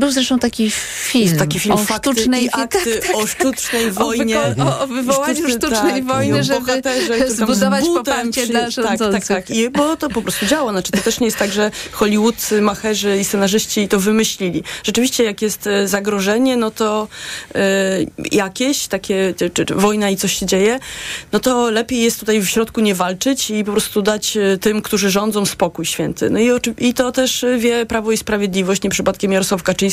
był 0.00 0.10
zresztą 0.10 0.38
taki 0.38 0.70
film, 1.04 1.36
taki 1.36 1.60
film 1.60 1.74
o 1.74 1.84
sztucznej 1.84 2.44
i 2.44 2.48
akty 2.52 3.00
o 3.14 3.26
sztucznej 3.26 3.90
wojnie. 3.90 4.38
O, 4.38 4.42
o, 4.64 4.80
o 4.80 4.86
wywołaniu 4.86 5.34
Sztuczny, 5.34 5.50
sztucznej 5.52 5.92
tak, 5.92 5.96
i 5.98 6.02
wojny, 6.02 6.44
żeby 6.44 6.82
zbudować 7.28 7.84
poparcie 7.84 8.42
przy- 8.42 8.46
dla 8.46 8.60
Tak, 8.60 8.70
rządzących. 8.70 9.26
tak, 9.26 9.46
tak. 9.46 9.56
I, 9.56 9.70
bo 9.70 9.96
to 9.96 10.08
po 10.08 10.22
prostu 10.22 10.46
działa. 10.46 10.72
Znaczy, 10.72 10.92
to 10.92 10.98
też 10.98 11.20
nie 11.20 11.26
jest 11.26 11.36
tak, 11.36 11.52
że 11.52 11.70
Hollywood, 11.92 12.36
macherzy 12.60 13.18
i 13.20 13.24
scenarzyści 13.24 13.88
to 13.88 14.00
wymyślili. 14.00 14.62
Rzeczywiście, 14.84 15.24
jak 15.24 15.42
jest 15.42 15.66
e, 15.66 15.88
zagrożenie, 15.88 16.56
no 16.56 16.70
to 16.70 17.08
e, 17.54 17.60
jakieś, 18.32 18.86
takie, 18.86 19.34
czy, 19.36 19.50
czy, 19.50 19.64
wojna 19.74 20.10
i 20.10 20.16
coś 20.16 20.32
się 20.38 20.46
dzieje, 20.46 20.78
no 21.32 21.40
to 21.40 21.70
lepiej 21.70 22.00
jest 22.00 22.20
tutaj 22.20 22.40
w 22.40 22.48
środku 22.48 22.80
nie 22.80 22.94
walczyć 22.94 23.50
i 23.50 23.64
po 23.64 23.72
prostu 23.72 24.02
dać 24.02 24.36
e, 24.36 24.58
tym, 24.58 24.82
którzy 24.82 25.10
rządzą, 25.10 25.46
spokój 25.46 25.86
święty. 25.86 26.30
No 26.30 26.38
i, 26.38 26.50
i 26.78 26.94
to 26.94 27.12
też 27.12 27.44
e, 27.44 27.58
wie 27.58 27.86
Prawo 27.86 28.12
i 28.12 28.16
Sprawiedliwość. 28.16 28.82
Nie 28.82 28.90
przypadkiem 28.90 29.32
Jarosław 29.32 29.62
Kaczyński 29.62 29.89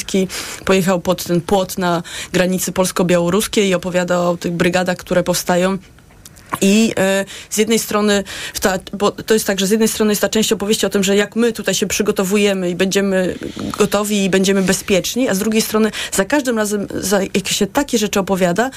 pojechał 0.65 0.99
pod 0.99 1.23
ten 1.23 1.41
płot 1.41 1.77
na 1.77 2.03
granicy 2.33 2.71
polsko-białoruskiej 2.71 3.69
i 3.69 3.73
opowiada 3.73 4.19
o 4.19 4.37
tych 4.37 4.51
brygadach, 4.51 4.97
które 4.97 5.23
powstają. 5.23 5.77
I 6.61 6.93
e, 6.97 7.25
z 7.49 7.57
jednej 7.57 7.79
strony, 7.79 8.23
ta, 8.61 8.79
bo 8.93 9.11
to 9.11 9.33
jest 9.33 9.47
tak, 9.47 9.59
że 9.59 9.67
z 9.67 9.71
jednej 9.71 9.89
strony 9.89 10.11
jest 10.11 10.21
ta 10.21 10.29
część 10.29 10.51
opowieści 10.51 10.85
o 10.85 10.89
tym, 10.89 11.03
że 11.03 11.15
jak 11.15 11.35
my 11.35 11.53
tutaj 11.53 11.75
się 11.75 11.87
przygotowujemy 11.87 12.69
i 12.69 12.75
będziemy 12.75 13.35
gotowi 13.77 14.23
i 14.23 14.29
będziemy 14.29 14.61
bezpieczni, 14.61 15.29
a 15.29 15.35
z 15.35 15.39
drugiej 15.39 15.61
strony 15.61 15.91
za 16.11 16.25
każdym 16.25 16.57
razem, 16.57 16.87
za, 16.95 17.21
jak 17.21 17.47
się 17.47 17.67
takie 17.67 17.97
rzeczy 17.97 18.19
opowiada, 18.19 18.69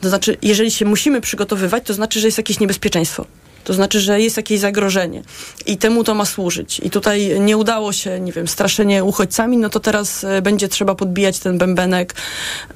to 0.00 0.08
znaczy, 0.08 0.36
jeżeli 0.42 0.70
się 0.70 0.84
musimy 0.84 1.20
przygotowywać, 1.20 1.84
to 1.86 1.94
znaczy, 1.94 2.20
że 2.20 2.28
jest 2.28 2.38
jakieś 2.38 2.60
niebezpieczeństwo. 2.60 3.26
To 3.66 3.74
znaczy, 3.74 4.00
że 4.00 4.20
jest 4.20 4.36
jakieś 4.36 4.60
zagrożenie 4.60 5.22
i 5.66 5.76
temu 5.76 6.04
to 6.04 6.14
ma 6.14 6.24
służyć. 6.24 6.80
I 6.80 6.90
tutaj 6.90 7.40
nie 7.40 7.56
udało 7.56 7.92
się, 7.92 8.20
nie 8.20 8.32
wiem, 8.32 8.48
straszenie 8.48 9.04
uchodźcami, 9.04 9.56
no 9.56 9.70
to 9.70 9.80
teraz 9.80 10.24
e, 10.24 10.42
będzie 10.42 10.68
trzeba 10.68 10.94
podbijać 10.94 11.38
ten 11.38 11.58
bębenek 11.58 12.14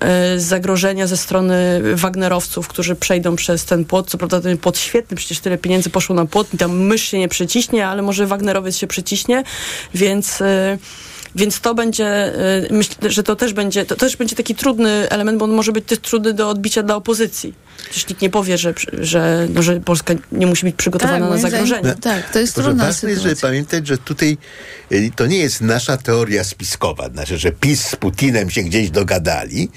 e, 0.01 0.39
zagrożenia 0.39 1.07
ze 1.07 1.17
strony 1.17 1.81
Wagnerowców, 1.95 2.69
którzy 2.69 2.95
przejdą 2.95 3.37
przez 3.37 3.65
ten 3.65 3.85
płot. 3.85 4.11
Co 4.11 4.19
prawda 4.19 4.41
ten 4.41 4.59
płot 4.59 4.79
świetny, 4.79 5.17
przecież 5.17 5.41
tyle 5.41 5.59
pieniędzy 5.59 5.91
poszło 5.91 6.15
na 6.15 6.27
płot 6.27 6.55
i 6.55 6.59
tam 6.59 6.79
mysz 6.79 7.03
się 7.03 7.19
nie 7.19 7.29
przeciśnie, 7.29 7.87
ale 7.87 8.03
może 8.03 8.27
Wagnerowiec 8.27 8.77
się 8.77 8.87
przeciśnie, 8.87 9.43
więc... 9.95 10.43
więc 11.35 11.61
to 11.61 11.75
będzie, 11.75 12.35
y, 12.65 12.69
myślę, 12.71 13.11
że 13.11 13.23
to 13.23 13.37
też 13.37 13.53
będzie, 13.53 13.85
to 13.85 13.97
też 13.97 14.17
będzie 14.17 14.37
taki 14.37 14.55
trudny 14.55 15.09
element, 15.11 15.39
bo 15.39 15.45
on 15.45 15.51
może 15.51 15.73
być 15.73 15.85
też 15.85 15.99
trudny 15.99 16.33
do 16.33 16.49
odbicia 16.49 16.83
dla 16.83 16.97
opozycji. 16.97 17.55
Przecież 17.85 18.09
nikt 18.09 18.23
nie 18.23 18.31
powie, 18.31 18.59
że, 18.59 18.75
że, 18.93 19.49
no, 19.55 19.63
że 19.63 19.81
Polska 19.81 20.15
nie 20.33 20.47
musi 20.47 20.67
być 20.67 20.77
przygotowana 20.77 21.21
Tak, 21.21 21.31
na 21.31 21.39
zagrożenie. 21.39 21.95
tak, 22.01 22.31
to 22.31 22.39
jest 22.39 22.57
że 22.57 22.63
trudna 22.63 22.85
ważne 22.85 23.11
jest, 23.11 23.23
żeby 23.23 23.37
pamiętać, 23.37 23.87
że 23.87 23.99
tutaj 23.99 24.39
y, 24.93 25.11
to 25.17 25.27
nie 25.27 25.39
jest 25.39 25.61
nasza 25.61 25.97
teoria 25.97 26.45
spiskowa, 26.45 27.09
znaczy, 27.09 27.39
że 27.39 27.53
PiS 27.53 27.87
z 27.87 27.97
Putinem 27.97 28.51
się 28.51 28.63
gdzieś 28.63 28.91
dogadali. 28.91 29.71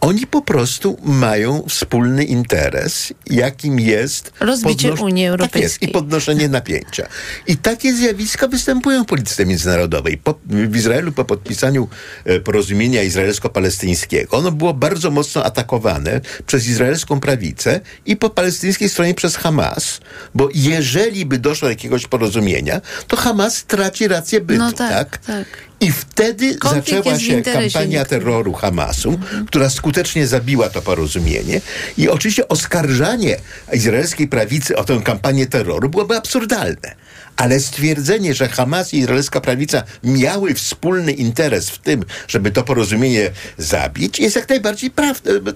Oni 0.00 0.26
po 0.26 0.42
prostu 0.42 0.96
mają 1.02 1.62
wspólny 1.68 2.24
interes, 2.24 3.12
jakim 3.26 3.80
jest 3.80 4.32
Rozbicie 4.40 4.92
Unii 4.94 5.24
Tak 5.24 5.30
jest, 5.30 5.40
Europejskiej. 5.40 5.88
i 5.88 5.92
podnoszenie 5.92 6.48
napięcia. 6.48 7.06
I 7.46 7.56
takie 7.56 7.94
zjawiska 7.94 8.48
występują 8.48 9.04
w 9.04 9.06
polityce 9.06 9.46
międzynarodowej. 9.46 10.18
Po, 10.18 10.34
w 10.46 10.76
Izraelu 10.76 11.12
po 11.12 11.24
podpisaniu 11.24 11.88
e, 12.24 12.40
porozumienia 12.40 13.02
izraelsko-palestyńskiego 13.02 14.36
ono 14.36 14.52
było 14.52 14.74
bardzo 14.74 15.10
mocno 15.10 15.44
atakowane 15.44 16.20
przez 16.46 16.66
izraelską 16.68 17.20
prawicę 17.20 17.80
i 18.06 18.16
po 18.16 18.30
palestyńskiej 18.30 18.88
stronie 18.88 19.14
przez 19.14 19.36
Hamas, 19.36 20.00
bo 20.34 20.48
jeżeli 20.54 21.26
by 21.26 21.38
doszło 21.38 21.66
do 21.66 21.70
jakiegoś 21.70 22.06
porozumienia, 22.06 22.80
to 23.08 23.16
Hamas 23.16 23.64
traci 23.64 24.08
rację 24.08 24.40
bytu, 24.40 24.58
No 24.58 24.72
tak, 24.72 24.90
tak? 24.90 25.18
tak. 25.18 25.46
I 25.80 25.92
wtedy 25.92 26.54
Konflikt 26.54 26.88
zaczęła 26.88 27.18
się 27.18 27.42
kampania 27.42 28.04
terroru 28.04 28.52
Hamasu, 28.52 29.18
która 29.46 29.70
skutecznie 29.70 30.26
zabiła 30.26 30.68
to 30.70 30.82
porozumienie. 30.82 31.60
I 31.98 32.08
oczywiście 32.08 32.48
oskarżanie 32.48 33.36
izraelskiej 33.72 34.28
prawicy 34.28 34.76
o 34.76 34.84
tę 34.84 35.00
kampanię 35.04 35.46
terroru 35.46 35.88
byłoby 35.88 36.16
absurdalne. 36.16 36.94
Ale 37.36 37.60
stwierdzenie, 37.60 38.34
że 38.34 38.48
Hamas 38.48 38.94
i 38.94 38.98
izraelska 38.98 39.40
prawica 39.40 39.82
miały 40.04 40.54
wspólny 40.54 41.12
interes 41.12 41.70
w 41.70 41.78
tym, 41.78 42.04
żeby 42.28 42.50
to 42.50 42.62
porozumienie 42.62 43.30
zabić, 43.58 44.18
jest 44.18 44.36
jak 44.36 44.48
najbardziej 44.48 44.90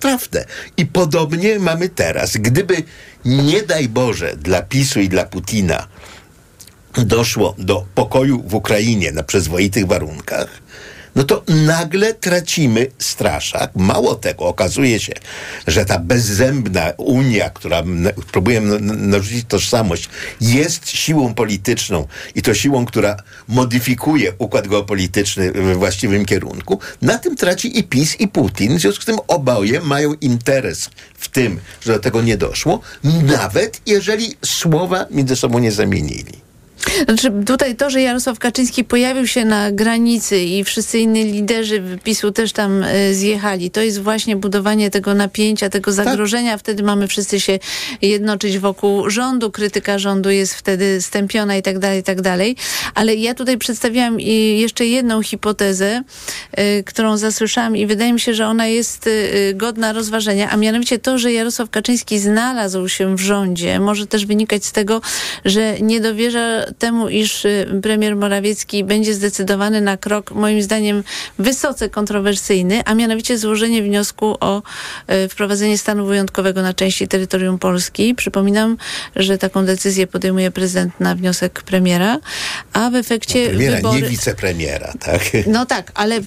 trafne. 0.01 0.45
I 0.77 0.87
podobnie 0.87 1.59
mamy 1.59 1.89
teraz. 1.89 2.37
Gdyby, 2.37 2.83
nie 3.25 3.63
daj 3.63 3.89
Boże, 3.89 4.37
dla 4.37 4.63
PiSu 4.63 5.01
i 5.01 5.09
dla 5.09 5.25
Putina 5.25 5.87
doszło 6.95 7.55
do 7.59 7.87
pokoju 7.95 8.43
w 8.47 8.55
Ukrainie 8.55 9.13
na 9.13 9.23
przyzwoitych 9.23 9.87
warunkach, 9.87 10.61
no 11.15 11.25
to 11.25 11.43
nagle 11.49 12.15
tracimy 12.15 12.87
straszak. 12.99 13.71
Mało 13.77 14.15
tego, 14.15 14.45
okazuje 14.45 15.01
się, 15.01 15.13
że 15.67 15.85
ta 15.85 15.99
bezzębna 15.99 16.93
Unia, 16.97 17.51
która 17.51 17.83
próbuje 18.33 18.61
narzucić 18.61 19.45
tożsamość, 19.49 20.09
jest 20.41 20.89
siłą 20.89 21.35
polityczną 21.35 22.07
i 22.35 22.43
to 22.43 22.55
siłą, 22.55 22.85
która 22.85 23.17
modyfikuje 23.49 24.33
układ 24.39 24.69
geopolityczny 24.69 25.53
we 25.53 25.75
właściwym 25.75 26.25
kierunku. 26.25 26.79
Na 27.03 27.19
tym 27.19 27.37
traci 27.37 27.79
i 27.79 27.85
PiS, 27.85 28.21
i 28.21 28.29
Putin. 28.29 28.79
W 28.79 28.81
związku 28.81 29.03
z 29.03 29.07
tym 29.07 29.19
oboje 29.29 29.81
mają 29.81 30.15
interes 30.15 30.91
w 31.15 31.29
tym, 31.29 31.61
że 31.81 31.93
do 31.93 31.99
tego 31.99 32.23
nie 32.23 32.37
doszło, 32.37 32.81
nawet 33.23 33.81
jeżeli 33.87 34.35
słowa 34.45 35.07
między 35.11 35.37
sobą 35.37 35.59
nie 35.59 35.73
zamienili. 35.73 36.50
Znaczy, 37.05 37.33
tutaj 37.47 37.77
to, 37.77 37.91
że 37.91 38.01
Jarosław 38.01 38.39
Kaczyński 38.39 38.85
pojawił 38.85 39.27
się 39.27 39.45
na 39.45 39.73
granicy 39.73 40.41
i 40.41 40.65
wszyscy 40.65 40.99
inni 40.99 41.25
liderzy 41.25 41.99
PiSu 42.05 42.33
też 42.33 42.53
tam 42.53 42.83
e, 42.83 43.15
zjechali, 43.15 43.71
to 43.71 43.81
jest 43.81 44.03
właśnie 44.03 44.37
budowanie 44.37 44.91
tego 44.91 45.15
napięcia, 45.15 45.71
tego 45.71 45.93
zagrożenia. 45.93 46.59
Wtedy 46.59 46.83
mamy 46.83 47.09
wszyscy 47.09 47.41
się 47.41 47.59
jednoczyć 48.03 48.59
wokół 48.59 49.11
rządu, 49.11 49.51
krytyka 49.51 49.99
rządu 49.99 50.31
jest 50.31 50.55
wtedy 50.55 51.03
stępiona 51.03 51.57
i 51.57 51.63
tak 51.63 51.79
dalej, 51.79 52.01
i 52.01 52.03
tak 52.03 52.21
dalej. 52.21 52.57
Ale 52.95 53.15
ja 53.15 53.35
tutaj 53.35 53.59
przedstawiłam 53.59 54.21
jeszcze 54.21 54.87
jedną 54.87 55.23
hipotezę, 55.23 56.03
e, 56.53 56.83
którą 56.83 57.17
zasłyszałam 57.17 57.77
i 57.77 57.87
wydaje 57.87 58.13
mi 58.13 58.21
się, 58.21 58.35
że 58.35 58.47
ona 58.47 58.67
jest 58.67 59.07
e, 59.07 59.55
godna 59.55 59.93
rozważenia, 59.93 60.51
a 60.51 60.57
mianowicie 60.57 60.99
to, 60.99 61.19
że 61.19 61.33
Jarosław 61.33 61.71
Kaczyński 61.71 62.19
znalazł 62.19 62.89
się 62.89 63.17
w 63.17 63.21
rządzie, 63.21 63.81
może 63.81 64.07
też 64.07 64.27
wynikać 64.27 64.65
z 64.65 64.73
tego, 64.73 65.01
że 65.45 65.81
nie 65.81 66.01
dowierza 66.01 66.70
temu, 66.79 67.09
iż 67.09 67.45
y, 67.45 67.67
premier 67.83 68.17
Morawiecki 68.17 68.85
będzie 68.85 69.15
zdecydowany 69.15 69.81
na 69.81 69.97
krok, 69.97 70.31
moim 70.31 70.63
zdaniem, 70.63 71.05
wysoce 71.39 71.89
kontrowersyjny, 71.89 72.85
a 72.85 72.95
mianowicie 72.95 73.39
złożenie 73.39 73.83
wniosku 73.83 74.37
o 74.41 74.63
y, 75.25 75.29
wprowadzenie 75.29 75.79
stanu 75.79 76.07
wyjątkowego 76.07 76.63
na 76.63 76.75
części 76.75 77.09
terytorium 77.09 77.59
Polski. 77.59 78.15
Przypominam, 78.15 78.77
że 79.17 79.39
taką 79.39 79.65
decyzję 79.65 80.07
podejmuje 80.07 80.51
prezydent 80.51 81.01
na 81.01 81.15
wniosek 81.15 81.63
premiera, 81.63 82.19
a 82.73 82.91
w 82.91 82.95
efekcie 82.95 83.49
Premiera, 83.49 83.77
wybory... 83.77 84.03
nie 84.03 84.09
wicepremiera, 84.09 84.93
tak? 85.01 85.21
No 85.47 85.67
tak, 85.67 85.93
ale, 85.95 86.21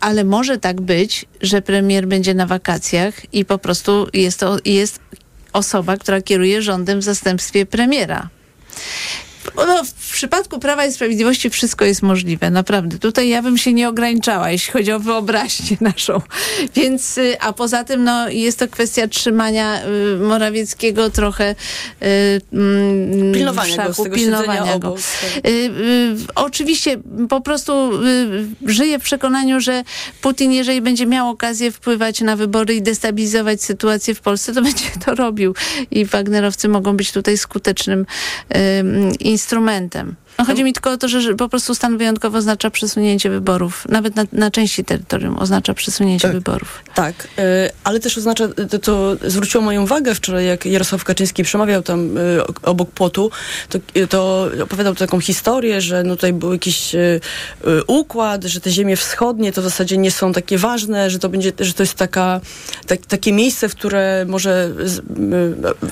ale 0.00 0.24
może 0.24 0.58
tak 0.58 0.80
być, 0.80 1.24
że 1.40 1.62
premier 1.62 2.06
będzie 2.06 2.34
na 2.34 2.46
wakacjach 2.46 3.34
i 3.34 3.44
po 3.44 3.58
prostu 3.58 4.08
jest 4.12 4.40
to 4.40 4.56
jest 4.64 5.00
osoba, 5.52 5.96
która 5.96 6.22
kieruje 6.22 6.62
rządem 6.62 7.00
w 7.00 7.02
zastępstwie 7.02 7.66
premiera. 7.66 8.28
No, 9.56 9.82
przypadku 10.12 10.58
Prawa 10.58 10.86
i 10.86 10.92
Sprawiedliwości 10.92 11.50
wszystko 11.50 11.84
jest 11.84 12.02
możliwe, 12.02 12.50
naprawdę. 12.50 12.98
Tutaj 12.98 13.28
ja 13.28 13.42
bym 13.42 13.58
się 13.58 13.72
nie 13.72 13.88
ograniczała, 13.88 14.50
jeśli 14.50 14.72
chodzi 14.72 14.92
o 14.92 15.00
wyobraźnię 15.00 15.76
naszą. 15.92 16.20
Więc, 16.74 17.18
y, 17.18 17.40
a 17.40 17.52
poza 17.52 17.84
tym, 17.84 18.04
no, 18.04 18.28
jest 18.28 18.58
to 18.58 18.68
kwestia 18.68 19.08
trzymania 19.08 19.80
y, 19.84 20.16
Morawieckiego 20.16 21.10
trochę 21.10 21.54
y, 22.02 22.40
mm, 22.52 23.32
Pilnowania 23.34 23.88
w 23.88 23.96
go 23.96 24.10
pilnowania 24.10 24.64
go. 24.64 24.72
obok. 24.72 24.98
Y, 25.46 25.50
y, 25.50 26.16
oczywiście 26.34 26.96
po 27.28 27.40
prostu 27.40 28.02
y, 28.04 28.72
żyję 28.72 28.98
w 28.98 29.02
przekonaniu, 29.02 29.60
że 29.60 29.84
Putin, 30.20 30.52
jeżeli 30.52 30.80
będzie 30.80 31.06
miał 31.06 31.30
okazję 31.30 31.72
wpływać 31.72 32.20
na 32.20 32.36
wybory 32.36 32.74
i 32.74 32.82
destabilizować 32.82 33.62
sytuację 33.62 34.14
w 34.14 34.20
Polsce, 34.20 34.54
to 34.54 34.62
będzie 34.68 34.84
to 35.04 35.14
robił. 35.14 35.54
I 35.90 36.04
Wagnerowcy 36.04 36.68
mogą 36.68 36.96
być 36.96 37.12
tutaj 37.12 37.38
skutecznym 37.38 38.06
ym, 38.56 39.12
instrumentem. 39.38 40.16
No, 40.38 40.44
chodzi 40.44 40.64
mi 40.64 40.72
tylko 40.72 40.90
o 40.90 40.96
to, 40.96 41.08
że 41.08 41.34
po 41.34 41.48
prostu 41.48 41.74
stan 41.74 41.98
wyjątkowy 41.98 42.38
oznacza 42.38 42.70
przesunięcie 42.70 43.30
wyborów. 43.30 43.84
Nawet 43.88 44.16
na, 44.16 44.24
na 44.32 44.50
części 44.50 44.84
terytorium 44.84 45.38
oznacza 45.38 45.74
przesunięcie 45.74 46.28
wyborów. 46.28 46.82
Tak, 46.94 47.14
y, 47.38 47.70
ale 47.84 48.00
też 48.00 48.18
oznacza, 48.18 48.48
to, 48.70 48.78
to 48.78 49.16
zwróciło 49.30 49.64
moją 49.64 49.82
uwagę 49.82 50.14
wczoraj, 50.14 50.46
jak 50.46 50.66
Jarosław 50.66 51.04
Kaczyński 51.04 51.42
przemawiał 51.42 51.82
tam 51.82 52.18
y, 52.18 52.40
obok 52.62 52.90
płotu, 52.90 53.30
to, 53.68 53.78
y, 53.96 54.06
to 54.06 54.50
opowiadał 54.62 54.94
taką 54.94 55.20
historię, 55.20 55.80
że 55.80 56.02
no 56.02 56.16
tutaj 56.16 56.32
był 56.32 56.52
jakiś 56.52 56.94
y, 56.94 57.20
y, 57.66 57.84
układ, 57.86 58.44
że 58.44 58.60
te 58.60 58.70
ziemie 58.70 58.96
wschodnie 58.96 59.52
to 59.52 59.60
w 59.60 59.64
zasadzie 59.64 59.98
nie 59.98 60.10
są 60.10 60.32
takie 60.32 60.58
ważne, 60.58 61.10
że 61.10 61.18
to 61.18 61.28
będzie, 61.28 61.52
że 61.60 61.74
to 61.74 61.82
jest 61.82 61.94
taka, 61.94 62.40
tak, 62.86 63.06
takie 63.06 63.32
miejsce, 63.32 63.68
w 63.68 63.74
które 63.74 64.24
może 64.28 64.70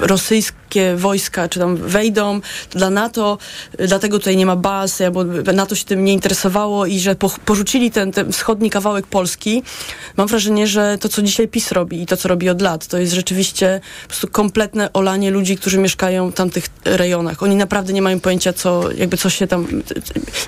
y, 0.01 0.07
rosyjskie 0.07 0.97
wojska 0.97 1.49
czy 1.49 1.59
tam 1.61 1.77
wejdą 1.77 2.41
dla 2.71 2.91
NATO, 2.91 3.39
y, 3.81 3.87
dlatego 3.87 4.19
tutaj 4.19 4.36
nie 4.37 4.47
ma 4.47 4.57
baz, 4.57 5.01
albo 5.01 5.25
NATO 5.55 5.75
się 5.75 5.85
tym 5.85 6.05
nie 6.05 6.13
interesowało 6.13 6.87
i 6.87 6.99
że 7.01 7.15
po, 7.15 7.31
porzucili 7.45 7.91
ten, 7.91 8.13
ten 8.13 8.33
wschodni 8.33 8.71
kawałek 8.71 9.07
Polski. 9.07 9.63
Mam 10.17 10.27
wrażenie, 10.29 10.67
że 10.67 10.99
to, 11.01 11.09
co 11.09 11.23
dzisiaj 11.23 11.49
PiS 11.49 11.73
robi 11.73 12.03
i 12.03 12.07
to, 12.07 12.17
co 12.17 12.29
robi 12.29 12.49
od 12.49 12.63
lat, 12.63 12.87
to 12.87 12.99
jest 12.99 13.13
rzeczywiście 13.13 13.81
po 14.03 14.09
prostu 14.09 14.29
kompletne 14.29 14.93
olanie 14.93 15.31
ludzi, 15.31 15.57
którzy 15.57 15.79
mieszkają 15.79 16.31
w 16.31 16.35
tamtych 16.35 16.67
rejonach. 16.85 17.43
Oni 17.43 17.57
naprawdę 17.57 17.93
nie 17.93 18.03
mają 18.03 18.21
pojęcia, 18.21 18.53
co, 18.53 18.93
jakby 18.93 19.17
co 19.17 19.31
się 19.31 19.47
tam, 19.47 19.67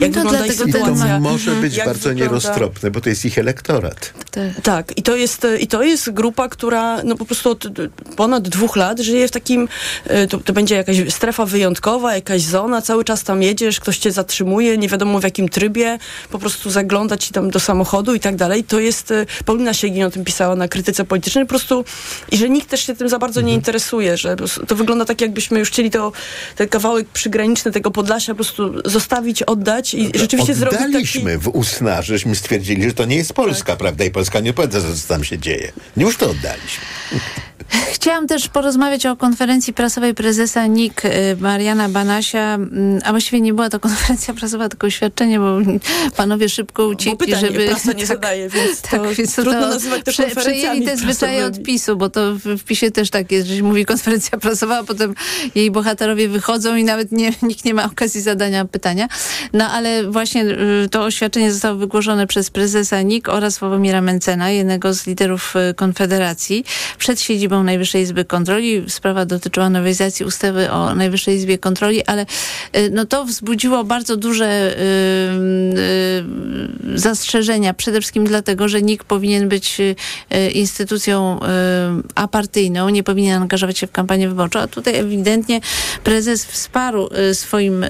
jak 0.00 0.14
No 0.14 0.22
wygląda 0.22 0.46
ich 0.46 0.54
I 0.54 0.58
to 0.58 0.64
sytuacja. 0.64 1.20
może 1.20 1.50
być 1.50 1.76
jak 1.76 1.86
bardzo 1.86 2.08
wygląda- 2.08 2.24
nieroztropne, 2.24 2.90
bo 2.90 3.00
to 3.00 3.08
jest 3.08 3.24
ich 3.24 3.38
elektorat. 3.38 4.12
tak, 4.62 4.98
i 4.98 5.02
to 5.02 5.16
jest, 5.16 5.46
i 5.60 5.66
to 5.66 5.82
jest 5.82 6.10
grupa, 6.10 6.48
która 6.48 7.02
no 7.02 7.16
po 7.16 7.24
prostu 7.24 7.50
od 7.50 7.64
ponad 8.16 8.48
dwóch 8.48 8.76
lat 8.76 9.00
żyje 9.00 9.28
w 9.28 9.30
takim, 9.30 9.68
e, 10.04 10.26
to, 10.26 10.38
to 10.38 10.52
będzie 10.52 10.74
jakaś 10.74 10.96
strefa 11.14 11.46
wyjątkowa, 11.46 12.14
jakaś 12.14 12.42
zona, 12.42 12.82
cały 12.82 13.04
czas 13.04 13.24
tam 13.24 13.42
jedziesz, 13.42 13.77
ktoś 13.80 13.98
cię 13.98 14.12
zatrzymuje, 14.12 14.78
nie 14.78 14.88
wiadomo 14.88 15.20
w 15.20 15.22
jakim 15.22 15.48
trybie, 15.48 15.98
po 16.30 16.38
prostu 16.38 16.70
zagląda 16.70 17.16
ci 17.16 17.32
tam 17.32 17.50
do 17.50 17.60
samochodu 17.60 18.14
i 18.14 18.20
tak 18.20 18.36
dalej. 18.36 18.64
To 18.64 18.80
jest, 18.80 19.10
e, 19.10 19.26
Paulina 19.44 19.74
Siegin 19.74 20.04
o 20.04 20.10
tym 20.10 20.24
pisała 20.24 20.56
na 20.56 20.68
krytyce 20.68 21.04
politycznej, 21.04 21.44
po 21.44 21.48
prostu, 21.48 21.84
i 22.30 22.36
że 22.36 22.48
nikt 22.48 22.68
też 22.68 22.86
się 22.86 22.94
tym 22.94 23.08
za 23.08 23.18
bardzo 23.18 23.40
nie 23.40 23.54
interesuje, 23.54 24.16
że 24.16 24.36
to 24.66 24.76
wygląda 24.76 25.04
tak, 25.04 25.20
jakbyśmy 25.20 25.58
już 25.58 25.68
chcieli 25.68 25.90
to, 25.90 26.12
ten 26.56 26.68
kawałek 26.68 27.08
przygraniczny 27.08 27.72
tego 27.72 27.90
Podlasia 27.90 28.32
po 28.32 28.36
prostu 28.36 28.74
zostawić, 28.84 29.42
oddać 29.42 29.94
i 29.94 30.10
rzeczywiście 30.14 30.54
zrobić 30.54 30.78
taki... 30.78 30.88
Oddaliśmy 30.90 31.38
w 31.38 31.48
Usna, 31.48 32.02
żeśmy 32.02 32.36
stwierdzili, 32.36 32.84
że 32.84 32.94
to 32.94 33.04
nie 33.04 33.16
jest 33.16 33.32
Polska, 33.32 33.76
prawda? 33.76 34.04
I 34.04 34.10
Polska 34.10 34.40
nie 34.40 34.50
opowiada, 34.50 34.80
co 34.80 35.08
tam 35.08 35.24
się 35.24 35.38
dzieje. 35.38 35.72
Już 35.96 36.16
to 36.16 36.30
oddaliśmy. 36.30 36.84
Chciałam 37.92 38.26
też 38.26 38.48
porozmawiać 38.48 39.06
o 39.06 39.16
konferencji 39.16 39.72
prasowej 39.72 40.14
prezesa 40.14 40.66
NIK 40.66 41.04
y, 41.04 41.10
Mariana 41.40 41.88
Banasia, 41.88 42.54
mm, 42.54 43.00
a 43.04 43.10
właściwie 43.10 43.40
nie 43.40 43.54
była 43.54 43.67
to 43.68 43.80
konferencja 43.80 44.34
prasowa, 44.34 44.68
tylko 44.68 44.86
oświadczenie, 44.86 45.38
bo 45.38 45.58
panowie 46.16 46.48
szybko 46.48 46.86
uciekli, 46.86 47.26
pytań 47.26 47.40
żeby... 47.40 47.66
prasa 47.66 47.92
nie 47.92 48.06
zadaje, 48.16 48.48
więc 48.48 48.80
to 48.80 49.14
więc 49.14 49.34
trudno 49.34 49.60
nazywać 49.60 50.04
to 50.04 50.12
konferencjami 50.12 50.58
Przejęli 50.58 50.86
te 50.86 50.96
zwyczaje 50.96 51.46
od 51.46 51.62
PiSu, 51.62 51.96
bo 51.96 52.10
to 52.10 52.34
w, 52.34 52.38
w 52.38 52.64
PiSie 52.64 52.90
też 52.90 53.10
tak 53.10 53.32
jest, 53.32 53.48
że 53.48 53.56
się 53.56 53.62
mówi 53.62 53.84
konferencja 53.84 54.38
prasowa, 54.38 54.78
a 54.78 54.84
potem 54.84 55.14
jej 55.54 55.70
bohaterowie 55.70 56.28
wychodzą 56.28 56.76
i 56.76 56.84
nawet 56.84 57.12
nie, 57.12 57.32
nikt 57.42 57.64
nie 57.64 57.74
ma 57.74 57.84
okazji 57.84 58.20
zadania 58.20 58.64
pytania. 58.64 59.08
No 59.52 59.70
ale 59.70 60.10
właśnie 60.10 60.44
y, 60.44 60.88
to 60.90 61.04
oświadczenie 61.04 61.52
zostało 61.52 61.76
wygłoszone 61.76 62.26
przez 62.26 62.50
prezesa 62.50 63.02
NIK 63.02 63.28
oraz 63.28 63.54
Sławomira 63.54 64.00
Mencena, 64.00 64.50
jednego 64.50 64.94
z 64.94 65.06
liderów 65.06 65.54
y, 65.70 65.74
Konfederacji, 65.74 66.64
przed 66.98 67.20
siedzibą 67.20 67.62
Najwyższej 67.62 68.02
Izby 68.02 68.24
Kontroli. 68.24 68.84
Sprawa 68.88 69.24
dotyczyła 69.24 69.70
nowelizacji 69.70 70.26
ustawy 70.26 70.70
o 70.70 70.94
Najwyższej 70.94 71.36
Izbie 71.36 71.58
Kontroli, 71.58 72.04
ale 72.04 72.26
y, 72.76 72.90
no 72.92 73.04
to 73.04 73.26
wzbudziło 73.48 73.84
bardzo 73.84 74.16
duże 74.16 74.76
y, 74.76 75.78
y, 76.94 76.98
zastrzeżenia. 76.98 77.74
Przede 77.74 78.00
wszystkim 78.00 78.24
dlatego, 78.24 78.68
że 78.68 78.82
NIK 78.82 79.04
powinien 79.04 79.48
być 79.48 79.80
y, 79.80 80.50
instytucją 80.50 81.40
apartyjną, 82.14 82.88
nie 82.88 83.02
powinien 83.02 83.42
angażować 83.42 83.78
się 83.78 83.86
w 83.86 83.92
kampanię 83.92 84.28
wyborczą, 84.28 84.60
a 84.60 84.66
tutaj 84.66 84.96
ewidentnie 84.96 85.60
prezes 86.04 86.44
wsparł 86.44 87.08
swoim 87.32 87.86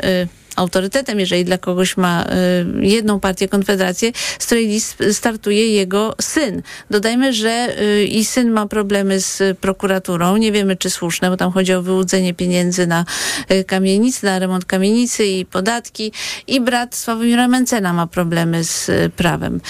autorytetem, 0.59 1.21
jeżeli 1.21 1.45
dla 1.45 1.59
kogoś 1.59 1.97
ma 1.97 2.25
y, 2.25 2.87
jedną 2.87 3.21
partię 3.21 3.49
Konfederację, 3.49 4.13
z 4.39 4.47
której 4.47 4.67
list 4.67 5.05
startuje 5.13 5.73
jego 5.73 6.15
syn. 6.21 6.63
Dodajmy, 6.91 7.33
że 7.33 7.83
y, 7.83 8.05
i 8.05 8.25
syn 8.25 8.51
ma 8.51 8.67
problemy 8.67 9.21
z 9.21 9.59
prokuraturą. 9.59 10.37
Nie 10.37 10.53
wiemy, 10.53 10.77
czy 10.77 10.91
słuszne, 10.91 11.31
bo 11.31 11.37
tam 11.37 11.53
chodzi 11.53 11.73
o 11.75 11.83
wyłudzenie 11.83 12.35
pieniędzy 12.35 12.87
na 12.87 13.05
y, 13.53 13.65
kamienicy, 13.65 14.27
na 14.27 14.39
remont 14.39 14.65
kamienicy 14.65 15.27
i 15.27 15.47
podatki. 15.47 16.13
I 16.47 16.61
brat 16.61 16.97
Sławomira 16.97 17.49
Mencena 17.49 17.93
ma 17.93 18.07
problemy 18.07 18.65
z 18.65 18.91
prawem. 19.13 19.61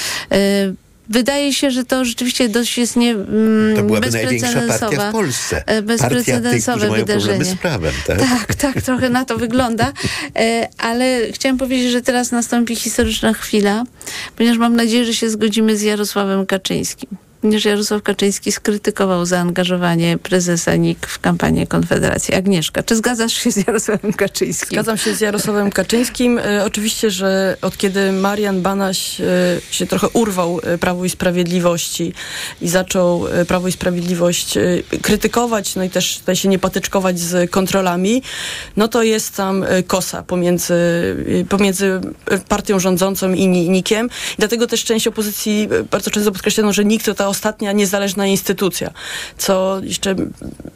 Wydaje 1.08 1.52
się, 1.52 1.70
że 1.70 1.84
to 1.84 2.04
rzeczywiście 2.04 2.48
dość 2.48 2.78
jest 2.78 2.96
nie 2.96 3.10
mm, 3.10 3.76
To 3.76 3.82
byłaby 3.82 4.10
największa 4.10 4.60
partia 4.68 5.08
w 5.08 5.12
Polsce. 5.12 5.56
e, 5.56 5.62
Partia 5.62 5.82
tych, 5.82 5.86
bezprecedensowe 5.86 6.76
którzy 6.78 6.90
mają 6.90 7.04
wydarzenie. 7.04 7.44
z 7.44 7.54
prawem, 7.54 7.92
tak? 8.06 8.18
Tak, 8.38 8.54
tak, 8.54 8.82
trochę 8.82 9.08
na 9.10 9.24
to 9.24 9.38
wygląda. 9.38 9.92
E, 10.36 10.68
ale 10.78 11.20
chciałam 11.32 11.58
powiedzieć, 11.58 11.92
że 11.92 12.02
teraz 12.02 12.32
nastąpi 12.32 12.76
historyczna 12.76 13.32
chwila, 13.32 13.84
ponieważ 14.36 14.58
mam 14.58 14.76
nadzieję, 14.76 15.04
że 15.04 15.14
się 15.14 15.30
zgodzimy 15.30 15.76
z 15.76 15.82
Jarosławem 15.82 16.46
Kaczyńskim. 16.46 17.27
Ponieważ 17.40 17.64
Jarosław 17.64 18.02
Kaczyński 18.02 18.52
skrytykował 18.52 19.26
zaangażowanie 19.26 20.18
prezesa 20.18 20.76
NIK 20.76 21.06
w 21.06 21.18
kampanię 21.18 21.66
Konfederacji. 21.66 22.34
Agnieszka, 22.34 22.82
czy 22.82 22.96
zgadzasz 22.96 23.32
się 23.32 23.50
z 23.50 23.56
Jarosławem 23.56 24.12
Kaczyńskim? 24.12 24.68
Zgadzam 24.68 24.98
się 24.98 25.14
z 25.14 25.20
Jarosławem 25.20 25.70
Kaczyńskim. 25.70 26.38
E, 26.38 26.64
oczywiście, 26.64 27.10
że 27.10 27.56
od 27.62 27.76
kiedy 27.76 28.12
Marian 28.12 28.62
Banaś 28.62 29.20
e, 29.20 29.24
się 29.70 29.86
trochę 29.86 30.08
urwał 30.08 30.60
e, 30.62 30.78
Prawu 30.78 31.04
i 31.04 31.10
Sprawiedliwości 31.10 32.12
i 32.60 32.68
zaczął 32.68 33.24
Prawo 33.48 33.68
i 33.68 33.72
Sprawiedliwość 33.72 34.58
krytykować, 35.02 35.76
no 35.76 35.84
i 35.84 35.90
też 35.90 36.18
tutaj 36.18 36.36
się 36.36 36.48
nie 36.48 36.58
patyczkować 36.58 37.20
z 37.20 37.50
kontrolami, 37.50 38.22
no 38.76 38.88
to 38.88 39.02
jest 39.02 39.36
tam 39.36 39.64
kosa 39.86 40.22
pomiędzy, 40.22 40.74
pomiędzy 41.48 42.00
partią 42.48 42.78
rządzącą 42.78 43.32
i 43.32 43.48
Ni- 43.48 43.70
NIK-iem. 43.70 44.10
Dlatego 44.38 44.66
też 44.66 44.84
część 44.84 45.06
opozycji 45.06 45.68
bardzo 45.90 46.10
często 46.10 46.32
podkreślano, 46.32 46.72
że 46.72 46.84
NIK 46.84 47.02
to 47.02 47.14
ta 47.14 47.27
ostatnia 47.28 47.72
niezależna 47.72 48.26
instytucja, 48.26 48.90
co 49.38 49.80
jeszcze 49.82 50.14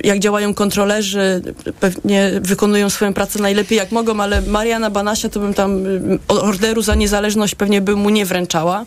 jak 0.05 0.19
działają 0.19 0.55
kontrolerzy, 0.55 1.43
pewnie 1.81 2.31
wykonują 2.41 2.91
swoją 2.91 3.15
pracę 3.15 3.39
najlepiej 3.39 3.79
jak 3.79 3.93
mogą, 3.93 4.21
ale 4.21 4.43
Mariana 4.43 4.91
Banasia 4.91 5.29
to 5.29 5.41
bym 5.41 5.55
tam 5.55 5.87
y, 5.87 6.19
orderu 6.29 6.83
za 6.83 6.95
niezależność 6.95 7.55
pewnie 7.55 7.81
bym 7.81 7.99
mu 7.99 8.11
nie 8.11 8.27
wręczała. 8.27 8.85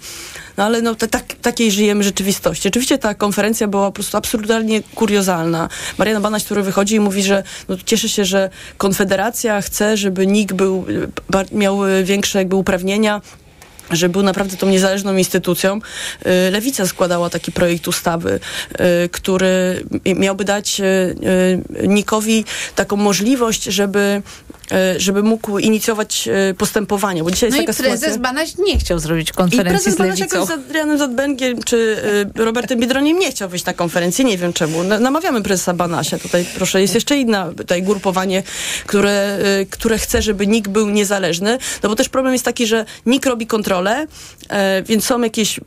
No 0.57 0.63
ale 0.63 0.81
no, 0.81 0.95
tak, 0.95 1.33
takiej 1.41 1.71
żyjemy 1.71 2.03
rzeczywistości. 2.03 2.67
Oczywiście 2.67 2.97
ta 2.97 3.13
konferencja 3.13 3.67
była 3.67 3.85
po 3.85 3.91
prostu 3.91 4.17
absurdalnie 4.17 4.83
kuriozalna. 4.83 5.69
Mariana 5.97 6.21
Banaś, 6.21 6.43
który 6.43 6.63
wychodzi 6.63 6.95
i 6.95 6.99
mówi, 6.99 7.23
że 7.23 7.43
no, 7.69 7.75
cieszy 7.85 8.09
się, 8.09 8.25
że 8.25 8.49
Konfederacja 8.77 9.61
chce, 9.61 9.97
żeby 9.97 10.27
NIK 10.27 10.53
był, 10.53 10.85
y, 10.89 11.55
miał 11.55 11.85
y, 11.85 12.03
większe 12.03 12.39
jakby 12.39 12.55
uprawnienia 12.55 13.21
że 13.91 14.09
był 14.09 14.23
naprawdę 14.23 14.57
tą 14.57 14.67
niezależną 14.67 15.17
instytucją. 15.17 15.77
Y, 15.77 16.51
Lewica 16.51 16.87
składała 16.87 17.29
taki 17.29 17.51
projekt 17.51 17.87
ustawy, 17.87 18.39
y, 19.05 19.09
który 19.09 19.83
miałby 20.05 20.45
dać 20.45 20.81
y, 20.81 21.85
Nikowi 21.87 22.45
taką 22.75 22.95
możliwość, 22.95 23.63
żeby, 23.63 24.21
żeby 24.97 25.23
mógł 25.23 25.57
inicjować 25.59 26.29
y, 26.49 26.53
postępowanie. 26.53 27.23
Bo 27.23 27.31
dzisiaj 27.31 27.49
No 27.49 27.55
jest 27.55 27.69
i 27.69 27.73
taka 27.73 27.83
prezes 27.83 27.99
sytuacja... 27.99 28.21
Banaś 28.21 28.57
nie 28.57 28.79
chciał 28.79 28.99
zrobić 28.99 29.29
I 29.29 29.33
konferencji 29.33 29.69
prezes 29.69 29.93
z 29.93 29.97
Banaś 29.97 30.19
jakoś 30.19 30.47
z 30.47 30.51
Adrianem 30.51 30.97
Zadbęgiem 30.97 31.63
czy 31.63 31.77
y, 32.37 32.45
Robertem 32.45 32.79
Biedroniem 32.79 33.19
nie 33.19 33.31
chciał 33.31 33.49
wyjść 33.49 33.65
na 33.65 33.73
konferencję, 33.73 34.25
nie 34.25 34.37
wiem 34.37 34.53
czemu. 34.53 34.83
Na- 34.83 34.99
Namawiamy 34.99 35.41
prezesa 35.41 35.73
Banasia. 35.73 36.19
Tutaj 36.19 36.45
proszę, 36.55 36.81
jest 36.81 36.95
jeszcze 36.95 37.17
inne 37.17 37.51
tutaj 37.57 37.83
grupowanie, 37.83 38.43
które, 38.85 39.39
które 39.69 39.97
chce, 39.97 40.21
żeby 40.21 40.47
NIK 40.47 40.67
był 40.67 40.89
niezależny. 40.89 41.57
No 41.83 41.89
bo 41.89 41.95
też 41.95 42.09
problem 42.09 42.33
jest 42.33 42.45
taki, 42.45 42.67
że 42.67 42.85
NIK 43.05 43.25
robi 43.25 43.47
kontrolę, 43.47 44.07
e, 44.49 44.83
więc 44.83 45.05
są 45.05 45.21
jakieś 45.21 45.59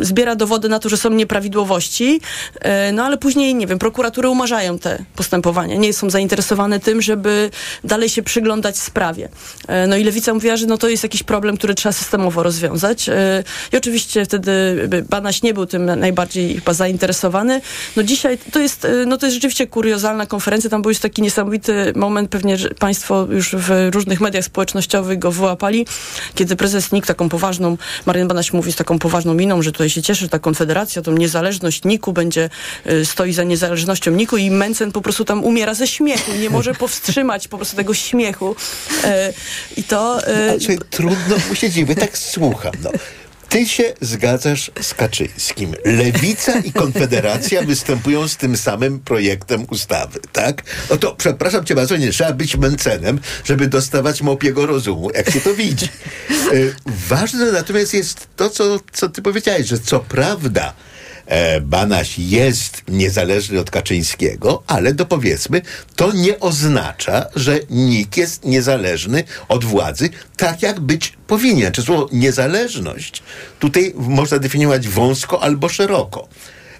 zbiera 0.00 0.36
dowody 0.36 0.68
na 0.68 0.78
to, 0.78 0.88
że 0.88 0.96
są 0.96 1.10
nieprawidłowości, 1.10 2.20
e, 2.60 2.92
no 2.92 3.04
ale 3.04 3.18
później, 3.18 3.54
nie 3.54 3.66
wiem, 3.66 3.78
prokuratury 3.78 4.28
umarzają 4.28 4.78
te 4.78 5.04
postępowania. 5.16 5.76
Nie 5.76 5.92
są 5.92 6.10
zainteresowane 6.10 6.80
tym, 6.80 7.02
żeby 7.02 7.50
dalej 7.84 8.08
się 8.08 8.22
przyglądać 8.32 8.78
sprawie. 8.78 9.28
E, 9.68 9.86
no 9.86 9.96
i 9.96 10.04
Lewica 10.04 10.34
mówiła, 10.34 10.56
że 10.56 10.66
no 10.66 10.78
to 10.78 10.88
jest 10.88 11.02
jakiś 11.02 11.22
problem, 11.22 11.56
który 11.56 11.74
trzeba 11.74 11.92
systemowo 11.92 12.42
rozwiązać. 12.42 13.08
E, 13.08 13.44
I 13.72 13.76
oczywiście 13.76 14.24
wtedy 14.24 14.52
Banaś 15.10 15.42
nie 15.42 15.54
był 15.54 15.66
tym 15.66 15.84
najbardziej 15.84 16.54
chyba 16.54 16.72
zainteresowany. 16.72 17.60
No 17.96 18.02
dzisiaj 18.02 18.38
to 18.52 18.60
jest, 18.60 18.84
e, 18.84 19.06
no 19.06 19.16
to 19.16 19.26
jest 19.26 19.34
rzeczywiście 19.34 19.66
kuriozalna 19.66 20.26
konferencja. 20.26 20.70
Tam 20.70 20.82
był 20.82 20.90
już 20.90 20.98
taki 20.98 21.22
niesamowity 21.22 21.92
moment, 21.96 22.30
pewnie 22.30 22.56
Państwo 22.78 23.26
już 23.30 23.54
w 23.54 23.88
różnych 23.94 24.20
mediach 24.20 24.44
społecznościowych 24.44 25.18
go 25.18 25.30
wyłapali, 25.30 25.86
kiedy 26.34 26.56
prezes 26.56 26.92
NIK 26.92 27.06
taką 27.06 27.28
poważną, 27.28 27.76
Marian 28.06 28.28
Banaś 28.28 28.52
mówi 28.52 28.72
z 28.72 28.76
taką 28.76 28.98
poważną 28.98 29.34
miną, 29.34 29.62
że 29.62 29.72
tutaj 29.72 29.90
się 29.90 30.02
cieszy, 30.02 30.20
że 30.20 30.28
ta 30.28 30.38
konfederacja, 30.38 31.02
tą 31.02 31.12
niezależność 31.12 31.84
NIK-u 31.84 32.12
będzie, 32.12 32.50
stoi 33.04 33.32
za 33.32 33.44
niezależnością 33.44 34.10
NIK-u 34.10 34.36
i 34.36 34.50
Mencen 34.50 34.92
po 34.92 35.00
prostu 35.00 35.24
tam 35.24 35.44
umiera 35.44 35.74
ze 35.74 35.86
śmiechu, 35.86 36.32
nie 36.40 36.50
może 36.50 36.74
powstrzymać 36.74 37.48
po 37.48 37.56
prostu 37.56 37.76
tego 37.76 37.94
śmiechu. 37.94 38.21
E, 39.04 39.32
I 39.76 39.84
to... 39.84 40.20
No, 40.26 40.58
znaczy, 40.58 40.78
trudno 40.90 41.36
dziwić, 41.70 41.98
tak 41.98 42.18
słucham, 42.18 42.72
no. 42.82 42.90
Ty 43.52 43.66
się 43.66 43.94
zgadzasz 44.00 44.70
z 44.80 44.94
Kaczyńskim. 44.94 45.74
Lewica 45.84 46.58
i 46.58 46.72
Konfederacja 46.72 47.62
występują 47.62 48.28
z 48.28 48.36
tym 48.36 48.56
samym 48.56 49.00
projektem 49.00 49.66
ustawy, 49.70 50.20
tak? 50.32 50.62
No 50.90 50.96
to 50.96 51.14
przepraszam 51.14 51.64
cię 51.64 51.74
bardzo, 51.74 51.96
nie 51.96 52.12
trzeba 52.12 52.32
być 52.32 52.56
męcenem, 52.56 53.20
żeby 53.44 53.66
dostawać 53.66 54.22
mopiego 54.22 54.66
rozumu, 54.66 55.10
jak 55.14 55.30
się 55.30 55.40
to 55.40 55.54
widzi. 55.54 55.88
Y, 56.52 56.74
ważne 57.08 57.52
natomiast 57.52 57.94
jest 57.94 58.26
to, 58.36 58.50
co, 58.50 58.80
co 58.92 59.08
ty 59.08 59.22
powiedziałeś, 59.22 59.66
że 59.66 59.78
co 59.78 60.00
prawda 60.00 60.68
e, 60.68 60.91
Banaś 61.62 62.18
jest 62.18 62.82
niezależny 62.88 63.60
od 63.60 63.70
Kaczyńskiego, 63.70 64.62
ale 64.66 64.94
to 64.94 65.06
powiedzmy, 65.06 65.62
to 65.96 66.12
nie 66.12 66.40
oznacza, 66.40 67.26
że 67.36 67.60
NIK 67.70 68.16
jest 68.16 68.44
niezależny 68.44 69.24
od 69.48 69.64
władzy, 69.64 70.10
tak 70.36 70.62
jak 70.62 70.80
być 70.80 71.12
powinien. 71.26 71.72
Czy 71.72 71.82
słowo 71.82 72.08
niezależność 72.12 73.22
tutaj 73.58 73.92
można 73.96 74.38
definiować 74.38 74.88
wąsko 74.88 75.42
albo 75.42 75.68
szeroko. 75.68 76.28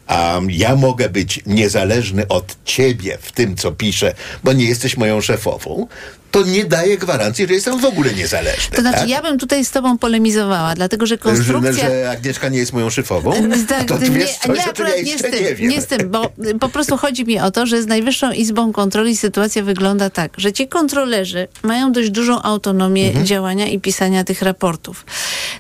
Um, 0.09 0.51
ja 0.51 0.77
mogę 0.77 1.09
być 1.09 1.41
niezależny 1.47 2.29
od 2.29 2.57
ciebie 2.65 3.19
w 3.23 3.33
tym, 3.33 3.57
co 3.57 3.73
piszę, 3.73 4.15
bo 4.45 4.53
nie 4.53 4.65
jesteś 4.65 4.97
moją 4.97 5.21
szefową, 5.21 5.87
to 6.33 6.43
nie 6.43 6.65
daje 6.65 6.99
gwarancji, 6.99 7.47
że 7.47 7.55
jestem 7.55 7.79
w 7.81 7.85
ogóle 7.85 8.13
niezależny. 8.15 8.77
To 8.77 8.81
znaczy, 8.81 8.99
tak? 8.99 9.09
ja 9.09 9.23
bym 9.23 9.39
tutaj 9.39 9.65
z 9.65 9.71
tobą 9.71 9.99
polemizowała, 9.99 10.75
dlatego 10.75 11.07
że 11.07 11.19
konstrukcja... 11.19 11.73
Że, 11.73 11.79
że 11.81 12.11
Agnieszka 12.11 12.49
nie 12.49 12.59
jest 12.59 12.73
moją 12.73 12.91
szefową? 12.91 13.33
Tak, 13.69 13.85
to 13.89 13.99
nie, 13.99 14.11
wiesz 14.11 14.37
coś, 14.37 14.59
nie, 14.67 14.73
czym 14.73 14.87
ja 14.87 15.03
nie, 15.03 15.19
z 15.19 15.23
tym, 15.23 15.33
nie 15.45 15.55
wiem. 15.55 15.69
nie 15.71 15.81
z 15.83 15.87
tym, 15.87 16.11
bo 16.11 16.33
po 16.61 16.69
prostu 16.69 16.97
chodzi 16.97 17.25
mi 17.25 17.41
o 17.41 17.51
to, 17.51 17.67
że 17.67 17.83
z 17.83 17.87
Najwyższą 17.87 18.33
Izbą 18.33 18.73
Kontroli 18.73 19.17
sytuacja 19.17 19.63
wygląda 19.63 20.11
tak, 20.11 20.33
że 20.37 20.53
ci 20.53 20.69
kontrolerzy 20.69 21.49
mają 21.63 21.93
dość 21.93 22.11
dużą 22.11 22.43
autonomię 22.43 23.07
Mhm. 23.07 23.27
działania 23.27 23.67
i 23.67 23.81
pisania 23.81 24.25
tych 24.25 24.43
raportów. 24.43 25.05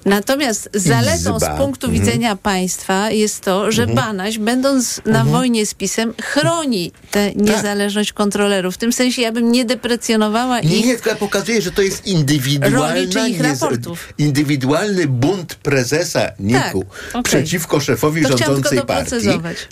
Natomiast 0.04 0.68
zaletą 0.74 1.36
Izba. 1.36 1.54
z 1.54 1.58
punktu 1.58 1.86
Mhm. 1.86 2.04
widzenia 2.04 2.36
państwa 2.36 3.10
jest 3.10 3.40
to, 3.40 3.72
że 3.72 3.82
Mhm. 3.82 4.06
Banaś, 4.06 4.38
będąc 4.38 5.00
na 5.06 5.24
wojnie 5.24 5.66
z 5.66 5.74
PiSem, 5.74 6.14
chroni 6.22 6.92
tę 7.10 7.32
niezależność 7.34 8.12
kontrolerów. 8.12 8.74
W 8.74 8.78
tym 8.78 8.92
sensie 8.92 9.22
ja 9.22 9.32
bym 9.32 9.52
nie 9.52 9.64
deprecjonowała 9.64 10.56
Tak. 10.56 10.61
Nie, 10.62 10.80
nie, 10.82 10.94
tylko 10.94 11.10
ja 11.10 11.16
pokazuję, 11.16 11.62
że 11.62 11.70
to 11.72 11.82
jest 11.82 12.06
indywidualna, 12.06 13.28
ich 13.28 13.40
raportów. 13.40 14.12
indywidualny 14.18 15.06
bunt 15.06 15.54
prezesa 15.54 16.30
NIK-u 16.38 16.84
Tak, 16.84 17.08
okej. 17.10 17.22
przeciwko 17.22 17.80
szefowi 17.80 18.22
To 18.22 18.28
rządzącej 18.38 18.80
partii, 18.82 19.16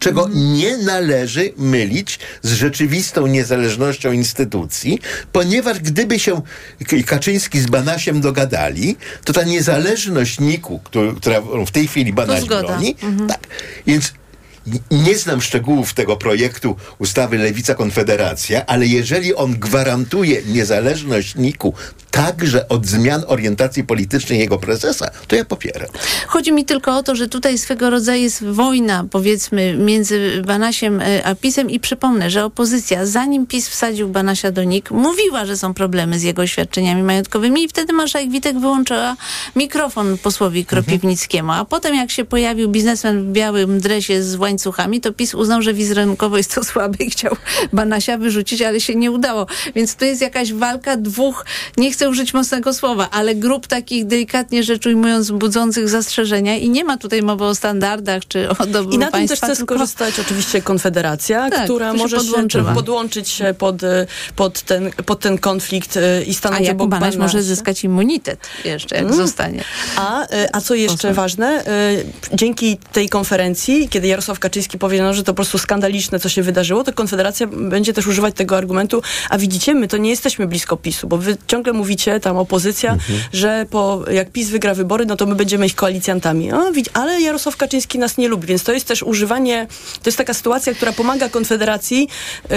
czego 0.01 0.25
Mhm. 0.27 0.55
nie 0.55 0.77
należy 0.77 1.53
mylić 1.57 2.19
z 2.43 2.53
rzeczywistą 2.53 3.27
niezależnością 3.27 4.13
instytucji, 4.13 4.99
ponieważ 5.33 5.79
gdyby 5.79 6.19
się 6.19 6.43
Kaczyński 7.07 7.61
z 7.61 7.67
Banasiem 7.67 8.21
dogadali, 8.21 8.97
to 9.25 9.33
ta 9.33 9.43
niezależność 9.43 10.41
NIK-u, 10.41 10.79
któ- 10.79 11.15
która 11.17 11.41
w 11.67 11.71
tej 11.71 11.89
chwili 11.89 12.13
Banaś 12.13 12.45
broni, 12.45 12.97
Mhm. 13.03 13.29
tak, 13.29 13.41
więc 13.87 14.13
nie 14.91 15.19
znam 15.19 15.41
szczegółów 15.41 15.95
tego 15.95 16.17
projektu 16.17 16.77
ustawy 16.99 17.39
Lewica 17.39 17.75
Konfederacja, 17.75 18.67
ale 18.67 18.87
jeżeli 18.87 19.35
on 19.35 19.59
gwarantuje 19.59 20.43
niezależność 20.47 21.35
NIK-u 21.35 21.75
także 22.11 22.69
od 22.69 22.87
zmian 22.87 23.23
orientacji 23.27 23.85
politycznej 23.85 24.39
jego 24.39 24.59
prezesa, 24.59 25.11
to 25.29 25.37
ja 25.37 25.45
popieram. 25.45 25.89
Chodzi 26.27 26.53
mi 26.53 26.65
tylko 26.65 26.97
o 26.97 27.03
to, 27.03 27.17
że 27.17 27.29
tutaj 27.29 27.59
swego 27.59 27.91
rodzaju 27.91 28.23
jest 28.23 28.45
wojna, 28.45 29.05
powiedzmy, 29.11 29.77
między 29.77 30.43
Banasiem 30.47 31.01
e, 31.01 31.27
a 31.27 31.35
PiSem 31.35 31.71
i 31.71 31.81
przypomnę, 31.81 32.31
że 32.31 32.45
opozycja, 32.45 33.07
zanim 33.07 33.47
PiS 33.47 33.69
wsadził 33.69 34.09
Banasia 34.09 34.53
do 34.53 34.65
NIK, 34.65 34.91
mówiła, 34.91 35.47
że 35.47 35.57
są 35.57 35.75
problemy 35.75 36.19
z 36.19 36.23
jego 36.23 36.47
świadczeniami 36.47 37.03
majątkowymi 37.03 37.63
i 37.63 37.69
wtedy 37.69 37.93
marszałek 37.93 38.31
Witek 38.31 38.61
wyłączyła 38.61 39.17
mikrofon 39.57 40.19
posłowi 40.19 40.65
Kropiwnickiemu. 40.65 41.53
A 41.53 41.65
potem 41.65 41.95
jak 41.95 42.11
się 42.11 42.25
pojawił 42.25 42.69
biznesmen 42.69 43.25
w 43.25 43.33
białym 43.33 43.81
dresie 43.81 44.23
z 44.23 44.37
łańcuchami, 44.55 45.01
to 45.01 45.13
PiS 45.13 45.35
uznał, 45.35 45.63
że 45.63 45.75
wizerunkowo 45.75 46.37
jest 46.37 46.55
to 46.55 46.65
słabe 46.71 47.05
i 47.05 47.11
chciał 47.11 47.37
Banasia 47.73 48.19
wyrzucić, 48.19 48.63
ale 48.63 48.81
się 48.81 48.95
nie 48.95 49.11
udało. 49.11 49.47
Więc 49.75 49.95
to 49.97 50.05
jest 50.05 50.21
jakaś 50.23 50.53
walka 50.53 50.97
dwóch, 50.97 51.45
nie 51.77 51.93
chcę 51.93 52.09
użyć 52.11 52.35
mocnego 52.35 52.75
słowa, 52.75 53.09
ale 53.11 53.35
grup 53.35 53.67
takich 53.67 54.07
delikatnie 54.07 54.63
rzecz 54.63 54.87
ujmując 54.87 55.31
budzących 55.31 55.89
zastrzeżenia 55.89 56.57
i 56.57 56.71
nie 56.71 56.85
ma 56.85 56.97
tutaj 56.97 57.23
mowy 57.23 57.45
o 57.45 57.55
standardach 57.55 58.23
czy 58.29 58.49
o 58.51 58.67
dobru 58.67 58.93
I 58.95 58.99
na 58.99 59.11
tym 59.11 59.29
też 59.29 59.41
państwa, 59.41 59.47
chce 59.47 59.57
tylko- 59.57 59.75
skorzystać 59.75 60.21
oczywiście 60.21 60.63
Konfederacja, 60.63 61.51
Tak, 61.51 61.65
która 61.65 61.93
się 61.93 61.99
może 61.99 62.17
się 62.17 62.25
podłączyła. 62.25 62.73
podłączyć 62.75 63.29
się 63.29 63.55
pod, 63.59 63.83
y, 63.83 64.07
pod, 64.37 64.63
ten, 64.63 64.91
pod 65.07 65.21
ten 65.21 65.39
konflikt 65.39 65.97
y, 65.97 66.01
i 66.27 66.35
stanąć 66.35 66.69
obok 66.71 66.89
Banaś 66.91 67.17
może 67.17 67.19
Banasia. 67.19 67.43
zyskać 67.43 67.85
immunitet 67.85 68.41
jeszcze, 68.65 68.95
jak 68.97 69.05
Mm. 69.05 69.17
zostanie. 69.17 69.65
A, 69.97 70.25
y, 70.25 70.27
a 70.53 70.61
co 70.61 70.75
jeszcze 70.75 71.13
ważne, 71.15 71.65
dzięki 72.33 72.79
tej 72.93 73.09
konferencji, 73.09 73.89
kiedy 73.89 74.07
Jarosław 74.07 74.39
Kaczyński 74.41 74.79
powie, 74.79 75.03
no, 75.03 75.15
że 75.15 75.23
to 75.23 75.33
po 75.33 75.37
prostu 75.37 75.59
skandaliczne, 75.59 76.21
co 76.21 76.29
się 76.29 76.43
wydarzyło, 76.43 76.85
to 76.85 76.93
Konfederacja 76.93 77.47
będzie 77.47 77.93
też 77.93 78.07
używać 78.07 78.35
tego 78.35 78.57
argumentu, 78.57 79.03
a 79.31 79.39
widzicie, 79.39 79.75
my 79.75 79.89
to 79.89 79.97
nie 79.97 80.11
jesteśmy 80.11 80.47
blisko 80.47 80.77
PiSu, 80.77 81.09
bo 81.09 81.19
wy 81.19 81.37
ciągle 81.47 81.73
mówicie, 81.73 82.21
tam 82.21 82.37
opozycja, 82.37 82.97
że 83.33 83.67
po, 83.71 84.05
jak 84.11 84.31
PiS 84.31 84.51
wygra 84.51 84.75
wybory, 84.75 85.07
no 85.07 85.17
to 85.17 85.27
my 85.27 85.35
będziemy 85.35 85.67
ich 85.67 85.75
koalicjantami. 85.75 86.51
Ale 86.95 87.21
Jarosław 87.21 87.57
Kaczyński 87.57 87.99
nas 87.99 88.19
nie 88.19 88.29
lubi, 88.29 88.47
więc 88.47 88.63
to 88.63 88.73
jest 88.73 88.87
też 88.87 89.03
używanie, 89.03 89.67
to 90.03 90.09
jest 90.09 90.19
taka 90.19 90.35
sytuacja, 90.35 90.75
która 90.75 90.93
pomaga 90.93 91.29
Konfederacji 91.29 92.09
y, 92.45 92.57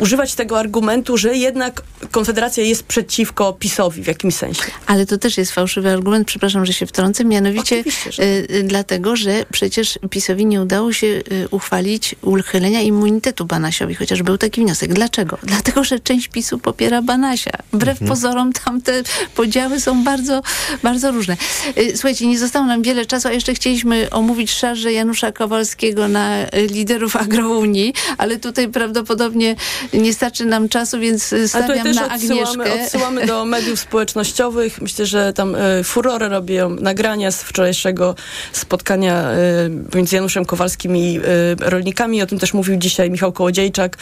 używać 0.00 0.34
tego 0.34 0.58
argumentu, 0.58 1.16
że 1.16 1.36
jednak 1.36 1.82
Konfederacja 2.10 2.64
jest 2.64 2.82
przeciwko 2.82 3.52
PiSowi 3.52 4.02
w 4.02 4.06
jakimś 4.06 4.34
sensie. 4.34 4.62
Ale 4.86 5.06
to 5.06 5.18
też 5.18 5.38
jest 5.38 5.52
fałszywy 5.52 5.90
argument, 5.90 6.26
przepraszam, 6.26 6.66
że 6.66 6.72
się 6.72 6.86
wtrącę, 6.86 7.24
mianowicie 7.24 7.80
Oczywiście, 7.80 8.12
że 8.12 8.22
y, 8.22 8.46
y, 8.50 8.62
dlatego, 8.62 9.16
że 9.16 9.44
przecież 9.52 9.98
PiSowi 10.10 10.46
nie 10.46 10.62
udało 10.62 10.92
się 10.92 11.11
y, 11.32 11.48
uchwalić 11.50 12.14
uchylenia 12.22 12.80
immunitetu 12.80 13.44
Banasiowi, 13.44 13.94
chociaż 13.94 14.22
był 14.22 14.38
taki 14.38 14.60
wniosek. 14.60 14.94
Dlaczego? 14.94 15.38
Dlatego, 15.42 15.84
że 15.84 15.98
część 16.00 16.28
PiSu 16.28 16.58
popiera 16.58 17.02
Banasia. 17.02 17.50
Wbrew 17.72 17.92
Mhm. 18.02 18.08
pozorom 18.08 18.52
tam 18.52 18.82
te 18.82 19.02
podziały 19.34 19.80
są 19.80 20.04
bardzo, 20.04 20.42
bardzo 20.82 21.10
różne. 21.12 21.36
Y, 21.78 21.92
Słuchajcie, 21.96 22.26
nie 22.26 22.38
zostało 22.38 22.66
nam 22.66 22.82
wiele 22.82 23.06
czasu, 23.06 23.28
a 23.28 23.32
jeszcze 23.32 23.54
chcieliśmy 23.54 24.10
omówić 24.10 24.50
szarże 24.52 24.92
Janusza 24.92 25.32
Kowalskiego 25.32 26.08
na 26.08 26.42
y, 26.44 26.48
liderów 26.66 27.16
agrounii, 27.16 27.94
ale 28.18 28.36
tutaj 28.38 28.68
prawdopodobnie 28.68 29.56
nie 29.94 30.14
starczy 30.14 30.44
nam 30.44 30.68
czasu, 30.68 30.98
więc 31.00 31.34
stawiam 31.46 31.68
tutaj 31.68 31.82
też 31.84 31.96
na 31.96 32.14
odsyłamy, 32.14 32.42
Agnieszkę. 32.42 32.84
odsyłamy 32.84 33.26
do 33.26 33.44
mediów 33.56 33.80
społecznościowych. 33.80 34.80
Myślę, 34.82 35.06
że 35.06 35.32
tam 35.32 35.56
furorę 35.84 36.28
robią 36.28 36.70
nagrania 36.70 37.30
z 37.30 37.42
wczorajszego 37.42 38.14
spotkania 38.52 39.24
między 39.94 40.16
Januszem 40.16 40.44
Kowalskim 40.44 40.96
i 40.96 41.01
e, 41.08 41.70
rolnikami. 41.70 42.22
O 42.22 42.26
tym 42.26 42.38
też 42.38 42.54
mówił 42.54 42.76
dzisiaj 42.76 43.10
Michał 43.10 43.32
Kołodziejczak. 43.32 43.96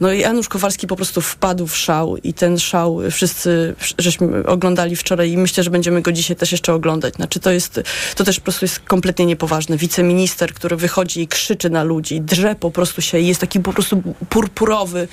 No 0.00 0.12
i 0.12 0.20
Janusz 0.20 0.48
Kowalski 0.48 0.86
po 0.86 0.96
prostu 0.96 1.20
wpadł 1.20 1.66
w 1.66 1.76
szał 1.76 2.16
i 2.16 2.34
ten 2.34 2.58
szał 2.58 3.00
wszyscy 3.10 3.74
żeśmy 3.98 4.46
oglądali 4.46 4.96
wczoraj 4.96 5.30
i 5.30 5.38
myślę, 5.38 5.64
że 5.64 5.70
będziemy 5.70 6.02
go 6.02 6.12
dzisiaj 6.12 6.36
też 6.36 6.52
jeszcze 6.52 6.74
oglądać. 6.74 7.14
Znaczy 7.14 7.40
to 7.40 7.50
jest, 7.50 7.80
to 8.16 8.24
też 8.24 8.36
po 8.36 8.42
prostu 8.42 8.64
jest 8.64 8.80
kompletnie 8.80 9.26
niepoważne. 9.26 9.76
Wiceminister, 9.76 10.54
który 10.54 10.76
wychodzi 10.76 11.20
i 11.20 11.28
krzyczy 11.28 11.70
na 11.70 11.82
ludzi, 11.82 12.20
drze 12.20 12.54
po 12.54 12.70
prostu 12.70 13.02
się 13.02 13.18
jest 13.18 13.40
taki 13.40 13.60
po 13.60 13.72
prostu 13.72 14.02
purpurowy 14.28 15.08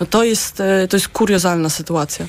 no 0.00 0.06
to 0.06 0.24
jest, 0.24 0.60
e, 0.60 0.88
to 0.88 0.96
jest 0.96 1.08
kuriozalna 1.08 1.68
sytuacja. 1.68 2.26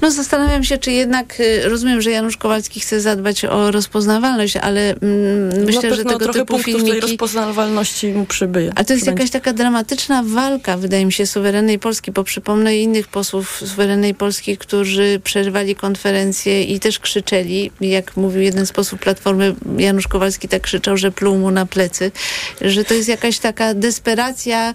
No 0.00 0.10
zastanawiam 0.10 0.64
się, 0.64 0.78
czy 0.78 0.92
jednak, 0.92 1.40
y, 1.40 1.68
rozumiem, 1.68 2.00
że 2.00 2.10
Janusz 2.10 2.36
Kowalski 2.36 2.80
chce 2.80 3.00
zadbać 3.00 3.44
o 3.44 3.70
rozpoznawalność, 3.70 4.56
ale 4.56 4.90
mm, 4.90 5.64
myślę, 5.64 5.94
że 5.94 6.04
tego 6.04 6.18
trochę 6.18 6.38
typu 6.38 6.52
punktów 6.52 6.74
tej 6.74 6.82
filmiki... 6.82 7.00
rozpoznawalności 7.00 8.08
mu 8.08 8.26
przybyje. 8.26 8.72
A 8.74 8.84
to 8.84 8.92
jest 8.92 9.06
jakaś 9.06 9.30
taka 9.30 9.52
dramatyczna 9.52 10.22
walka, 10.26 10.76
wydaje 10.76 11.06
mi 11.06 11.12
się, 11.12 11.26
suwerennej 11.26 11.78
Polski, 11.78 12.12
bo 12.12 12.24
przypomnę 12.24 12.76
innych 12.76 13.08
posłów 13.08 13.62
suwerennej 13.66 14.14
Polski, 14.14 14.56
którzy 14.56 15.20
przerwali 15.24 15.74
konferencję 15.74 16.64
i 16.64 16.80
też 16.80 16.98
krzyczeli, 16.98 17.70
jak 17.80 18.16
mówił 18.16 18.42
jeden 18.42 18.66
z 18.66 18.72
posłów 18.72 19.00
Platformy, 19.00 19.54
Janusz 19.78 20.08
Kowalski 20.08 20.48
tak 20.48 20.62
krzyczał, 20.62 20.96
że 20.96 21.12
pluł 21.12 21.38
mu 21.38 21.50
na 21.50 21.66
plecy, 21.66 22.12
że 22.60 22.84
to 22.84 22.94
jest 22.94 23.08
jakaś 23.08 23.38
taka 23.38 23.74
desperacja 23.74 24.74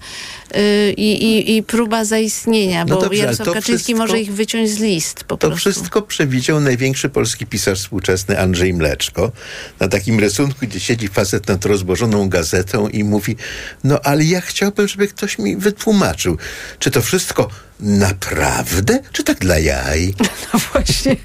y, 0.56 0.93
i, 0.98 1.24
i, 1.24 1.58
i 1.58 1.64
próba 1.64 2.06
zaistnienia, 2.06 2.35
No 2.46 2.96
bo 2.96 3.02
dobrze, 3.02 3.20
Jarosław 3.20 3.48
to 3.48 3.54
Kaczyński 3.54 3.84
wszystko- 3.94 3.98
może 4.08 4.20
ich 4.20 4.34
wyciąć 4.34 4.70
z 4.70 4.80
list 4.80 5.24
po 5.24 5.38
To 5.38 5.48
prostu. 5.48 5.60
wszystko 5.72 6.02
przewidział 6.02 6.60
największy 6.60 7.10
polski 7.10 7.46
pisarz 7.46 7.80
współczesny 7.80 8.40
Andrzej 8.40 8.74
Mleczko. 8.74 9.32
Na 9.80 9.88
takim 9.88 10.20
rysunku, 10.20 10.56
gdzie 10.62 10.80
siedzi 10.80 11.08
facet 11.08 11.48
nad 11.48 11.66
rozłożoną 11.66 12.30
gazetą 12.30 12.88
i 12.90 13.04
mówi, 13.04 13.36
no 13.84 14.00
ale 14.04 14.24
ja 14.24 14.42
chciałbym, 14.42 14.88
żeby 14.88 15.08
ktoś 15.08 15.38
mi 15.40 15.58
wytłumaczył, 15.58 16.38
czy 16.80 16.92
to 16.92 17.02
wszystko 17.02 17.50
naprawdę, 17.80 19.00
czy 19.12 19.24
tak 19.24 19.40
dla 19.40 19.60
jaj? 19.60 20.14
No 20.54 20.60
właśnie. 20.74 21.16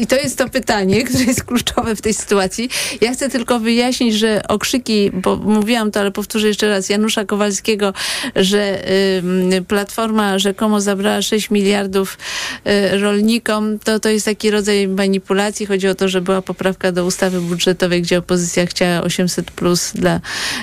I 0.00 0.06
to 0.06 0.16
jest 0.16 0.38
to 0.38 0.48
pytanie, 0.48 1.04
które 1.04 1.24
jest 1.24 1.44
kluczowe 1.44 1.96
w 1.96 2.00
tej 2.00 2.14
sytuacji. 2.14 2.70
Ja 3.00 3.12
chcę 3.12 3.28
tylko 3.28 3.60
wyjaśnić, 3.60 4.14
że 4.14 4.42
okrzyki, 4.48 5.10
bo 5.10 5.36
mówiłam 5.36 5.90
to, 5.90 6.00
ale 6.00 6.10
powtórzę 6.10 6.48
jeszcze 6.48 6.68
raz, 6.68 6.88
Janusza 6.88 7.24
Kowalskiego, 7.24 7.92
że 8.36 8.78
ym, 9.18 9.64
Platforma 9.68 10.38
rzekomo 10.38 10.80
zabrała 10.80 11.22
6 11.22 11.50
miliardów 11.50 12.18
y, 12.66 12.98
rolnikom, 12.98 13.78
to 13.78 14.00
to 14.00 14.08
jest 14.08 14.24
taki 14.24 14.50
rodzaj 14.50 14.88
manipulacji. 14.88 15.66
Chodzi 15.66 15.88
o 15.88 15.94
to, 15.94 16.08
że 16.08 16.20
była 16.20 16.42
poprawka 16.42 16.92
do 16.92 17.04
ustawy 17.04 17.40
budżetowej, 17.40 18.02
gdzie 18.02 18.18
opozycja 18.18 18.66
chciała 18.66 19.02
800 19.02 19.50
plus 19.50 19.92
dla 19.94 20.20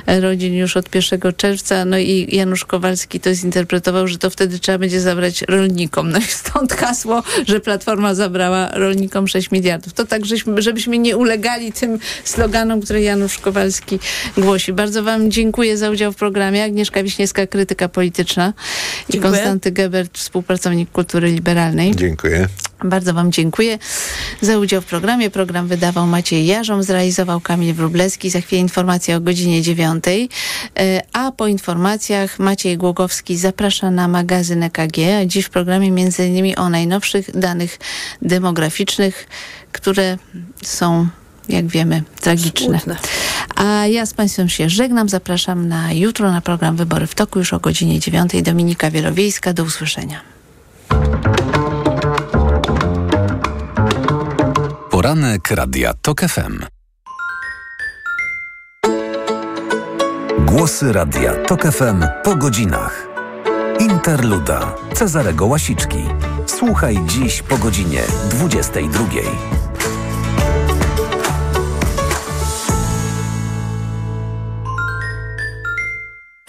rodzin 0.07 0.53
już 0.53 0.77
od 0.77 0.95
1 0.95 1.33
czerwca. 1.37 1.85
No 1.85 1.97
i 1.97 2.35
Janusz 2.35 2.65
Kowalski 2.65 3.19
to 3.19 3.33
zinterpretował, 3.33 4.07
że 4.07 4.17
to 4.17 4.29
wtedy 4.29 4.59
trzeba 4.59 4.77
będzie 4.77 5.01
zabrać 5.01 5.36
rolnikom. 5.41 6.11
No 6.11 6.19
i 6.19 6.23
stąd 6.23 6.73
hasło, 6.73 7.23
że 7.47 7.59
Platforma 7.59 8.15
zabrała 8.15 8.69
rolnikom 8.73 9.27
6 9.27 9.51
miliardów. 9.51 9.93
To 9.93 10.05
tak, 10.05 10.25
żeśmy, 10.25 10.61
żebyśmy 10.61 10.97
nie 10.97 11.17
ulegali 11.17 11.71
tym 11.71 11.99
sloganom, 12.23 12.81
które 12.81 13.01
Janusz 13.01 13.37
Kowalski 13.37 13.99
głosi. 14.37 14.73
Bardzo 14.73 15.03
Wam 15.03 15.31
dziękuję 15.31 15.77
za 15.77 15.89
udział 15.89 16.11
w 16.11 16.15
programie. 16.15 16.63
Agnieszka 16.63 17.03
Wiśniewska, 17.03 17.47
krytyka 17.47 17.89
polityczna 17.89 18.53
i 19.09 19.13
Dziękuję. 19.13 19.31
Konstanty 19.31 19.71
Gebert, 19.71 20.17
współpracownik 20.17 20.91
kultury 20.91 21.31
liberalnej. 21.31 21.95
Dziękuję. 21.95 22.47
Bardzo 22.83 23.13
Wam 23.13 23.31
dziękuję 23.31 23.79
za 24.41 24.57
udział 24.57 24.81
w 24.81 24.85
programie. 24.85 25.29
Program 25.29 25.67
wydawał 25.67 26.07
Maciej 26.07 26.45
Jarzą, 26.45 26.83
zrealizował 26.83 27.41
Kamil 27.41 27.73
Wróblewski. 27.73 28.29
Za 28.29 28.41
chwilę 28.41 28.61
informacja 28.61 29.15
o 29.15 29.19
godzinie 29.19 29.61
dziewiątej. 29.61 30.29
E, 30.79 31.01
A 31.13 31.31
po 31.31 31.47
informacjach 31.47 32.39
Maciej 32.39 32.77
Głogowski 32.77 33.37
zaprasza 33.37 33.91
na 33.91 34.07
magazyn 34.07 34.63
EKG. 34.63 34.97
Dziś 35.25 35.45
w 35.45 35.49
programie 35.49 35.91
między 35.91 36.27
innymi 36.27 36.55
o 36.55 36.69
najnowszych 36.69 37.39
danych 37.39 37.79
demograficznych, 38.21 39.27
które 39.71 40.17
są 40.63 41.07
jak 41.49 41.67
wiemy, 41.67 42.03
tragiczne. 42.21 42.67
Smutne. 42.67 42.95
A 43.55 43.87
ja 43.87 44.05
z 44.05 44.13
Państwem 44.13 44.49
się 44.49 44.69
żegnam. 44.69 45.09
Zapraszam 45.09 45.67
na 45.67 45.93
jutro 45.93 46.31
na 46.31 46.41
program 46.41 46.75
Wybory 46.75 47.07
w 47.07 47.15
Toku 47.15 47.39
już 47.39 47.53
o 47.53 47.59
godzinie 47.59 47.99
dziewiątej. 47.99 48.43
Dominika 48.43 48.91
Wielowiejska. 48.91 49.53
Do 49.53 49.63
usłyszenia. 49.63 50.21
Poranek 54.97 55.51
Radia 55.51 55.93
TOK 55.93 56.21
FM. 56.21 56.65
Głosy 60.45 60.93
Radia 60.93 61.33
TOK 61.45 61.61
FM 61.71 62.03
po 62.23 62.35
godzinach. 62.35 63.07
Interluda 63.79 64.75
Cezarego 64.93 65.45
Łasiczki. 65.45 66.03
Słuchaj 66.45 66.99
dziś 67.05 67.41
po 67.41 67.57
godzinie 67.57 68.01
22. 68.29 69.05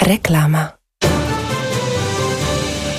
Reklama. 0.00 0.77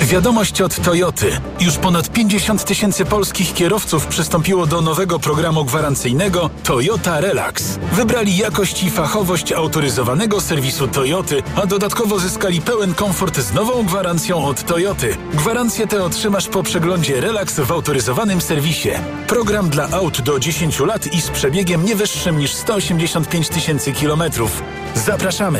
Wiadomość 0.10 0.62
od 0.62 0.82
Toyoty. 0.82 1.32
Już 1.60 1.78
ponad 1.78 2.10
50 2.10 2.66
tysięcy 2.66 3.06
polskich 3.06 3.54
kierowców 3.54 4.08
przystąpiło 4.08 4.66
do 4.66 4.82
nowego 4.82 5.20
programu 5.20 5.66
gwarancyjnego 5.66 6.50
Toyota 6.64 7.20
Relax. 7.22 7.80
Wybrali 7.92 8.38
jakość 8.38 8.84
i 8.84 8.92
fachowość 8.92 9.52
autoryzowanego 9.52 10.42
serwisu 10.42 10.88
Toyoty, 10.88 11.44
a 11.56 11.66
dodatkowo 11.66 12.20
zyskali 12.20 12.62
pełen 12.62 12.94
komfort 12.94 13.40
z 13.40 13.54
nową 13.54 13.84
gwarancją 13.84 14.46
od 14.46 14.64
Toyoty. 14.64 15.18
Gwarancję 15.34 15.88
tę 15.88 16.04
otrzymasz 16.04 16.48
po 16.48 16.64
przeglądzie 16.64 17.22
Relax 17.22 17.60
w 17.60 17.72
autoryzowanym 17.72 18.42
serwisie. 18.42 18.90
Program 19.28 19.70
dla 19.70 19.90
aut 19.90 20.22
do 20.22 20.40
10 20.40 20.80
lat 20.80 21.14
i 21.14 21.22
z 21.22 21.30
przebiegiem 21.30 21.86
nie 21.86 21.96
wyższym 21.96 22.40
niż 22.40 22.54
185 22.54 23.50
tysięcy 23.50 23.92
kilometrów. 23.94 24.64
Zapraszamy! 24.96 25.60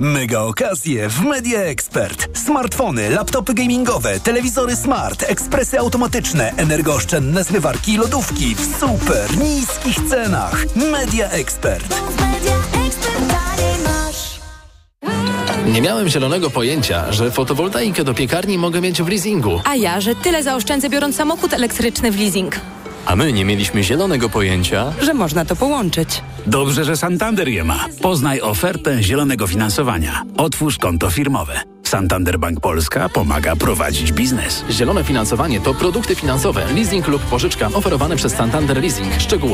Mega 0.00 0.40
okazje 0.40 1.08
w 1.08 1.20
Media 1.20 1.60
Expert. 1.60 2.38
Smartfony, 2.38 3.10
laptopy 3.10 3.54
gamingowe, 3.54 4.20
telewizory 4.20 4.76
smart, 4.76 5.24
ekspresy 5.28 5.78
automatyczne, 5.78 6.52
energooszczędne 6.56 7.44
zmywarki 7.44 7.92
i 7.92 7.96
lodówki 7.96 8.54
w 8.54 8.78
super 8.80 9.38
niskich 9.38 9.96
cenach. 10.10 10.64
Media 10.76 11.30
Expert. 11.30 11.94
Nie 15.66 15.82
miałem 15.82 16.08
zielonego 16.08 16.50
pojęcia, 16.50 17.12
że 17.12 17.30
fotowoltaikę 17.30 18.04
do 18.04 18.14
piekarni 18.14 18.58
mogę 18.58 18.80
mieć 18.80 19.02
w 19.02 19.08
leasingu. 19.08 19.60
A 19.64 19.74
ja, 19.74 20.00
że 20.00 20.14
tyle 20.14 20.42
zaoszczędzę 20.42 20.90
biorąc 20.90 21.16
samochód 21.16 21.54
elektryczny 21.54 22.10
w 22.10 22.18
leasing. 22.20 22.60
A 23.08 23.16
my 23.16 23.32
nie 23.32 23.44
mieliśmy 23.44 23.84
zielonego 23.84 24.28
pojęcia. 24.28 24.92
Że 25.02 25.14
można 25.14 25.44
to 25.44 25.56
połączyć. 25.56 26.22
Dobrze, 26.46 26.84
że 26.84 26.96
Santander 26.96 27.48
je 27.48 27.64
ma. 27.64 27.84
Poznaj 28.02 28.40
ofertę 28.40 29.02
zielonego 29.02 29.46
finansowania. 29.46 30.22
Otwórz 30.36 30.78
konto 30.78 31.10
firmowe. 31.10 31.60
Santander 31.88 32.38
Bank 32.38 32.60
Polska 32.60 33.08
pomaga 33.08 33.56
prowadzić 33.56 34.12
biznes. 34.12 34.64
Zielone 34.70 35.04
finansowanie 35.04 35.60
to 35.60 35.74
produkty 35.74 36.14
finansowe, 36.14 36.66
leasing 36.74 37.08
lub 37.08 37.22
pożyczka 37.22 37.70
oferowane 37.74 38.16
przez 38.16 38.32
Santander 38.32 38.80
Leasing. 38.82 39.20
Szczegóły 39.20 39.38